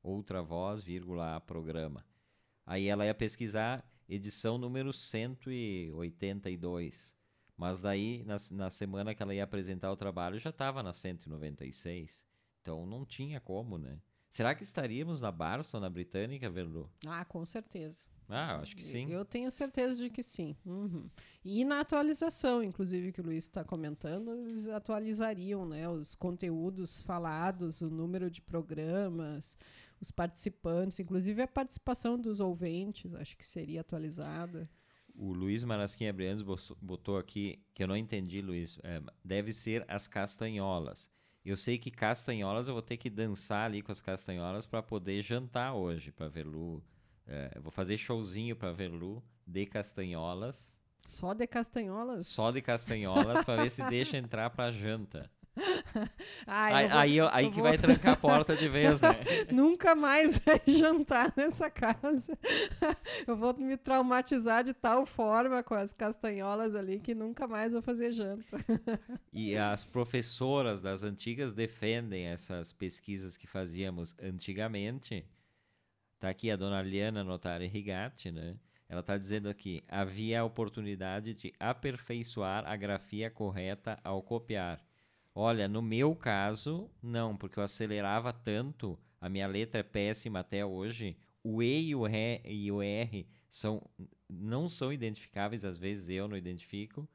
Outra 0.02 0.42
Voz, 0.42 0.82
vírgula, 0.82 1.42
programa. 1.42 2.06
Aí 2.66 2.88
ela 2.88 3.06
ia 3.06 3.14
pesquisar 3.14 3.84
edição 4.08 4.58
número 4.58 4.94
182. 4.94 7.14
Mas 7.58 7.80
daí, 7.80 8.24
na, 8.24 8.38
na 8.52 8.70
semana 8.70 9.14
que 9.14 9.22
ela 9.22 9.36
ia 9.36 9.44
apresentar 9.44 9.92
o 9.92 9.98
trabalho, 9.98 10.40
já 10.40 10.52
estava 10.52 10.82
na 10.82 10.94
196. 10.94 12.26
Então 12.62 12.86
não 12.86 13.06
tinha 13.06 13.40
como, 13.40 13.78
né? 13.78 14.00
Será 14.30 14.56
que 14.56 14.64
estaríamos 14.64 15.22
na 15.22 15.32
Barça 15.32 15.78
ou 15.78 15.82
na 15.82 15.90
Britânica, 15.90 16.50
Verlu? 16.50 16.90
ah, 17.08 17.24
com 17.26 17.46
certeza. 17.46 18.06
Ah, 18.28 18.60
acho 18.60 18.76
que 18.76 18.84
sim. 18.84 19.10
Eu 19.12 19.24
tenho 19.24 19.52
certeza 19.52 20.02
de 20.02 20.10
que 20.10 20.24
sim. 20.24 20.56
Uhum. 20.66 21.08
E 21.44 21.64
na 21.64 21.80
atualização, 21.82 22.64
inclusive, 22.64 23.12
que 23.12 23.22
o 23.22 23.24
Luiz 23.24 23.44
está 23.44 23.64
comentando, 23.64 24.32
eles 24.34 24.68
atualizariam 24.68 25.66
né, 25.66 25.88
os 25.88 26.16
conteúdos 26.16 27.02
falados, 27.02 27.82
o 27.82 27.90
número 27.90 28.30
de 28.32 28.42
programas, 28.42 29.56
os 30.02 30.10
participantes, 30.12 31.00
inclusive 31.00 31.42
a 31.42 31.48
participação 31.48 32.18
dos 32.20 32.40
ouvintes, 32.40 33.14
acho 33.14 33.38
que 33.38 33.46
seria 33.46 33.82
atualizada. 33.82 34.68
O 35.14 35.32
Luiz 35.32 35.64
Marasquim 35.64 36.08
Abrianos 36.08 36.42
botou- 36.82 37.18
aqui, 37.18 37.60
que 37.74 37.84
eu 37.84 37.88
não 37.88 37.96
entendi, 37.96 38.42
Luiz, 38.42 38.78
é, 38.84 39.02
deve 39.24 39.54
ser 39.54 39.86
as 39.88 40.08
castanholas. 40.08 41.10
Eu 41.46 41.56
sei 41.56 41.78
que 41.78 41.92
castanholas 41.92 42.68
eu 42.68 42.74
vou 42.74 42.82
ter 42.82 42.98
que 42.98 43.10
dançar 43.10 43.66
ali 43.68 43.82
com 43.84 43.92
as 43.92 44.02
castanholas 44.02 44.66
para 44.66 44.82
poder 44.82 45.22
jantar 45.22 45.74
hoje, 45.76 46.12
para 46.12 46.28
Verlu. 46.28 46.84
É, 47.28 47.60
vou 47.60 47.72
fazer 47.72 47.98
showzinho 47.98 48.56
para 48.56 48.72
Verlu 48.72 49.24
de 49.48 49.66
castanholas, 49.66 50.78
Só 51.06 51.34
de 51.34 51.46
castanholas? 51.48 52.28
só 52.28 52.52
de 52.52 52.62
castanholas, 52.62 53.44
para 53.44 53.64
ver 53.64 53.70
se 53.72 53.84
deixa 53.90 54.18
entrar 54.18 54.50
para 54.52 54.72
janta. 54.72 55.30
Ah, 56.46 56.66
Aí, 56.66 56.88
vou- 56.90 56.98
aí, 56.98 57.20
aí 57.32 57.46
que 57.50 57.56
vou- 57.56 57.64
vai 57.64 57.78
trancar 57.78 58.14
a 58.14 58.18
porta 58.18 58.56
de 58.58 58.68
vez, 58.68 59.00
né? 59.00 59.10
Nunca 59.54 59.96
mais 59.96 60.38
vai 60.38 60.62
jantar 60.68 61.34
nessa 61.38 61.70
casa. 61.70 62.38
Eu 63.26 63.38
vou 63.38 63.54
me 63.58 63.78
traumatizar 63.78 64.66
de 64.66 64.74
tal 64.74 65.06
forma 65.06 65.64
com 65.64 65.74
as 65.74 65.94
castanholas 65.94 66.76
ali 66.76 67.00
que 67.00 67.16
nunca 67.16 67.48
mais 67.48 67.72
vou 67.72 67.82
fazer 67.82 68.12
janta. 68.12 68.58
E 69.32 69.56
as 69.56 69.86
professoras 69.86 70.82
das 70.82 71.04
antigas 71.04 71.54
defendem 71.54 72.26
essas 72.26 72.74
pesquisas 72.74 73.38
que 73.38 73.48
fazíamos 73.48 74.14
antigamente. 74.22 75.26
Tá 76.20 76.30
aqui 76.30 76.50
a 76.50 76.56
dona 76.56 76.82
Liana 76.82 77.24
Notari 77.24 77.68
Rigatti, 77.68 78.32
né? 78.32 78.58
Ela 78.88 79.02
está 79.02 79.18
dizendo 79.18 79.50
aqui: 79.50 79.84
havia 79.88 80.42
a 80.42 80.46
oportunidade 80.46 81.34
de 81.34 81.54
aperfeiçoar 81.60 82.66
a 82.68 82.76
grafia 82.76 83.30
correta 83.30 84.00
ao 84.04 84.22
copiar. 84.22 84.84
Olha, 85.34 85.68
no 85.68 85.82
meu 85.82 86.16
caso, 86.16 86.90
não, 87.04 87.36
porque 87.36 87.60
eu 87.60 87.64
acelerava 87.64 88.32
tanto, 88.32 88.98
a 89.20 89.28
minha 89.28 89.48
letra 89.48 89.82
é 89.82 89.84
péssima 89.84 90.40
até 90.40 90.66
hoje. 90.66 91.18
O 91.44 91.62
E 91.62 91.90
e 91.90 91.96
o, 91.96 92.08
R, 92.08 92.42
e 92.46 92.72
o 92.72 92.82
R 92.82 93.28
são, 93.50 93.82
não 94.30 94.68
são 94.70 94.92
identificáveis, 94.92 95.64
às 95.66 95.78
vezes 95.78 96.10
eu 96.10 96.28
não 96.28 96.38
identifico 96.38 97.08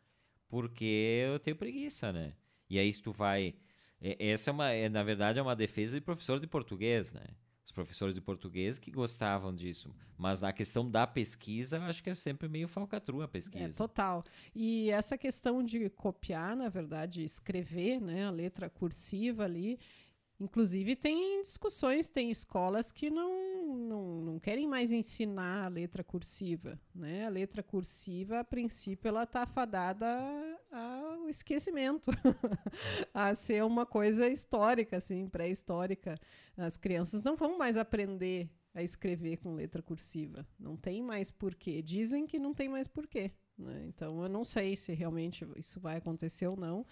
porque 0.49 1.25
eu 1.29 1.39
tenho 1.39 1.57
preguiça, 1.57 2.13
né? 2.13 2.35
E 2.69 2.79
aí 2.79 2.93
se 2.93 3.03
tu 3.03 3.13
vai... 3.13 3.55
é- 4.01 4.31
Essa 4.33 4.51
é 4.51 4.53
uma, 4.53 4.71
é, 4.71 4.89
na 4.89 5.03
verdade, 5.03 5.39
é 5.39 5.43
uma 5.43 5.57
defesa 5.57 5.99
de 5.99 6.05
professor 6.05 6.41
de 6.41 6.47
português, 6.47 7.13
né? 7.13 7.25
Os 7.65 7.73
professores 7.73 8.15
de 8.15 8.21
português 8.21 8.79
que 8.79 8.91
gostavam 8.91 9.55
disso. 9.55 9.95
Mas 10.19 10.41
na 10.41 10.53
questão 10.53 10.91
da 10.91 11.07
pesquisa, 11.07 11.77
eu 11.77 11.83
acho 11.83 12.03
que 12.03 12.11
é 12.11 12.15
sempre 12.15 12.49
meio 12.49 12.67
falcatrua 12.67 13.25
a 13.25 13.27
É, 13.27 13.29
pesquisa. 13.29 13.77
total. 13.77 14.25
E 14.55 14.91
essa 14.91 15.17
questão 15.17 15.63
de 15.63 15.89
copiar, 15.91 16.57
na 16.57 16.69
verdade, 16.69 17.23
escrever 17.23 18.01
né, 18.01 18.25
a 18.27 18.31
letra 18.31 18.69
cursiva 18.69 19.45
ali, 19.45 19.79
inclusive 20.41 20.97
tem 20.97 21.43
discussões, 21.43 22.09
tem 22.09 22.31
escolas 22.31 22.91
que 22.91 23.09
não, 23.11 23.77
não, 23.77 24.21
não 24.23 24.39
querem 24.41 24.67
mais 24.67 24.91
ensinar 24.91 25.67
a 25.67 25.69
letra 25.69 26.03
cursiva. 26.03 26.81
Né? 26.95 27.27
A 27.27 27.29
letra 27.29 27.63
cursiva, 27.63 28.41
a 28.41 28.45
princípio, 28.45 29.07
ela 29.09 29.23
está 29.25 29.47
fadada 29.47 30.07
esquecimento, 31.31 32.11
a 33.15 33.35
ser 33.35 33.65
uma 33.65 33.87
coisa 33.87 34.29
histórica, 34.29 34.97
assim, 34.97 35.27
pré-histórica. 35.29 36.19
As 36.57 36.77
crianças 36.77 37.23
não 37.23 37.37
vão 37.37 37.57
mais 37.57 37.77
aprender 37.77 38.51
a 38.75 38.83
escrever 38.83 39.39
com 39.39 39.55
letra 39.55 39.83
cursiva. 39.83 40.47
Não 40.59 40.77
tem 40.77 41.03
mais 41.03 41.31
porquê. 41.31 41.83
Dizem 41.83 42.27
que 42.27 42.39
não 42.39 42.55
tem 42.55 42.69
mais 42.69 42.87
porquê. 42.87 43.33
Né? 43.59 43.87
Então 43.89 44.23
eu 44.23 44.29
não 44.29 44.45
sei 44.45 44.77
se 44.77 44.93
realmente 44.93 45.47
isso 45.57 45.81
vai 45.81 45.97
acontecer 45.97 46.47
ou 46.47 46.57
não, 46.57 46.87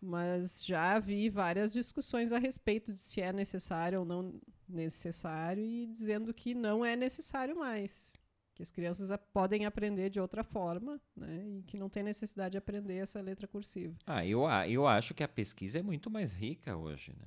mas 0.00 0.64
já 0.64 0.98
vi 0.98 1.28
várias 1.28 1.72
discussões 1.72 2.32
a 2.32 2.38
respeito 2.38 2.92
de 2.92 3.00
se 3.00 3.20
é 3.20 3.32
necessário 3.32 4.00
ou 4.00 4.04
não 4.04 4.40
necessário 4.68 5.62
e 5.62 5.86
dizendo 5.86 6.32
que 6.32 6.54
não 6.54 6.84
é 6.84 6.96
necessário 6.96 7.56
mais. 7.56 8.18
Que 8.60 8.62
as 8.62 8.70
crianças 8.70 9.10
podem 9.32 9.64
aprender 9.64 10.10
de 10.10 10.20
outra 10.20 10.44
forma, 10.44 11.00
né? 11.16 11.42
E 11.48 11.62
que 11.62 11.78
não 11.78 11.88
tem 11.88 12.02
necessidade 12.02 12.52
de 12.52 12.58
aprender 12.58 12.96
essa 12.96 13.18
letra 13.18 13.48
cursiva. 13.48 13.96
Ah, 14.06 14.24
eu, 14.26 14.42
eu 14.68 14.86
acho 14.86 15.14
que 15.14 15.22
a 15.24 15.28
pesquisa 15.28 15.78
é 15.78 15.82
muito 15.82 16.10
mais 16.10 16.34
rica 16.34 16.76
hoje, 16.76 17.14
né? 17.18 17.26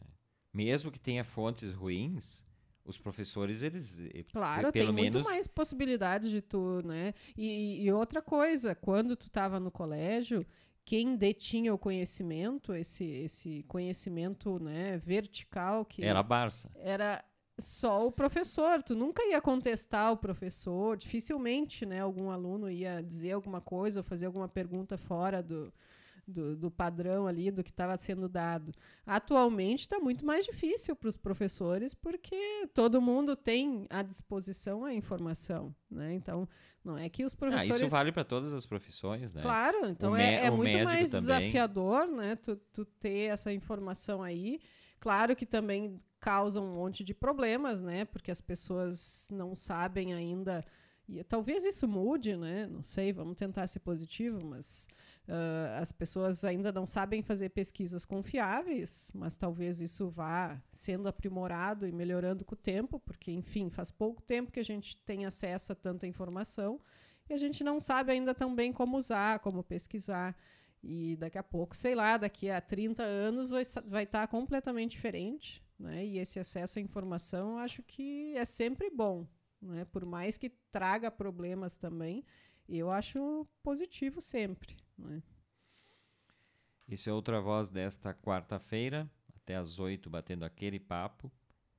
Mesmo 0.53 0.91
que 0.91 0.99
tenha 0.99 1.23
fontes 1.23 1.73
ruins, 1.73 2.45
os 2.85 2.99
professores, 2.99 3.63
eles... 3.63 3.97
eh, 3.99 4.23
Claro, 4.31 4.67
pe- 4.67 4.73
pelo 4.73 4.93
tem 4.93 5.03
menos... 5.05 5.15
muito 5.15 5.27
mais 5.27 5.47
possibilidades 5.47 6.29
de 6.29 6.39
tu, 6.39 6.81
né? 6.85 7.15
E, 7.35 7.83
e 7.83 7.91
outra 7.91 8.21
coisa, 8.21 8.75
quando 8.75 9.15
tu 9.15 9.25
estava 9.25 9.59
no 9.59 9.71
colégio, 9.71 10.45
quem 10.85 11.15
detinha 11.15 11.73
o 11.73 11.79
conhecimento, 11.79 12.75
esse, 12.75 13.05
esse 13.05 13.63
conhecimento 13.63 14.59
né, 14.59 14.97
vertical 14.99 15.83
que 15.83 16.05
Era 16.05 16.19
a 16.19 16.23
Barça. 16.23 16.69
era 16.75 17.25
só 17.59 18.07
o 18.07 18.11
professor. 18.11 18.81
Tu 18.83 18.95
nunca 18.95 19.23
ia 19.25 19.41
contestar 19.41 20.11
o 20.11 20.17
professor. 20.17 20.97
Dificilmente, 20.97 21.85
né, 21.85 22.01
algum 22.01 22.29
aluno 22.29 22.69
ia 22.69 23.01
dizer 23.01 23.33
alguma 23.33 23.61
coisa 23.61 23.99
ou 23.99 24.03
fazer 24.03 24.25
alguma 24.25 24.47
pergunta 24.47 24.97
fora 24.97 25.41
do, 25.41 25.71
do, 26.27 26.55
do 26.55 26.71
padrão 26.71 27.27
ali, 27.27 27.51
do 27.51 27.63
que 27.63 27.69
estava 27.69 27.97
sendo 27.97 28.27
dado. 28.27 28.73
Atualmente 29.05 29.81
está 29.81 29.99
muito 29.99 30.25
mais 30.25 30.45
difícil 30.45 30.95
para 30.95 31.09
os 31.09 31.17
professores, 31.17 31.93
porque 31.93 32.67
todo 32.73 33.01
mundo 33.01 33.35
tem 33.35 33.85
à 33.89 34.01
disposição 34.01 34.85
a 34.85 34.93
informação. 34.93 35.75
Né? 35.89 36.13
Então, 36.13 36.47
não 36.83 36.97
é 36.97 37.07
que 37.07 37.23
os 37.23 37.33
professores. 37.33 37.71
Ah, 37.71 37.77
isso 37.77 37.87
vale 37.87 38.11
para 38.11 38.23
todas 38.23 38.53
as 38.53 38.65
profissões, 38.65 39.31
né? 39.31 39.41
Claro, 39.41 39.85
então 39.85 40.15
é, 40.15 40.45
é 40.45 40.49
muito 40.49 40.77
mais 40.83 41.09
também. 41.11 41.39
desafiador 41.39 42.07
né? 42.07 42.35
Tu, 42.35 42.55
tu 42.73 42.83
ter 42.85 43.31
essa 43.31 43.53
informação 43.53 44.21
aí. 44.21 44.59
Claro 45.03 45.35
que 45.35 45.45
também 45.45 46.01
causa 46.17 46.61
um 46.61 46.75
monte 46.75 47.03
de 47.03 47.13
problemas, 47.13 47.81
né? 47.81 48.05
Porque 48.05 48.31
as 48.31 48.39
pessoas 48.39 49.27
não 49.29 49.53
sabem 49.53 50.13
ainda. 50.13 50.63
E 51.09 51.21
talvez 51.25 51.65
isso 51.65 51.89
mude, 51.89 52.37
né? 52.37 52.67
Não 52.67 52.85
sei, 52.85 53.11
vamos 53.11 53.35
tentar 53.35 53.67
ser 53.67 53.81
positivo, 53.81 54.39
mas 54.45 54.87
Uh, 55.25 55.79
as 55.79 55.89
pessoas 55.89 56.43
ainda 56.43 56.69
não 56.69 56.85
sabem 56.85 57.21
fazer 57.21 57.47
pesquisas 57.47 58.03
confiáveis, 58.03 59.09
mas 59.13 59.37
talvez 59.37 59.79
isso 59.79 60.09
vá 60.09 60.61
sendo 60.69 61.07
aprimorado 61.07 61.87
e 61.87 61.93
melhorando 61.93 62.43
com 62.43 62.55
o 62.55 62.57
tempo, 62.57 62.99
porque, 62.99 63.31
enfim, 63.31 63.69
faz 63.69 63.89
pouco 63.89 64.21
tempo 64.21 64.51
que 64.51 64.59
a 64.59 64.65
gente 64.65 64.97
tem 64.97 65.25
acesso 65.25 65.71
a 65.71 65.75
tanta 65.75 66.05
informação 66.05 66.77
e 67.29 67.33
a 67.33 67.37
gente 67.37 67.63
não 67.63 67.79
sabe 67.79 68.11
ainda 68.11 68.35
tão 68.35 68.53
bem 68.53 68.73
como 68.73 68.97
usar, 68.97 69.39
como 69.39 69.63
pesquisar. 69.63 70.35
E 70.83 71.15
daqui 71.15 71.37
a 71.37 71.43
pouco, 71.43 71.75
sei 71.75 71.95
lá, 71.95 72.17
daqui 72.17 72.49
a 72.49 72.59
30 72.59 73.03
anos 73.03 73.49
vai, 73.49 73.63
vai 73.85 74.03
estar 74.03 74.27
completamente 74.27 74.91
diferente. 74.91 75.63
Né? 75.79 76.05
E 76.05 76.17
esse 76.17 76.39
acesso 76.39 76.77
à 76.77 76.81
informação 76.81 77.57
acho 77.57 77.81
que 77.83 78.35
é 78.35 78.45
sempre 78.45 78.89
bom, 78.89 79.25
né? 79.61 79.85
por 79.85 80.05
mais 80.05 80.37
que 80.37 80.49
traga 80.71 81.09
problemas 81.09 81.75
também 81.75 82.25
eu 82.67 82.91
acho 82.91 83.47
positivo 83.61 84.21
sempre. 84.21 84.77
Né? 84.97 85.21
Esse 86.87 87.09
é 87.09 87.13
outra 87.13 87.41
voz 87.41 87.69
desta 87.69 88.13
quarta-feira, 88.13 89.09
até 89.35 89.55
às 89.55 89.79
oito, 89.79 90.09
batendo 90.09 90.45
aquele 90.45 90.79
papo. 90.79 91.31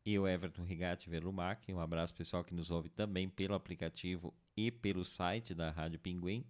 E 0.07 0.19
o 0.19 0.29
Everton 0.29 0.65
Rigatti 0.65 1.09
Velumac. 1.09 1.73
Um 1.73 1.81
abraço 1.81 2.15
pessoal 2.15 2.45
que 2.45 2.55
nos 2.55 2.71
ouve 2.71 2.91
também 2.91 3.29
pelo 3.29 3.55
aplicativo 3.55 4.35
e 4.55 4.71
pelo 4.71 5.05
site 5.05 5.55
da 5.55 5.71
Rádio 5.71 5.99
Pinguim, 5.99 6.45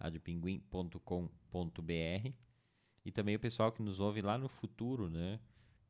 radiopinguim.com.br. 0.00 2.32
E 3.04 3.12
também 3.12 3.36
o 3.36 3.40
pessoal 3.40 3.70
que 3.70 3.82
nos 3.82 4.00
ouve 4.00 4.20
lá 4.20 4.38
no 4.38 4.48
futuro, 4.48 5.08
né? 5.08 5.38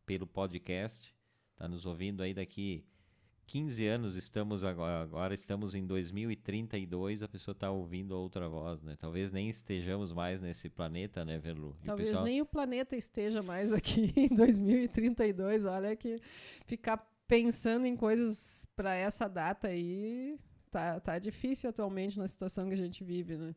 Pelo 0.04 0.26
podcast. 0.26 1.14
Está 1.52 1.68
nos 1.68 1.86
ouvindo 1.86 2.22
aí 2.22 2.34
daqui 2.34 2.84
15 3.50 3.86
anos 3.86 4.14
estamos 4.14 4.62
agora, 4.62 5.02
agora 5.02 5.34
estamos 5.34 5.74
em 5.74 5.84
2032, 5.84 7.20
a 7.20 7.26
pessoa 7.26 7.52
está 7.52 7.68
ouvindo 7.68 8.12
outra 8.12 8.48
voz, 8.48 8.80
né? 8.80 8.94
Talvez 8.96 9.32
nem 9.32 9.48
estejamos 9.48 10.12
mais 10.12 10.40
nesse 10.40 10.70
planeta, 10.70 11.24
né, 11.24 11.36
Verlu? 11.36 11.76
Talvez 11.84 12.10
o 12.10 12.12
pessoal... 12.12 12.24
nem 12.24 12.40
o 12.40 12.46
planeta 12.46 12.96
esteja 12.96 13.42
mais 13.42 13.72
aqui 13.72 14.12
em 14.16 14.28
2032. 14.28 15.64
Olha 15.64 15.96
que 15.96 16.20
ficar 16.64 16.98
pensando 17.26 17.86
em 17.86 17.96
coisas 17.96 18.68
para 18.76 18.94
essa 18.94 19.28
data 19.28 19.66
aí 19.66 20.38
tá, 20.70 21.00
tá 21.00 21.18
difícil 21.18 21.70
atualmente 21.70 22.20
na 22.20 22.28
situação 22.28 22.68
que 22.68 22.74
a 22.74 22.76
gente 22.76 23.02
vive, 23.02 23.36
né? 23.36 23.52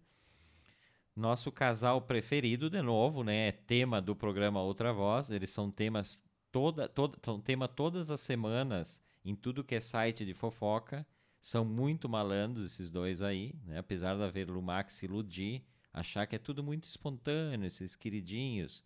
Nosso 1.16 1.51
casal 1.51 2.01
preferido, 2.01 2.70
de 2.72 2.82
novo, 2.82 3.24
né? 3.24 3.49
É 3.49 3.51
tema 3.51 4.01
do 4.01 4.16
programa 4.16 4.61
Outra 4.61 4.91
Voz. 4.91 5.30
Eles 5.30 5.51
são 5.51 5.70
temas 5.70 6.20
toda, 6.51 6.89
toda, 6.89 7.18
são 7.22 7.39
tema 7.39 7.68
todas 7.68 8.09
as 8.09 8.20
semanas 8.20 8.99
em 9.24 9.36
tudo 9.36 9.64
que 9.64 9.76
é 9.76 9.80
site 9.80 10.26
de 10.26 10.34
fofoca. 10.34 11.05
São 11.39 11.64
muito 11.64 12.09
malandros 12.09 12.66
esses 12.66 12.89
dois 12.89 13.22
aí, 13.22 13.53
né? 13.66 13.78
apesar 13.78 14.16
de 14.16 14.24
haver 14.24 14.49
Lumax 14.49 14.93
se 14.93 15.05
iludir, 15.05 15.64
achar 15.93 16.26
que 16.26 16.36
é 16.36 16.39
tudo 16.39 16.64
muito 16.64 16.86
espontâneo, 16.86 17.68
esses 17.68 17.95
queridinhos. 17.95 18.84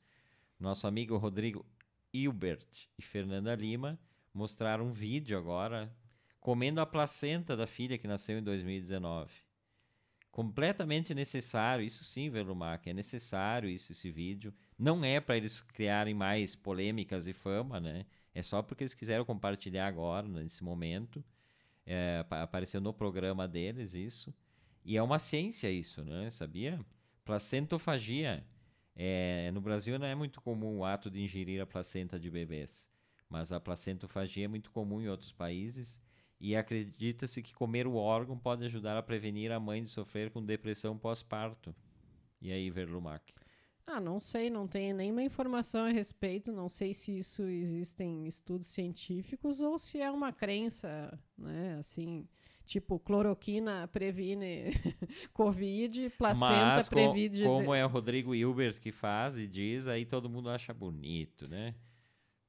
Nosso 0.60 0.86
amigo 0.86 1.16
Rodrigo 1.18 1.66
Hilbert 2.12 2.68
e 2.98 3.02
Fernanda 3.02 3.56
Lima 3.56 3.98
mostraram 4.34 4.88
um 4.88 4.92
vídeo 4.92 5.38
agora 5.38 5.96
comendo 6.42 6.82
a 6.82 6.86
placenta 6.86 7.56
da 7.56 7.68
filha 7.68 7.98
que 7.98 8.08
nasceu 8.08 8.38
em 8.38 8.44
2019. 8.44 9.47
Completamente 10.38 11.16
necessário, 11.16 11.84
isso 11.84 12.04
sim, 12.04 12.30
Velumac, 12.30 12.88
é 12.88 12.94
necessário 12.94 13.68
isso, 13.68 13.92
esse 13.92 14.12
vídeo. 14.12 14.54
Não 14.78 15.04
é 15.04 15.20
para 15.20 15.36
eles 15.36 15.62
criarem 15.62 16.14
mais 16.14 16.56
polêmicas 16.56 17.26
e 17.26 17.34
fama, 17.34 17.80
né? 17.80 18.06
É 18.36 18.44
só 18.44 18.62
porque 18.62 18.84
eles 18.84 18.94
quiseram 18.94 19.26
compartilhar 19.26 19.88
agora, 19.88 20.28
nesse 20.28 20.64
momento. 20.64 21.26
É, 21.88 22.24
apareceu 22.30 22.80
no 22.80 22.94
programa 22.94 23.48
deles 23.48 23.96
isso. 23.96 24.32
E 24.86 24.96
é 24.96 25.02
uma 25.02 25.18
ciência 25.18 25.72
isso, 25.72 26.04
né? 26.04 26.30
Sabia? 26.30 26.80
Placentofagia. 27.26 28.46
É, 28.96 29.50
no 29.56 29.60
Brasil 29.60 29.98
não 29.98 30.06
é 30.06 30.14
muito 30.14 30.40
comum 30.40 30.78
o 30.78 30.86
ato 30.86 31.10
de 31.10 31.20
ingerir 31.20 31.60
a 31.64 31.66
placenta 31.66 32.20
de 32.20 32.30
bebês. 32.30 32.92
Mas 33.28 33.52
a 33.52 33.60
placentofagia 33.60 34.46
é 34.46 34.48
muito 34.48 34.70
comum 34.70 35.02
em 35.02 35.08
outros 35.08 35.32
países. 35.32 36.00
E 36.40 36.56
acredita-se 36.56 37.42
que 37.42 37.54
comer 37.54 37.88
o 37.88 37.96
órgão 37.96 38.38
pode 38.38 38.64
ajudar 38.66 38.98
a 38.98 39.04
prevenir 39.04 39.52
a 39.52 39.60
mãe 39.60 39.82
de 39.82 39.90
sofrer 39.90 40.30
com 40.30 40.44
depressão 40.44 40.98
pós-parto. 40.98 41.76
E 42.40 42.52
aí, 42.52 42.70
Verlumac? 42.70 43.34
Ah, 43.90 44.02
não 44.02 44.20
sei, 44.20 44.50
não 44.50 44.68
tenho 44.68 44.94
nenhuma 44.94 45.24
informação 45.24 45.86
a 45.86 45.90
respeito, 45.90 46.52
não 46.52 46.68
sei 46.68 46.94
se 46.94 47.18
isso 47.18 47.44
existem 47.44 48.28
estudos 48.28 48.68
científicos 48.68 49.62
ou 49.62 49.80
se 49.80 50.02
é 50.02 50.12
uma 50.12 50.34
crença, 50.34 51.18
né, 51.38 51.78
assim, 51.80 52.28
tipo 52.66 53.00
cloroquina 53.00 53.88
previne 53.88 54.72
covid, 55.32 56.10
placenta 56.18 56.76
Mas, 56.76 56.90
previne... 56.90 57.44
como 57.46 57.74
é 57.74 57.86
o 57.86 57.88
Rodrigo 57.88 58.36
Hilbert 58.36 58.82
que 58.82 58.92
faz 58.92 59.38
e 59.38 59.48
diz, 59.48 59.88
aí 59.88 60.06
todo 60.06 60.30
mundo 60.30 60.50
acha 60.50 60.74
bonito, 60.74 61.48
né? 61.48 61.74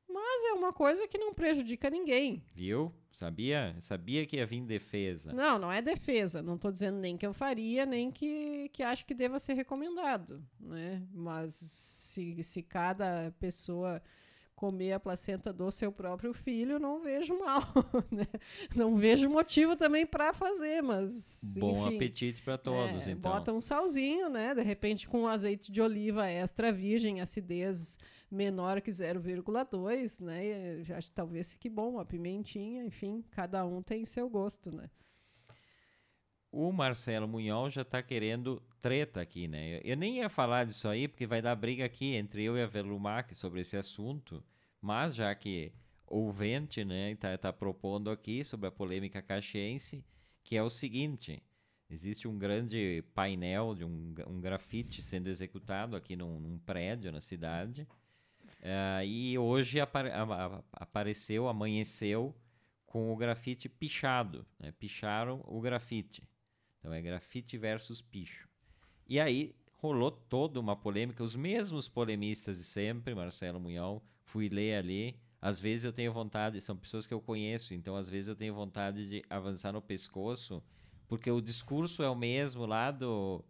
Mas 0.09 0.45
é 0.51 0.53
uma 0.55 0.73
coisa 0.73 1.07
que 1.07 1.19
não 1.19 1.33
prejudica 1.33 1.89
ninguém. 1.89 2.43
Viu? 2.53 2.93
Sabia? 3.19 3.75
Sabia 3.81 4.25
que 4.25 4.37
ia 4.37 4.47
vir 4.47 4.61
defesa. 4.63 5.33
Não, 5.33 5.59
não 5.59 5.73
é 5.73 5.83
defesa. 5.83 6.41
Não 6.41 6.55
estou 6.55 6.71
dizendo 6.71 7.01
nem 7.01 7.17
que 7.17 7.27
eu 7.27 7.35
faria, 7.35 7.85
nem 7.85 8.13
que, 8.13 8.69
que 8.69 8.81
acho 8.81 9.05
que 9.05 9.13
deva 9.13 9.41
ser 9.41 9.55
recomendado. 9.55 10.41
Né? 10.61 11.03
Mas 11.13 11.53
se, 11.55 12.41
se 12.45 12.63
cada 12.63 13.35
pessoa 13.41 14.01
comer 14.59 14.93
a 14.93 14.99
placenta 14.99 15.53
do 15.53 15.71
seu 15.71 15.93
próprio 15.93 16.35
filho, 16.35 16.81
não 16.81 17.01
vejo 17.01 17.39
mal. 17.39 17.63
Né? 18.11 18.27
Não 18.75 18.97
vejo 18.97 19.29
motivo 19.29 19.77
também 19.77 20.07
para 20.07 20.33
fazer, 20.33 20.83
mas. 20.83 21.57
Bom 21.59 21.87
enfim, 21.87 21.97
apetite 21.97 22.43
para 22.43 22.57
todos, 22.57 23.07
é, 23.07 23.13
então. 23.13 23.31
Bota 23.31 23.53
um 23.53 23.61
salzinho, 23.61 24.29
né? 24.29 24.55
De 24.55 24.63
repente, 24.63 25.07
com 25.07 25.29
azeite 25.29 25.71
de 25.71 25.81
oliva 25.81 26.27
extra 26.27 26.73
virgem, 26.73 27.21
acidez 27.21 27.99
menor 28.31 28.81
que 28.81 28.91
0,2, 28.91 30.21
né? 30.21 30.83
Já 30.83 30.99
talvez 31.15 31.53
fique 31.53 31.69
bom, 31.69 31.91
uma 31.91 32.05
pimentinha, 32.05 32.83
enfim, 32.83 33.23
cada 33.31 33.65
um 33.65 33.83
tem 33.83 34.05
seu 34.05 34.29
gosto, 34.29 34.73
né? 34.75 34.91
O 36.51 36.73
Marcelo 36.73 37.29
Munhol 37.29 37.71
já 37.71 37.83
está 37.83 38.03
querendo 38.03 38.63
treta 38.81 39.21
aqui, 39.21 39.47
né? 39.47 39.81
Eu 39.85 39.97
nem 39.97 40.17
ia 40.17 40.29
falar 40.29 40.65
disso 40.65 40.89
aí, 40.89 41.07
porque 41.07 41.27
vai 41.27 41.43
dar 41.43 41.55
briga 41.55 41.85
aqui 41.85 42.15
entre 42.15 42.43
eu 42.43 42.57
e 42.57 42.63
a 42.63 42.67
Velumac 42.67 43.35
sobre 43.35 43.61
esse 43.61 43.77
assunto, 43.77 44.43
mas 44.81 45.15
já 45.15 45.35
que 45.35 45.73
o 46.07 46.31
Vente, 46.31 46.85
né, 46.85 47.13
está 47.13 47.37
tá 47.37 47.53
propondo 47.53 48.11
aqui 48.11 48.45
sobre 48.45 48.67
a 48.67 48.73
polêmica 48.73 49.21
caxiense, 49.21 50.05
que 50.43 50.57
é 50.57 50.63
o 50.63 50.71
seguinte: 50.71 51.43
existe 51.91 52.27
um 52.27 52.39
grande 52.39 53.05
painel 53.15 53.75
de 53.75 53.85
um, 53.85 54.15
um 54.27 54.41
grafite 54.41 55.03
sendo 55.03 55.29
executado 55.29 55.97
aqui 55.97 56.17
num, 56.17 56.41
num 56.41 56.59
prédio 56.59 57.13
na 57.13 57.21
cidade, 57.21 57.87
uh, 58.63 59.05
e 59.05 59.37
hoje 59.39 59.81
apare, 59.81 60.11
a, 60.11 60.23
a, 60.23 60.63
apareceu, 60.73 61.49
amanheceu 61.49 62.35
com 62.87 63.13
o 63.13 63.17
grafite 63.17 63.69
pichado, 63.69 64.47
né? 64.59 64.73
picharam 64.73 65.45
o 65.47 65.61
grafite. 65.61 66.28
Então 66.79 66.93
é 66.93 67.01
grafite 67.01 67.57
versus 67.59 68.01
picho. 68.01 68.49
E 69.09 69.19
aí 69.19 69.55
rolou 69.79 70.11
toda 70.11 70.61
uma 70.61 70.77
polêmica, 70.77 71.23
os 71.23 71.37
mesmos 71.37 71.89
polemistas 71.89 72.59
de 72.59 72.65
sempre, 72.65 73.15
Marcelo 73.15 73.61
Munhão, 73.61 74.03
fui 74.23 74.49
ler 74.49 74.77
ali. 74.77 75.17
Às 75.41 75.61
vezes 75.61 75.85
eu 75.85 75.93
tenho 75.93 76.13
vontade, 76.13 76.61
são 76.61 76.77
pessoas 76.77 77.07
que 77.07 77.15
eu 77.15 77.21
conheço, 77.21 77.73
então 77.73 77.97
às 77.97 78.09
vezes 78.09 78.29
eu 78.29 78.35
tenho 78.35 78.55
vontade 78.55 79.09
de 79.09 79.23
avançar 79.31 79.73
no 79.73 79.81
pescoço, 79.81 80.63
porque 81.07 81.31
o 81.31 81.41
discurso 81.41 82.03
é 82.03 82.11
o 82.11 82.17
mesmo 82.17 82.67
lá 82.67 82.91
do 82.91 83.45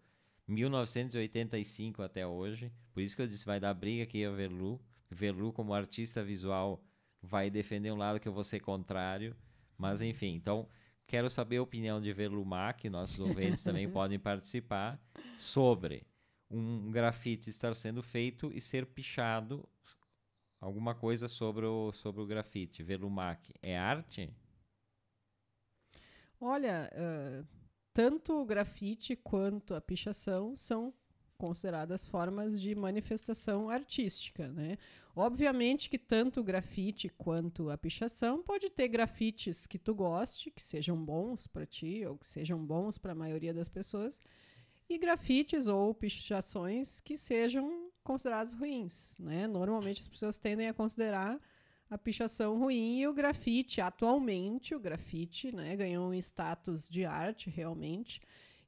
1985 0.46 2.02
até 2.02 2.26
hoje. 2.26 2.70
Por 2.92 3.02
isso 3.02 3.16
que 3.16 3.22
eu 3.22 3.26
disse, 3.26 3.46
vai 3.46 3.58
dar 3.58 3.72
briga 3.74 4.02
aqui 4.02 4.24
a 4.24 4.30
Verlu. 4.30 4.80
Verlu, 5.10 5.52
como 5.52 5.72
artista 5.72 6.22
visual, 6.22 6.82
vai 7.22 7.50
defender 7.50 7.90
um 7.90 7.96
lado 7.96 8.20
que 8.20 8.28
eu 8.28 8.32
vou 8.32 8.44
ser 8.44 8.60
contrário. 8.60 9.34
Mas 9.78 10.02
enfim, 10.02 10.34
então 10.34 10.68
Quero 11.08 11.30
saber 11.30 11.56
a 11.56 11.62
opinião 11.62 12.02
de 12.02 12.12
Velumac, 12.12 12.86
nossos 12.90 13.18
ouvintes 13.18 13.62
também 13.62 13.88
podem 13.90 14.18
participar, 14.18 15.00
sobre 15.38 16.06
um 16.50 16.90
grafite 16.90 17.48
estar 17.48 17.74
sendo 17.74 18.02
feito 18.02 18.52
e 18.52 18.60
ser 18.60 18.84
pichado. 18.84 19.66
Alguma 20.60 20.94
coisa 20.94 21.26
sobre 21.26 21.64
o, 21.64 21.92
sobre 21.92 22.20
o 22.20 22.26
grafite. 22.26 22.82
Velumac, 22.82 23.54
é 23.62 23.78
arte? 23.78 24.30
Olha, 26.38 26.90
uh, 26.92 27.46
tanto 27.94 28.34
o 28.34 28.44
grafite 28.44 29.16
quanto 29.16 29.74
a 29.74 29.80
pichação 29.80 30.58
são 30.58 30.92
consideradas 31.38 32.04
formas 32.04 32.60
de 32.60 32.74
manifestação 32.74 33.70
artística, 33.70 34.48
né? 34.48 34.76
Obviamente 35.14 35.88
que 35.88 35.98
tanto 35.98 36.40
o 36.40 36.44
grafite 36.44 37.08
quanto 37.08 37.70
a 37.70 37.78
pichação 37.78 38.42
pode 38.42 38.68
ter 38.68 38.88
grafites 38.88 39.66
que 39.66 39.78
tu 39.78 39.94
goste, 39.94 40.50
que 40.50 40.62
sejam 40.62 40.96
bons 40.96 41.46
para 41.46 41.64
ti 41.64 42.04
ou 42.04 42.18
que 42.18 42.26
sejam 42.26 42.58
bons 42.64 42.98
para 42.98 43.12
a 43.12 43.16
maioria 43.16 43.54
das 43.54 43.68
pessoas, 43.68 44.20
e 44.88 44.98
grafites 44.98 45.66
ou 45.66 45.94
pichações 45.94 47.00
que 47.00 47.16
sejam 47.16 47.90
considerados 48.02 48.52
ruins, 48.52 49.16
né? 49.18 49.46
Normalmente 49.46 50.00
as 50.00 50.08
pessoas 50.08 50.38
tendem 50.38 50.68
a 50.68 50.74
considerar 50.74 51.40
a 51.90 51.96
pichação 51.96 52.58
ruim 52.58 53.00
e 53.00 53.06
o 53.06 53.14
grafite, 53.14 53.80
atualmente, 53.80 54.74
o 54.74 54.80
grafite 54.80 55.50
né, 55.54 55.74
ganhou 55.74 56.08
um 56.08 56.14
status 56.14 56.88
de 56.88 57.04
arte 57.04 57.48
realmente 57.48 58.20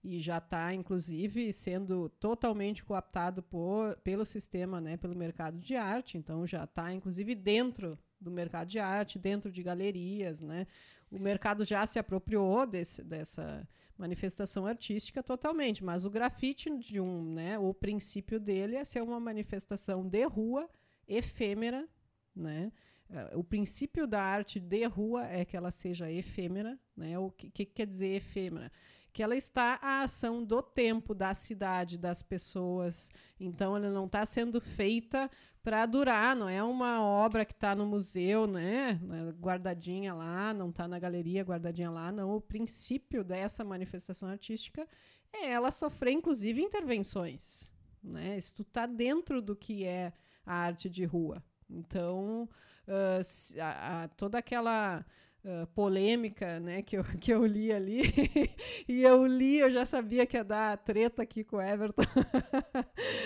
e 0.02 0.18
já 0.18 0.38
está, 0.38 0.72
inclusive, 0.72 1.52
sendo 1.52 2.08
totalmente 2.08 2.82
cooptado 2.82 3.42
por, 3.42 3.96
pelo 3.98 4.24
sistema, 4.24 4.80
né, 4.80 4.96
pelo 4.96 5.14
mercado 5.14 5.58
de 5.58 5.76
arte. 5.76 6.16
Então, 6.16 6.46
já 6.46 6.64
está, 6.64 6.92
inclusive, 6.92 7.34
dentro 7.34 7.98
do 8.20 8.30
mercado 8.30 8.68
de 8.68 8.78
arte, 8.78 9.18
dentro 9.18 9.50
de 9.50 9.62
galerias. 9.62 10.40
Né? 10.40 10.66
O 11.10 11.18
mercado 11.18 11.64
já 11.64 11.84
se 11.84 11.98
apropriou 11.98 12.66
desse, 12.66 13.02
dessa 13.02 13.68
manifestação 13.96 14.66
artística 14.66 15.22
totalmente, 15.22 15.84
mas 15.84 16.06
o 16.06 16.10
grafite, 16.10 16.74
de 16.78 16.98
um, 16.98 17.34
né, 17.34 17.58
o 17.58 17.74
princípio 17.74 18.40
dele 18.40 18.76
é 18.76 18.84
ser 18.84 19.02
uma 19.02 19.20
manifestação 19.20 20.06
de 20.08 20.24
rua, 20.24 20.68
efêmera, 21.06 21.86
né? 22.34 22.72
Uh, 23.10 23.40
o 23.40 23.44
princípio 23.44 24.06
da 24.06 24.22
arte 24.22 24.60
de 24.60 24.84
rua 24.86 25.26
é 25.26 25.44
que 25.44 25.56
ela 25.56 25.72
seja 25.72 26.10
efêmera, 26.10 26.78
né? 26.96 27.18
O 27.18 27.30
que, 27.30 27.50
que 27.50 27.66
quer 27.66 27.86
dizer 27.86 28.14
efêmera? 28.14 28.70
Que 29.12 29.22
ela 29.22 29.36
está 29.36 29.78
à 29.82 30.02
ação 30.02 30.44
do 30.44 30.62
tempo, 30.62 31.14
da 31.14 31.34
cidade, 31.34 31.98
das 31.98 32.22
pessoas. 32.22 33.10
Então, 33.38 33.76
ela 33.76 33.90
não 33.90 34.06
está 34.06 34.24
sendo 34.24 34.60
feita 34.60 35.30
para 35.62 35.84
durar, 35.84 36.34
não 36.34 36.48
é 36.48 36.62
uma 36.62 37.02
obra 37.02 37.44
que 37.44 37.52
está 37.52 37.74
no 37.74 37.84
museu, 37.84 38.46
né? 38.46 38.98
Guardadinha 39.38 40.14
lá, 40.14 40.54
não 40.54 40.70
está 40.70 40.88
na 40.88 40.98
galeria 40.98 41.42
guardadinha 41.42 41.90
lá. 41.90 42.10
Não, 42.10 42.34
o 42.34 42.40
princípio 42.40 43.22
dessa 43.22 43.62
manifestação 43.62 44.28
artística 44.28 44.88
é 45.32 45.50
ela 45.50 45.70
sofrer, 45.70 46.12
inclusive, 46.12 46.62
intervenções. 46.62 47.70
Né? 48.02 48.38
Isso 48.38 48.62
está 48.62 48.86
dentro 48.86 49.42
do 49.42 49.54
que 49.54 49.84
é 49.84 50.12
a 50.44 50.54
arte 50.54 50.88
de 50.88 51.04
rua. 51.04 51.42
Então, 51.68 52.48
uh, 52.88 53.60
a, 53.60 54.04
a, 54.04 54.08
toda 54.08 54.38
aquela 54.38 55.04
uh, 55.44 55.66
polêmica 55.68 56.60
né, 56.60 56.82
que, 56.82 56.96
eu, 56.96 57.04
que 57.20 57.32
eu 57.32 57.44
li 57.44 57.72
ali, 57.72 58.02
e 58.88 59.02
eu 59.02 59.26
li, 59.26 59.58
eu 59.58 59.70
já 59.70 59.84
sabia 59.84 60.26
que 60.26 60.36
ia 60.36 60.44
dar 60.44 60.76
treta 60.78 61.22
aqui 61.22 61.44
com 61.44 61.56
o 61.56 61.62
Everton. 61.62 62.02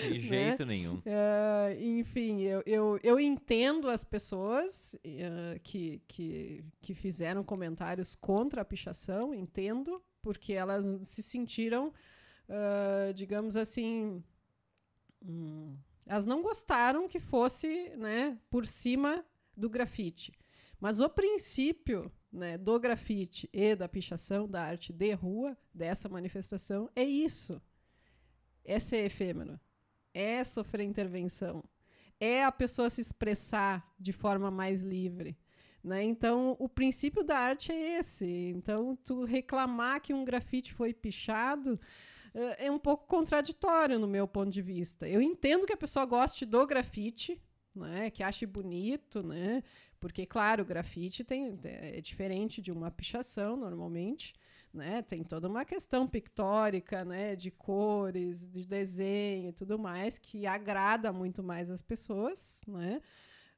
De 0.03 0.13
né? 0.13 0.19
jeito 0.19 0.65
né? 0.65 0.73
nenhum. 0.73 0.95
Uh, 0.95 1.99
enfim, 1.99 2.41
eu, 2.41 2.63
eu, 2.65 2.99
eu 3.03 3.19
entendo 3.19 3.89
as 3.89 4.03
pessoas 4.03 4.95
que, 5.63 6.01
que, 6.07 6.63
que 6.81 6.93
fizeram 6.93 7.43
comentários 7.43 8.15
contra 8.15 8.61
a 8.61 8.65
pichação, 8.65 9.33
entendo, 9.33 10.01
porque 10.21 10.53
elas 10.53 11.07
se 11.07 11.21
sentiram, 11.21 11.93
digamos 13.13 13.55
assim. 13.55 14.23
Hum, 15.23 15.75
elas 16.05 16.25
não 16.25 16.41
gostaram 16.41 17.07
que 17.07 17.19
fosse 17.19 17.89
né, 17.97 18.37
por 18.49 18.65
cima 18.65 19.25
do 19.57 19.69
grafite. 19.69 20.31
Mas 20.79 20.99
o 20.99 21.09
princípio 21.09 22.11
né, 22.31 22.57
do 22.57 22.79
grafite 22.79 23.49
e 23.53 23.75
da 23.75 23.87
pichação, 23.87 24.47
da 24.47 24.61
arte 24.63 24.91
de 24.91 25.13
rua, 25.13 25.57
dessa 25.73 26.09
manifestação, 26.09 26.89
é 26.95 27.03
isso. 27.03 27.61
É 28.63 28.77
ser 28.79 29.05
efêmero. 29.05 29.59
É 30.13 30.43
sofrer 30.43 30.83
intervenção. 30.83 31.63
É 32.19 32.43
a 32.43 32.51
pessoa 32.51 32.89
se 32.89 33.01
expressar 33.01 33.93
de 33.99 34.13
forma 34.13 34.49
mais 34.49 34.81
livre. 34.81 35.37
Né? 35.83 36.03
Então, 36.03 36.55
o 36.59 36.67
princípio 36.67 37.23
da 37.23 37.37
arte 37.37 37.71
é 37.71 37.99
esse. 37.99 38.25
Então, 38.25 38.97
tu 39.05 39.23
reclamar 39.23 40.01
que 40.01 40.13
um 40.13 40.25
grafite 40.25 40.73
foi 40.73 40.93
pichado 40.93 41.79
uh, 42.33 42.55
é 42.57 42.69
um 42.69 42.79
pouco 42.79 43.07
contraditório 43.07 43.97
no 43.97 44.07
meu 44.07 44.27
ponto 44.27 44.51
de 44.51 44.61
vista. 44.61 45.07
Eu 45.07 45.21
entendo 45.21 45.65
que 45.65 45.73
a 45.73 45.77
pessoa 45.77 46.05
goste 46.05 46.45
do 46.45 46.65
grafite, 46.65 47.41
né, 47.73 48.09
que 48.09 48.23
ache 48.23 48.45
bonito, 48.45 49.21
né? 49.21 49.63
Porque, 50.05 50.23
claro, 50.23 50.61
o 50.61 50.65
grafite 50.67 51.23
tem, 51.23 51.59
é 51.63 51.99
diferente 51.99 52.61
de 52.61 52.71
uma 52.71 52.91
pichação, 52.91 53.57
normalmente, 53.57 54.35
né? 54.71 55.01
Tem 55.01 55.23
toda 55.23 55.47
uma 55.47 55.65
questão 55.65 56.05
pictórica, 56.05 57.03
né? 57.03 57.35
De 57.35 57.49
cores, 57.49 58.45
de 58.45 58.67
desenho 58.67 59.49
e 59.49 59.51
tudo 59.51 59.79
mais, 59.79 60.19
que 60.19 60.45
agrada 60.45 61.11
muito 61.11 61.41
mais 61.41 61.71
as 61.71 61.81
pessoas, 61.81 62.61
né? 62.67 63.01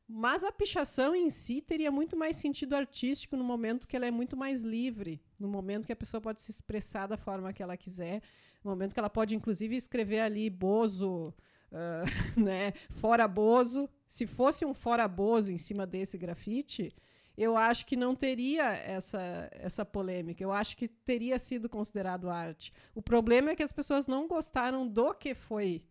Mas 0.08 0.42
a 0.42 0.50
pichação 0.50 1.14
em 1.14 1.30
si 1.30 1.60
teria 1.60 1.92
muito 1.92 2.16
mais 2.16 2.38
sentido 2.38 2.78
artístico 2.78 3.36
no 3.36 3.44
momento 3.44 3.86
que 3.86 3.98
ela 3.98 4.06
é 4.06 4.12
muito 4.12 4.38
mais 4.38 4.64
livre, 4.64 5.22
no 5.38 5.50
momento 5.50 5.86
que 5.86 5.92
a 5.92 5.98
pessoa 5.98 6.22
pode 6.22 6.42
se 6.42 6.50
expressar 6.50 7.08
da 7.08 7.18
forma 7.18 7.52
que 7.52 7.62
ela 7.62 7.76
quiser, 7.76 8.22
no 8.64 8.72
momento 8.72 8.94
que 8.94 9.00
ela 9.02 9.10
pode, 9.10 9.36
inclusive, 9.36 9.76
escrever 9.76 10.22
ali 10.22 10.50
Bozo, 10.50 11.34
uh, 11.72 12.06
né, 12.40 12.74
fora 12.92 13.28
Bozo. 13.28 13.90
Se 14.08 14.26
fosse 14.26 14.66
um 14.66 14.74
fora 14.74 15.08
Bozo 15.08 15.52
em 15.52 15.58
cima 15.58 15.86
desse 15.86 16.18
grafite, 16.18 16.96
eu 17.38 17.56
acho 17.56 17.86
que 17.86 17.96
não 17.96 18.16
teria 18.16 18.66
essa, 18.74 19.48
essa 19.52 19.86
polêmica. 19.86 20.44
Eu 20.44 20.52
acho 20.52 20.76
que 20.76 20.88
teria 20.88 21.38
sido 21.38 21.70
considerado 21.70 22.30
arte. 22.30 22.74
O 22.96 23.02
problema 23.02 23.52
é 23.52 23.56
que 23.56 23.64
as 23.64 23.72
pessoas 23.72 24.08
não 24.08 24.28
gostaram 24.28 24.88
do 24.88 25.14
que 25.14 25.36
foi 25.36 25.86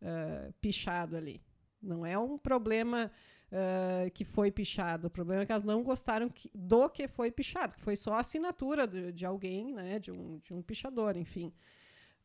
uh, 0.00 0.52
pichado 0.60 1.16
ali. 1.16 1.42
Não 1.82 2.04
é 2.06 2.18
um 2.18 2.38
problema 2.38 3.10
uh, 3.50 4.10
que 4.12 4.24
foi 4.24 4.50
pichado. 4.50 5.08
O 5.08 5.10
problema 5.10 5.42
é 5.42 5.46
que 5.46 5.52
elas 5.52 5.64
não 5.64 5.82
gostaram 5.82 6.28
que, 6.28 6.50
do 6.54 6.88
que 6.88 7.06
foi 7.08 7.30
pichado, 7.30 7.74
que 7.74 7.82
foi 7.82 7.96
só 7.96 8.14
a 8.14 8.20
assinatura 8.20 8.86
de, 8.86 9.12
de 9.12 9.26
alguém, 9.26 9.74
né, 9.74 9.98
de 9.98 10.10
um, 10.10 10.38
de 10.38 10.54
um 10.54 10.62
pichador, 10.62 11.16
enfim. 11.16 11.52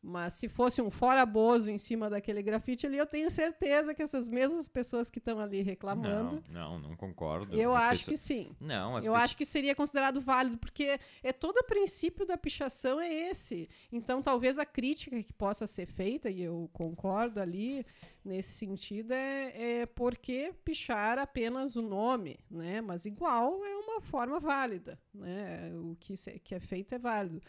Mas 0.06 0.34
se 0.34 0.48
fosse 0.48 0.80
um 0.80 0.88
fora 0.88 1.26
Bozo 1.26 1.68
em 1.68 1.78
cima 1.78 2.08
daquele 2.08 2.40
grafite 2.40 2.86
ali, 2.86 2.96
eu 2.96 3.06
tenho 3.06 3.28
certeza 3.28 3.92
que 3.92 4.00
essas 4.00 4.28
mesmas 4.28 4.68
pessoas 4.68 5.10
que 5.10 5.18
estão 5.18 5.40
ali 5.40 5.62
reclamando. 5.62 6.44
Não, 6.48 6.78
não, 6.78 6.90
não 6.90 6.96
concordo. 6.96 7.56
Eu 7.56 7.74
as 7.74 7.82
acho 7.82 8.04
pessoas... 8.04 8.20
que 8.20 8.26
sim. 8.26 8.56
Não, 8.60 8.90
Eu 8.90 8.96
pessoas... 8.98 9.22
acho 9.22 9.36
que 9.36 9.44
seria 9.44 9.74
considerado 9.74 10.20
válido, 10.20 10.58
porque 10.58 11.00
é 11.24 11.32
todo 11.32 11.56
o 11.56 11.64
princípio 11.64 12.24
da 12.24 12.38
pichação 12.38 13.00
é 13.00 13.12
esse. 13.12 13.68
Então, 13.90 14.22
talvez 14.22 14.60
a 14.60 14.64
crítica 14.64 15.20
que 15.20 15.32
possa 15.32 15.66
ser 15.66 15.86
feita, 15.86 16.30
e 16.30 16.40
eu 16.40 16.70
concordo 16.72 17.40
ali 17.40 17.84
nesse 18.24 18.52
sentido, 18.52 19.10
é, 19.10 19.80
é 19.80 19.86
porque 19.86 20.54
pichar 20.64 21.18
apenas 21.18 21.74
o 21.74 21.82
nome, 21.82 22.38
né? 22.48 22.80
Mas 22.80 23.06
igual 23.06 23.64
é 23.64 23.76
uma 23.76 24.00
forma 24.00 24.38
válida, 24.38 24.96
né? 25.12 25.72
O 25.74 25.96
que, 25.98 26.14
que 26.38 26.54
é 26.54 26.60
feito 26.60 26.94
é 26.94 26.98
válido 26.98 27.40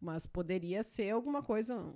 mas 0.00 0.26
poderia 0.26 0.82
ser 0.82 1.10
alguma 1.10 1.42
coisa 1.42 1.94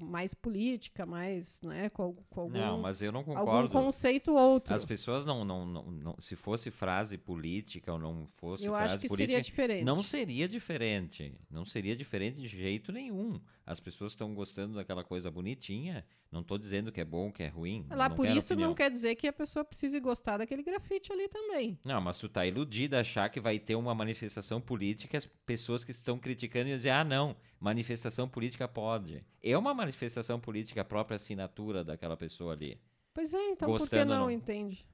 mais 0.00 0.34
política, 0.34 1.06
mais, 1.06 1.60
né, 1.62 1.88
com, 1.90 2.14
com 2.28 2.40
algum, 2.42 2.58
não, 2.58 2.80
mas 2.80 3.00
eu 3.00 3.10
não 3.10 3.24
concordo. 3.24 3.50
algum 3.50 3.68
conceito 3.86 4.34
outro. 4.34 4.74
As 4.74 4.84
pessoas 4.84 5.24
não, 5.24 5.44
não, 5.44 5.64
não, 5.64 5.82
não, 5.90 6.16
se 6.18 6.36
fosse 6.36 6.70
frase 6.70 7.16
política 7.16 7.92
ou 7.92 7.98
não 7.98 8.26
fosse 8.26 8.66
eu 8.66 8.72
frase 8.72 8.94
acho 8.94 9.02
que 9.02 9.08
política, 9.08 9.32
seria 9.32 9.42
diferente. 9.42 9.84
não 9.84 10.02
seria 10.02 10.48
diferente, 10.48 11.32
não 11.50 11.64
seria 11.64 11.96
diferente 11.96 12.40
de 12.40 12.48
jeito 12.48 12.92
nenhum. 12.92 13.40
As 13.70 13.78
pessoas 13.78 14.12
estão 14.12 14.34
gostando 14.34 14.76
daquela 14.76 15.04
coisa 15.04 15.30
bonitinha. 15.30 16.02
Não 16.32 16.40
estou 16.40 16.56
dizendo 16.56 16.90
que 16.90 17.02
é 17.02 17.04
bom, 17.04 17.30
que 17.30 17.42
é 17.42 17.48
ruim. 17.48 17.86
Lá 17.90 18.08
por 18.08 18.26
isso 18.26 18.54
opinião. 18.54 18.70
não 18.70 18.74
quer 18.74 18.90
dizer 18.90 19.14
que 19.14 19.26
a 19.28 19.32
pessoa 19.32 19.62
precise 19.62 20.00
gostar 20.00 20.38
daquele 20.38 20.62
grafite 20.62 21.12
ali 21.12 21.28
também. 21.28 21.78
Não, 21.84 22.00
mas 22.00 22.16
tu 22.16 22.30
tá 22.30 22.46
iludida 22.46 22.98
achar 23.00 23.28
que 23.28 23.38
vai 23.38 23.58
ter 23.58 23.74
uma 23.74 23.94
manifestação 23.94 24.58
política 24.58 25.18
as 25.18 25.26
pessoas 25.26 25.84
que 25.84 25.90
estão 25.90 26.18
criticando 26.18 26.70
e 26.70 26.76
dizer, 26.76 26.90
ah, 26.90 27.04
não, 27.04 27.36
manifestação 27.60 28.26
política 28.26 28.66
pode. 28.66 29.22
É 29.42 29.56
uma 29.58 29.74
manifestação 29.74 30.40
política 30.40 30.80
a 30.80 30.84
própria 30.84 31.16
assinatura 31.16 31.84
daquela 31.84 32.16
pessoa 32.16 32.54
ali. 32.54 32.80
Pois 33.12 33.34
é, 33.34 33.50
então 33.50 33.68
Gostando 33.68 33.90
por 33.90 33.98
que 33.98 34.04
não, 34.04 34.20
não. 34.24 34.30
entende? 34.30 34.86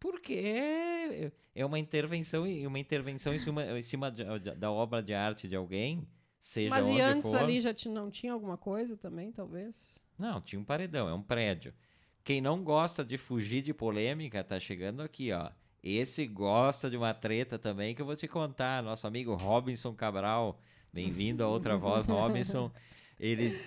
Porque 0.00 1.30
é 1.54 1.64
uma 1.66 1.78
intervenção 1.78 2.46
e 2.46 2.66
uma 2.66 2.78
intervenção 2.78 3.34
em 3.34 3.38
cima, 3.38 3.64
em 3.78 3.82
cima 3.82 4.10
de- 4.10 4.24
da 4.54 4.70
obra 4.70 5.02
de 5.02 5.12
arte 5.14 5.48
de 5.48 5.56
alguém, 5.56 6.06
seja 6.46 6.70
Mas 6.70 6.86
onde 6.86 6.98
e 6.98 7.00
antes 7.00 7.30
for. 7.30 7.38
ali 7.38 7.60
já 7.60 7.74
não 7.86 8.08
tinha 8.08 8.32
alguma 8.32 8.56
coisa 8.56 8.96
também, 8.96 9.32
talvez? 9.32 9.98
Não, 10.16 10.40
tinha 10.40 10.60
um 10.60 10.64
paredão, 10.64 11.08
é 11.08 11.12
um 11.12 11.22
prédio. 11.22 11.74
Quem 12.22 12.40
não 12.40 12.62
gosta 12.62 13.04
de 13.04 13.18
fugir 13.18 13.62
de 13.62 13.74
polêmica 13.74 14.44
tá 14.44 14.58
chegando 14.60 15.02
aqui, 15.02 15.32
ó. 15.32 15.50
Esse 15.82 16.24
gosta 16.26 16.88
de 16.88 16.96
uma 16.96 17.12
treta 17.12 17.58
também 17.58 17.94
que 17.94 18.02
eu 18.02 18.06
vou 18.06 18.16
te 18.16 18.28
contar. 18.28 18.82
Nosso 18.82 19.06
amigo 19.06 19.34
Robinson 19.34 19.92
Cabral, 19.92 20.60
bem-vindo 20.92 21.42
a 21.42 21.48
outra 21.48 21.76
voz, 21.76 22.06
Robinson. 22.06 22.70
Ele, 23.18 23.60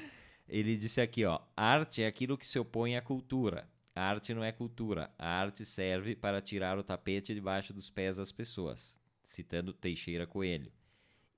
ele 0.48 0.78
disse 0.78 1.02
aqui, 1.02 1.26
ó. 1.26 1.40
Arte 1.56 2.02
é 2.02 2.08
aquilo 2.08 2.38
que 2.38 2.48
se 2.48 2.58
opõe 2.58 2.96
à 2.96 3.02
cultura. 3.02 3.68
A 3.94 4.02
arte 4.02 4.34
não 4.34 4.44
é 4.44 4.54
cultura. 4.54 5.12
A 5.18 5.28
arte 5.28 5.66
serve 5.66 6.16
para 6.16 6.42
tirar 6.42 6.78
o 6.78 6.84
tapete 6.84 7.34
debaixo 7.34 7.74
dos 7.74 7.90
pés 7.90 8.16
das 8.16 8.32
pessoas. 8.32 8.98
Citando 9.26 9.74
Teixeira 9.74 10.26
Coelho. 10.26 10.72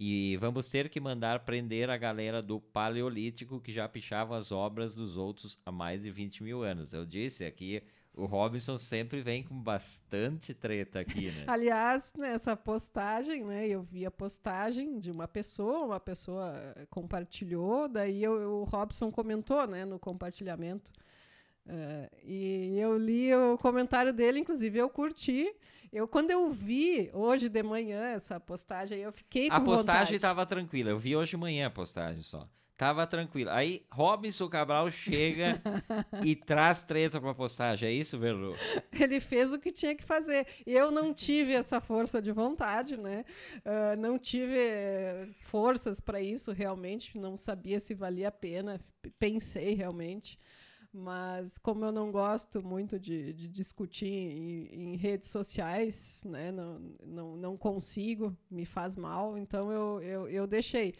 E 0.03 0.35
vamos 0.37 0.67
ter 0.67 0.89
que 0.89 0.99
mandar 0.99 1.41
prender 1.41 1.87
a 1.87 1.95
galera 1.95 2.41
do 2.41 2.59
Paleolítico 2.59 3.61
que 3.61 3.71
já 3.71 3.87
pichava 3.87 4.35
as 4.35 4.51
obras 4.51 4.95
dos 4.95 5.15
outros 5.15 5.59
há 5.63 5.71
mais 5.71 6.01
de 6.01 6.09
20 6.09 6.41
mil 6.41 6.63
anos. 6.63 6.91
Eu 6.91 7.05
disse 7.05 7.45
aqui, 7.45 7.83
o 8.11 8.25
Robinson 8.25 8.79
sempre 8.79 9.21
vem 9.21 9.43
com 9.43 9.53
bastante 9.53 10.55
treta 10.55 11.01
aqui, 11.01 11.29
né? 11.29 11.43
Aliás, 11.45 12.13
nessa 12.17 12.57
postagem, 12.57 13.45
né? 13.45 13.67
Eu 13.67 13.83
vi 13.83 14.03
a 14.03 14.09
postagem 14.09 14.99
de 14.99 15.11
uma 15.11 15.27
pessoa, 15.27 15.85
uma 15.85 15.99
pessoa 15.99 16.51
compartilhou, 16.89 17.87
daí 17.87 18.23
eu, 18.23 18.33
o 18.33 18.63
Robson 18.63 19.11
comentou, 19.11 19.67
né, 19.67 19.85
no 19.85 19.99
compartilhamento. 19.99 20.89
Uh, 21.63 22.09
e 22.23 22.75
eu 22.79 22.97
li 22.97 23.31
o 23.35 23.55
comentário 23.59 24.11
dele, 24.11 24.39
inclusive 24.39 24.79
eu 24.79 24.89
curti. 24.89 25.53
Eu, 25.91 26.07
quando 26.07 26.31
eu 26.31 26.49
vi 26.51 27.09
hoje 27.13 27.49
de 27.49 27.61
manhã 27.61 28.05
essa 28.11 28.39
postagem, 28.39 28.99
eu 28.99 29.11
fiquei 29.11 29.49
com 29.49 29.55
A 29.55 29.59
postagem 29.59 30.15
estava 30.15 30.35
tava 30.41 30.45
tranquila. 30.45 30.89
Eu 30.89 30.97
vi 30.97 31.15
hoje 31.15 31.31
de 31.31 31.37
manhã 31.37 31.67
a 31.67 31.69
postagem 31.69 32.23
só. 32.23 32.47
Tava 32.77 33.05
tranquilo. 33.05 33.51
Aí 33.51 33.85
Robinson 33.91 34.47
Cabral 34.49 34.89
chega 34.89 35.61
e 36.25 36.35
traz 36.35 36.81
treta 36.81 37.19
pra 37.19 37.33
postagem. 37.33 37.89
É 37.89 37.91
isso, 37.91 38.17
Verlu? 38.17 38.55
Ele 38.91 39.19
fez 39.19 39.53
o 39.53 39.59
que 39.59 39.69
tinha 39.69 39.93
que 39.93 40.03
fazer. 40.03 40.47
Eu 40.65 40.89
não 40.89 41.13
tive 41.13 41.53
essa 41.53 41.79
força 41.79 42.21
de 42.21 42.31
vontade, 42.31 42.97
né? 42.97 43.23
Uh, 43.57 43.99
não 43.99 44.17
tive 44.17 45.27
forças 45.41 45.99
para 45.99 46.21
isso 46.21 46.53
realmente. 46.53 47.19
Não 47.19 47.37
sabia 47.37 47.79
se 47.79 47.93
valia 47.93 48.29
a 48.29 48.31
pena. 48.31 48.79
Pensei 49.19 49.75
realmente. 49.75 50.39
Mas 50.93 51.57
como 51.57 51.85
eu 51.85 51.91
não 51.91 52.11
gosto 52.11 52.61
muito 52.61 52.99
de, 52.99 53.31
de 53.31 53.47
discutir 53.47 54.07
em, 54.07 54.93
em, 54.93 54.95
redes 54.97 55.29
sociais, 55.29 56.21
né, 56.25 56.51
não, 56.51 56.81
não, 57.05 57.37
não 57.37 57.57
consigo, 57.57 58.35
me 58.49 58.65
faz 58.65 58.97
mal, 58.97 59.37
então 59.37 59.71
eu, 59.71 60.01
eu, 60.01 60.27
eu 60.27 60.47
deixei. 60.47 60.93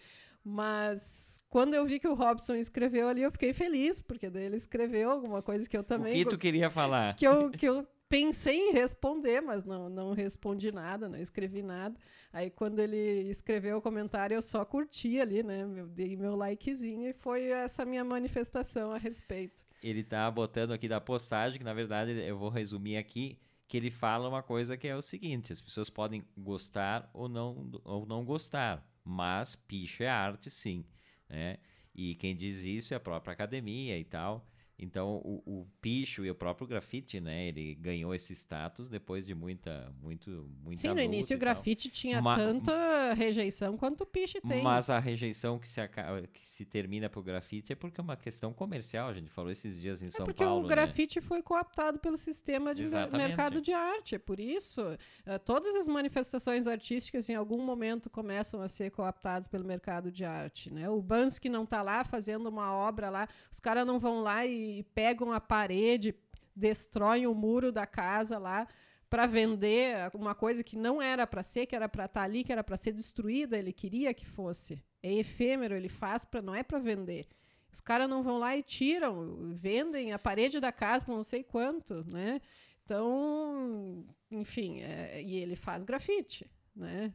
Mas 0.44 1.42
quando 1.50 1.74
eu 1.74 1.86
vi 1.86 2.00
que 2.00 2.08
o 2.08 2.14
Robson 2.14 2.56
escreveu 2.56 3.10
ali, 3.10 3.22
eu 3.22 3.32
fiquei 3.32 3.54
feliz, 3.54 4.02
porque 4.02 4.30
daí 4.30 4.46
ele 4.46 4.56
escreveu 4.56 5.12
alguma 5.12 5.42
coisa 5.42 5.68
que 5.70 5.78
eu 5.78 5.84
também. 5.84 6.14
O 6.14 6.24
que 6.24 6.30
tu 6.32 6.38
queria 6.38 6.70
falar? 6.70 7.16
Que 7.16 7.28
eu, 7.28 7.52
que 7.52 7.68
eu 7.68 7.86
pensei 8.08 8.58
em 8.58 8.72
responder, 8.72 9.42
mas 9.42 9.66
não, 9.66 9.90
não 9.90 10.14
respondi 10.14 10.72
nada, 10.72 11.10
não 11.10 11.20
escrevi 11.20 11.62
nada. 11.62 11.96
Aí 12.32 12.50
quando 12.50 12.80
ele 12.80 13.30
escreveu 13.30 13.78
o 13.78 13.82
comentário, 13.82 14.36
eu 14.36 14.42
só 14.42 14.64
curti 14.64 15.20
ali, 15.20 15.44
né? 15.44 15.70
Eu 15.76 15.88
dei 15.88 16.16
meu 16.16 16.36
likezinho 16.36 17.10
e 17.10 17.14
foi 17.14 17.50
essa 17.50 17.84
minha 17.84 18.06
manifestação 18.06 18.94
a 18.94 18.98
respeito 18.98 19.70
ele 19.82 20.04
tá 20.04 20.30
botando 20.30 20.72
aqui 20.72 20.88
da 20.88 21.02
postagem, 21.02 21.58
que 21.58 21.64
na 21.64 21.74
verdade 21.74 22.12
eu 22.12 22.38
vou 22.38 22.50
resumir 22.50 22.98
aqui, 22.98 23.40
que 23.68 23.78
ele 23.78 23.90
fala 23.90 24.30
uma 24.30 24.44
coisa 24.44 24.78
que 24.78 24.88
é 24.88 24.96
o 24.96 25.02
seguinte: 25.02 25.52
as 25.52 25.62
pessoas 25.62 25.90
podem 25.90 26.24
gostar 26.38 27.10
ou 27.14 27.28
não, 27.28 27.72
ou 27.84 28.06
não 28.06 28.24
gostar, 28.24 28.86
mas 29.04 29.56
picho 29.56 30.04
é 30.04 30.10
arte 30.10 30.50
sim. 30.50 30.86
Né? 31.30 31.58
E 31.96 32.16
quem 32.16 32.36
diz 32.36 32.64
isso 32.64 32.94
é 32.94 32.98
a 32.98 33.00
própria 33.00 33.34
academia 33.34 33.98
e 33.98 34.04
tal. 34.04 34.48
Então, 34.82 35.22
o, 35.24 35.44
o 35.46 35.68
picho 35.80 36.26
e 36.26 36.32
o 36.32 36.34
próprio 36.34 36.66
grafite, 36.66 37.22
né? 37.22 37.48
Ele 37.48 37.76
ganhou 37.76 38.16
esse 38.16 38.34
status 38.34 38.90
depois 38.90 39.28
de 39.28 39.36
muita, 39.36 39.94
muito, 40.02 40.50
muita 40.64 40.82
Sim, 40.82 40.88
no 40.90 41.00
início 41.00 41.36
o 41.36 41.40
grafite 41.40 41.88
tinha 41.88 42.20
Ma 42.20 42.36
tanta 42.36 43.14
rejeição 43.14 43.78
quanto 43.78 44.02
o 44.02 44.06
picho 44.08 44.42
tem. 44.42 44.64
Mas 44.64 44.90
a 44.90 44.98
rejeição 44.98 45.60
que 45.60 45.68
se, 45.68 45.80
acaba, 45.80 46.26
que 46.26 46.48
se 46.48 46.66
termina 46.66 47.08
pro 47.08 47.22
grafite 47.22 47.74
é 47.74 47.76
porque 47.76 48.02
é 48.02 48.04
uma 48.04 48.18
questão 48.18 48.52
comercial. 48.52 49.10
A 49.10 49.14
gente 49.14 49.30
falou 49.30 49.52
esses 49.52 49.80
dias 49.80 50.02
em 50.02 50.08
é 50.08 50.10
São 50.10 50.26
porque 50.26 50.44
Paulo. 50.44 50.62
Porque 50.62 50.74
o 50.74 50.76
grafite 50.76 51.20
né? 51.20 51.26
foi 51.28 51.44
cooptado 51.44 52.00
pelo 52.00 52.18
sistema 52.18 52.74
de 52.74 52.82
Exatamente. 52.82 53.28
mercado 53.28 53.62
de 53.62 53.74
arte. 53.74 54.16
É 54.16 54.20
por 54.20 54.40
isso, 54.40 54.82
uh, 54.82 55.40
todas 55.46 55.76
as 55.76 55.88
manifestações 55.88 56.66
artísticas 56.66 57.30
em 57.30 57.36
algum 57.36 57.64
momento 57.64 58.10
começam 58.10 58.62
a 58.64 58.68
ser 58.68 58.90
cooptadas 58.90 59.48
pelo 59.48 59.64
mercado 59.64 60.12
de 60.12 60.26
arte. 60.26 60.74
Né? 60.74 60.90
O 60.90 61.04
Bansky 61.04 61.50
não 61.50 61.66
está 61.66 61.84
lá 61.84 62.04
fazendo 62.04 62.48
uma 62.48 62.74
obra 62.74 63.12
lá, 63.12 63.30
os 63.52 63.60
caras 63.60 63.86
não 63.86 64.00
vão 64.00 64.22
lá 64.22 64.44
e 64.44 64.71
e 64.80 64.84
pegam 64.84 65.32
a 65.32 65.40
parede, 65.40 66.16
destroem 66.56 67.28
o 67.28 67.34
muro 67.34 67.72
da 67.72 67.86
casa 67.86 68.38
lá 68.38 68.68
para 69.10 69.28
vender 69.28 70.10
uma 70.14 70.34
coisa 70.34 70.64
que 70.64 70.78
não 70.78 71.02
era 71.02 71.28
para 71.28 71.44
ser, 71.44 71.66
que 71.66 71.76
era 71.76 71.90
para 71.90 72.06
estar 72.06 72.22
tá 72.22 72.26
ali, 72.26 72.44
que 72.46 72.52
era 72.52 72.64
para 72.64 72.78
ser 72.78 72.94
destruída, 72.94 73.58
ele 73.58 73.74
queria 73.74 74.14
que 74.14 74.26
fosse. 74.26 74.82
É 75.04 75.14
efêmero, 75.14 75.76
ele 75.76 75.90
faz 75.90 76.24
para 76.24 76.42
não 76.42 76.56
é 76.56 76.64
para 76.64 76.80
vender. 76.80 77.28
Os 77.72 77.82
caras 77.82 78.10
não 78.10 78.24
vão 78.24 78.38
lá 78.38 78.56
e 78.56 78.64
tiram, 78.64 79.54
vendem 79.54 80.14
a 80.14 80.20
parede 80.20 80.60
da 80.60 80.72
casa 80.72 81.04
por 81.04 81.16
não 81.16 81.24
sei 81.24 81.44
quanto, 81.44 82.06
né? 82.12 82.42
Então, 82.84 84.06
enfim, 84.30 84.82
é, 84.82 85.22
e 85.22 85.36
ele 85.36 85.56
faz 85.56 85.84
grafite, 85.84 86.50
né? 86.76 87.14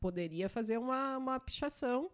Poderia 0.00 0.48
fazer 0.48 0.78
uma, 0.78 1.16
uma 1.16 1.40
pichação 1.40 2.10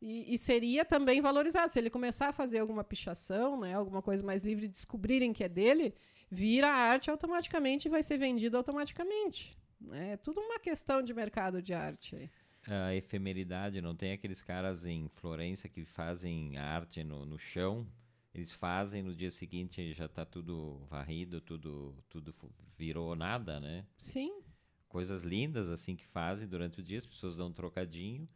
e, 0.00 0.34
e, 0.34 0.38
seria 0.38 0.84
também 0.84 1.20
valorizado. 1.20 1.70
Se 1.70 1.78
ele 1.78 1.90
começar 1.90 2.28
a 2.28 2.32
fazer 2.32 2.58
alguma 2.58 2.82
pichação, 2.82 3.60
né, 3.60 3.74
alguma 3.74 4.00
coisa 4.00 4.24
mais 4.24 4.42
livre, 4.42 4.66
descobrirem 4.66 5.32
que 5.32 5.44
é 5.44 5.48
dele, 5.48 5.94
vira 6.30 6.68
arte 6.68 7.10
automaticamente 7.10 7.86
e 7.86 7.90
vai 7.90 8.02
ser 8.02 8.16
vendido 8.16 8.56
automaticamente. 8.56 9.56
Né? 9.80 10.12
É 10.12 10.16
tudo 10.16 10.40
uma 10.40 10.58
questão 10.58 11.02
de 11.02 11.12
mercado 11.12 11.60
de 11.60 11.74
arte. 11.74 12.30
A 12.66 12.94
efemeridade, 12.94 13.80
não 13.80 13.94
tem 13.94 14.12
aqueles 14.12 14.42
caras 14.42 14.84
em 14.84 15.08
Florença 15.08 15.68
que 15.68 15.84
fazem 15.84 16.56
arte 16.56 17.02
no, 17.02 17.24
no 17.24 17.38
chão, 17.38 17.86
eles 18.34 18.52
fazem 18.52 19.02
no 19.02 19.14
dia 19.14 19.30
seguinte 19.30 19.92
já 19.92 20.06
está 20.06 20.24
tudo 20.24 20.78
varrido, 20.88 21.40
tudo, 21.40 21.94
tudo 22.08 22.34
virou 22.78 23.16
nada, 23.16 23.58
né? 23.58 23.84
Sim. 23.96 24.42
Coisas 24.88 25.22
lindas 25.22 25.68
assim 25.68 25.96
que 25.96 26.06
fazem 26.06 26.46
durante 26.46 26.80
o 26.80 26.82
dia, 26.82 26.98
as 26.98 27.06
pessoas 27.06 27.36
dão 27.36 27.48
um 27.48 27.52
trocadinho 27.52 28.28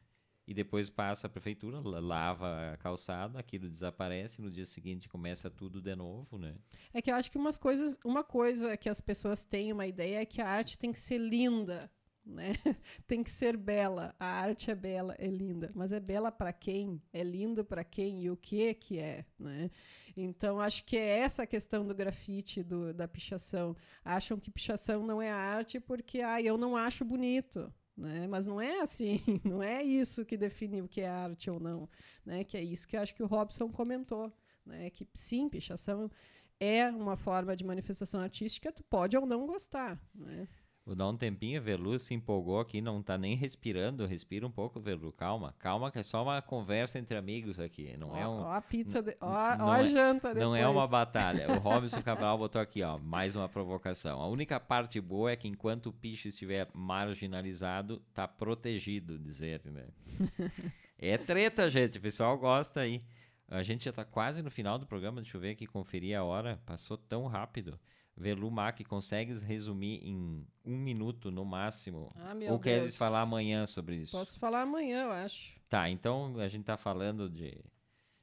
e 0.47 0.53
depois 0.53 0.90
passa 0.90 1.26
a 1.26 1.30
prefeitura, 1.30 1.80
lava 1.80 2.72
a 2.72 2.76
calçada, 2.76 3.38
aquilo 3.38 3.68
desaparece, 3.68 4.42
no 4.42 4.51
dia 4.51 4.66
seguinte 4.66 5.09
começa 5.09 5.51
tudo 5.51 5.80
de 5.80 5.95
novo, 5.97 6.38
né? 6.38 6.55
É 6.92 7.01
que 7.01 7.11
eu 7.11 7.14
acho 7.14 7.30
que 7.30 7.38
umas 7.38 7.59
coisas, 7.59 7.99
uma 8.05 8.22
coisa 8.22 8.76
que 8.76 8.88
as 8.88 9.01
pessoas 9.01 9.45
têm 9.45 9.72
uma 9.72 9.86
ideia 9.86 10.20
é 10.20 10.26
que 10.26 10.42
a 10.42 10.49
arte 10.49 10.78
tem 10.78 10.92
que 10.92 11.01
ser 11.01 11.18
linda, 11.18 11.90
né? 12.24 12.53
tem 13.07 13.22
que 13.22 13.30
ser 13.30 13.57
bela. 13.57 14.14
A 14.20 14.26
arte 14.26 14.70
é 14.70 14.74
bela, 14.74 15.14
é 15.18 15.26
linda, 15.26 15.70
mas 15.74 15.92
é 15.92 16.01
bela 16.01 16.30
para 16.30 16.53
quem? 16.53 17.01
É 17.12 17.22
lindo 17.22 17.64
para 17.64 17.82
quem 17.82 18.22
e 18.22 18.30
o 18.30 18.36
que 18.36 18.74
que 18.74 18.99
é, 18.99 19.24
né? 19.38 19.70
Então 20.16 20.61
acho 20.61 20.84
que 20.84 20.97
é 20.97 21.20
essa 21.20 21.42
a 21.42 21.47
questão 21.47 21.86
do 21.86 21.95
grafite, 21.95 22.62
do, 22.62 22.92
da 22.92 23.09
pichação. 23.09 23.74
Acham 24.05 24.38
que 24.38 24.51
pichação 24.51 25.07
não 25.07 25.20
é 25.20 25.30
arte 25.30 25.80
porque 25.80 26.20
ah, 26.20 26.40
eu 26.40 26.59
não 26.59 26.76
acho 26.76 27.05
bonito. 27.05 27.72
Né? 27.97 28.26
Mas 28.26 28.47
não 28.47 28.61
é 28.61 28.80
assim, 28.80 29.20
não 29.45 29.62
é 29.62 29.82
isso 29.82 30.24
que 30.24 30.36
define 30.36 30.82
o 30.82 30.88
que 30.88 31.01
é 31.01 31.09
arte 31.09 31.49
ou 31.49 31.61
não, 31.61 31.88
né? 32.24 32.42
Que 32.42 32.57
é 32.57 32.62
isso 32.62 32.88
que 32.88 32.97
eu 32.97 33.01
acho 33.01 33.14
que 33.14 33.22
o 33.22 33.26
Robson 33.26 33.70
comentou, 33.70 34.32
né? 34.66 34.90
Que 34.90 35.07
sim, 35.14 35.49
pichação 35.49 36.11
é 36.59 36.88
uma 36.88 37.16
forma 37.16 37.55
de 37.55 37.64
manifestação 37.64 38.20
artística, 38.20 38.72
tu 38.72 38.82
pode 38.84 39.16
ou 39.16 39.26
não 39.26 39.47
gostar, 39.47 40.01
né? 40.14 40.49
Vou 40.87 40.95
dar 40.95 41.09
um 41.09 41.16
tempinho, 41.16 41.62
Velu 41.62 41.99
se 41.99 42.12
empolgou 42.12 42.61
aqui, 42.61 42.82
não 42.82 43.03
tá 43.03 43.16
nem 43.16 43.35
respirando. 43.35 44.05
Respira 44.05 44.47
um 44.47 44.51
pouco, 44.51 44.78
Velu, 44.78 45.11
calma. 45.12 45.55
Calma, 45.59 45.91
que 45.91 45.99
é 45.99 46.03
só 46.03 46.22
uma 46.22 46.43
conversa 46.43 46.99
entre 46.99 47.16
amigos 47.16 47.59
aqui. 47.59 47.97
Não 47.97 48.11
ó, 48.11 48.16
é 48.18 48.28
um. 48.28 48.41
Ó 48.43 48.53
a 48.53 48.61
pizza, 48.61 49.01
de, 49.01 49.16
ó, 49.18 49.28
ó 49.28 49.72
a 49.72 49.80
é, 49.80 49.87
janta 49.87 50.28
depois. 50.28 50.45
Não 50.45 50.55
é 50.55 50.68
uma 50.68 50.87
batalha. 50.87 51.51
O 51.53 51.57
Robson 51.59 52.03
Cabral 52.03 52.37
botou 52.37 52.61
aqui, 52.61 52.82
ó, 52.82 52.99
mais 52.99 53.35
uma 53.35 53.49
provocação. 53.49 54.20
A 54.20 54.28
única 54.28 54.61
parte 54.61 55.01
boa 55.01 55.30
é 55.30 55.37
que 55.37 55.49
enquanto 55.49 55.87
o 55.87 55.93
picho 55.93 56.28
estiver 56.28 56.68
marginalizado, 56.74 58.03
tá 58.12 58.28
protegido, 58.28 59.18
dizer, 59.18 59.62
né? 59.64 59.87
é 60.99 61.16
treta, 61.16 61.70
gente. 61.70 61.97
O 61.97 62.03
pessoal 62.03 62.37
gosta 62.37 62.80
aí. 62.80 63.01
A 63.49 63.62
gente 63.62 63.87
já 63.87 63.93
tá 63.93 64.05
quase 64.05 64.43
no 64.43 64.51
final 64.51 64.78
do 64.78 64.87
programa. 64.87 65.22
Deixa 65.22 65.39
eu 65.39 65.41
ver 65.41 65.53
aqui, 65.53 65.66
conferir 65.66 66.14
a 66.18 66.22
hora. 66.22 66.61
Passou 66.66 66.99
tão 66.99 67.26
rápido. 67.26 67.80
Velumac, 68.17 68.85
consegues 68.85 69.43
resumir 69.43 70.01
em 70.07 70.47
um 70.65 70.77
minuto 70.79 71.31
no 71.31 71.45
máximo? 71.45 72.12
Ah, 72.15 72.35
meu 72.35 72.53
Ou 72.53 72.59
Deus. 72.59 72.62
queres 72.62 72.97
falar 72.97 73.23
amanhã 73.23 73.67
sobre 73.67 73.97
isso? 73.97 74.17
Posso 74.17 74.39
falar 74.39 74.62
amanhã, 74.62 75.05
eu 75.05 75.12
acho. 75.12 75.55
Tá, 75.69 75.91
então 75.91 76.39
a 76.39 76.47
gente 76.47 76.61
está 76.61 76.77
falando 76.77 77.29
de, 77.29 77.59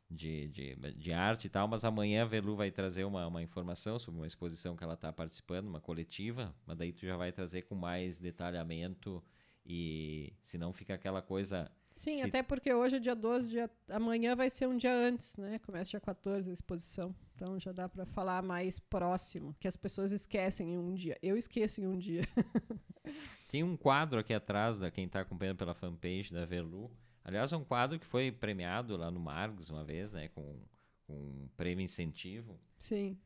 de, 0.10 0.48
de, 0.50 0.76
de, 0.76 1.12
arte 1.12 1.46
e 1.46 1.50
tal, 1.50 1.68
mas 1.68 1.84
amanhã 1.84 2.24
a 2.24 2.26
Velu 2.26 2.56
vai 2.56 2.72
trazer 2.72 3.04
uma, 3.04 3.28
uma 3.28 3.44
informação 3.44 4.00
sobre 4.00 4.22
uma 4.22 4.28
exposição 4.28 4.76
que 4.76 4.84
ela 4.84 4.94
está 4.94 5.12
participando, 5.12 5.68
uma 5.68 5.82
coletiva, 5.82 6.56
mas 6.66 6.78
daí 6.78 6.94
tu 6.94 7.06
já 7.06 7.18
vai 7.18 7.32
trazer 7.32 7.64
com 7.64 7.76
mais 7.76 8.18
detalhamento 8.18 9.22
e 9.66 10.34
senão 10.44 10.72
fica 10.72 10.94
aquela 10.94 11.22
coisa 11.22 11.70
Sim, 11.92 12.16
Se... 12.16 12.22
até 12.24 12.42
porque 12.42 12.74
hoje 12.74 12.96
é 12.96 13.00
dia 13.00 13.16
12, 13.16 13.50
dia... 13.50 13.70
amanhã 13.90 14.36
vai 14.36 14.50
ser 14.50 14.68
um 14.68 14.78
dia 14.78 14.94
antes, 14.94 15.36
né? 15.36 15.60
Começa 15.60 15.92
dia 15.92 16.00
14 16.00 16.50
a 16.50 16.54
exposição. 16.54 17.14
Então 17.36 17.60
já 17.60 17.72
dá 17.72 17.90
para 17.90 18.06
falar 18.06 18.42
mais 18.42 18.80
próximo, 18.80 19.56
que 19.60 19.68
as 19.68 19.76
pessoas 19.76 20.12
esquecem 20.12 20.74
em 20.74 20.78
um 20.78 20.94
dia. 20.94 21.18
Eu 21.22 21.38
esqueço 21.38 21.82
em 21.82 21.88
um 21.88 21.98
dia. 21.98 22.24
Tem 23.50 23.64
um 23.64 23.76
quadro 23.76 24.20
aqui 24.20 24.34
atrás 24.34 24.78
da 24.78 24.90
quem 24.90 25.06
está 25.06 25.20
acompanhando 25.20 25.58
pela 25.58 25.74
fanpage 25.74 26.34
da 26.34 26.46
Velu. 26.46 26.90
Aliás, 27.24 27.52
é 27.52 27.58
um 27.58 27.64
quadro 27.64 28.00
que 28.00 28.06
foi 28.06 28.32
premiado 28.32 28.96
lá 28.96 29.12
no 29.12 29.20
Margs 29.20 29.70
uma 29.70 29.84
vez, 29.84 30.12
né? 30.12 30.30
Com, 30.30 30.58
com 31.06 31.14
um 31.14 31.50
prêmio 31.58 31.84
incentivo. 31.84 32.58
Sim. 32.78 33.18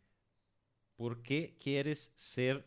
Por 0.98 1.18
que 1.18 1.50
queres 1.60 2.12
ser 2.16 2.66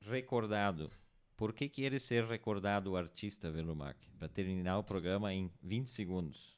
recordado? 0.00 0.90
Por 1.36 1.52
que 1.52 1.68
querer 1.68 1.98
ser 1.98 2.24
recordado 2.24 2.92
o 2.92 2.96
artista, 2.96 3.50
Velumac? 3.50 3.98
Para 4.18 4.28
terminar 4.28 4.78
o 4.78 4.84
programa 4.84 5.32
em 5.32 5.50
20 5.62 5.90
segundos. 5.90 6.56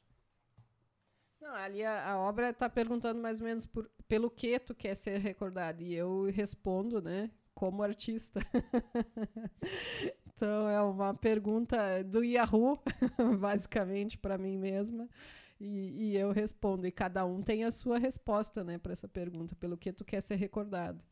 Não, 1.41 1.53
ali 1.55 1.83
a, 1.83 2.11
a 2.11 2.19
obra 2.19 2.49
está 2.49 2.69
perguntando 2.69 3.21
mais 3.21 3.39
ou 3.39 3.47
menos 3.47 3.65
por, 3.65 3.89
pelo 4.07 4.29
que 4.29 4.59
tu 4.59 4.75
quer 4.75 4.95
ser 4.95 5.19
recordado. 5.19 5.81
E 5.81 5.95
eu 5.95 6.29
respondo, 6.31 7.01
né, 7.01 7.31
como 7.55 7.81
artista. 7.81 8.39
então 10.27 10.69
é 10.69 10.81
uma 10.81 11.13
pergunta 11.13 12.03
do 12.03 12.23
Yahoo, 12.23 12.79
basicamente, 13.39 14.17
para 14.17 14.37
mim 14.37 14.57
mesma. 14.57 15.09
E, 15.59 16.11
e, 16.11 16.17
eu 16.17 16.31
respondo. 16.31 16.85
E 16.85 16.91
cada 16.91 17.25
um 17.25 17.41
tem 17.41 17.63
a 17.63 17.71
sua 17.71 17.97
resposta 17.97 18.63
né, 18.63 18.77
para 18.77 18.93
essa 18.93 19.07
pergunta, 19.07 19.55
pelo 19.55 19.77
que 19.77 19.91
tu 19.91 20.05
quer 20.05 20.21
ser 20.21 20.35
recordado. 20.35 21.03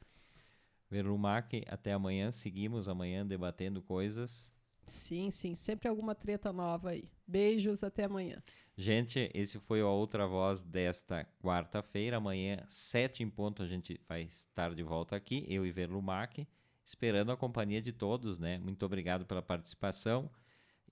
Verumac, 0.89 1.63
até 1.67 1.93
amanhã. 1.93 2.31
Seguimos 2.31 2.87
amanhã 2.87 3.25
debatendo 3.25 3.81
coisas. 3.81 4.49
Sim, 4.85 5.31
sim. 5.31 5.55
Sempre 5.55 5.87
alguma 5.87 6.13
treta 6.13 6.53
nova 6.53 6.91
aí. 6.91 7.09
Beijos, 7.25 7.83
até 7.83 8.03
amanhã. 8.03 8.41
Gente, 8.77 9.31
esse 9.33 9.57
foi 9.57 9.81
a 9.81 9.87
Outra 9.87 10.27
Voz 10.27 10.61
desta 10.61 11.25
quarta-feira. 11.41 12.17
Amanhã, 12.17 12.63
sete 12.67 13.23
em 13.23 13.29
ponto, 13.29 13.63
a 13.63 13.67
gente 13.67 13.99
vai 14.07 14.23
estar 14.23 14.75
de 14.75 14.83
volta 14.83 15.15
aqui, 15.15 15.45
eu 15.47 15.65
e 15.65 15.71
Verlumac, 15.71 16.47
esperando 16.83 17.31
a 17.31 17.37
companhia 17.37 17.81
de 17.81 17.91
todos, 17.91 18.37
né? 18.37 18.57
Muito 18.59 18.85
obrigado 18.85 19.25
pela 19.25 19.41
participação, 19.41 20.29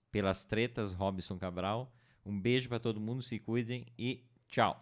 pelas 0.10 0.44
tretas, 0.44 0.94
Robson 0.94 1.38
Cabral. 1.38 1.94
Um 2.26 2.40
beijo 2.40 2.70
para 2.70 2.80
todo 2.80 3.02
mundo, 3.02 3.22
se 3.22 3.38
cuidem 3.38 3.86
e 3.98 4.24
tchau. 4.48 4.82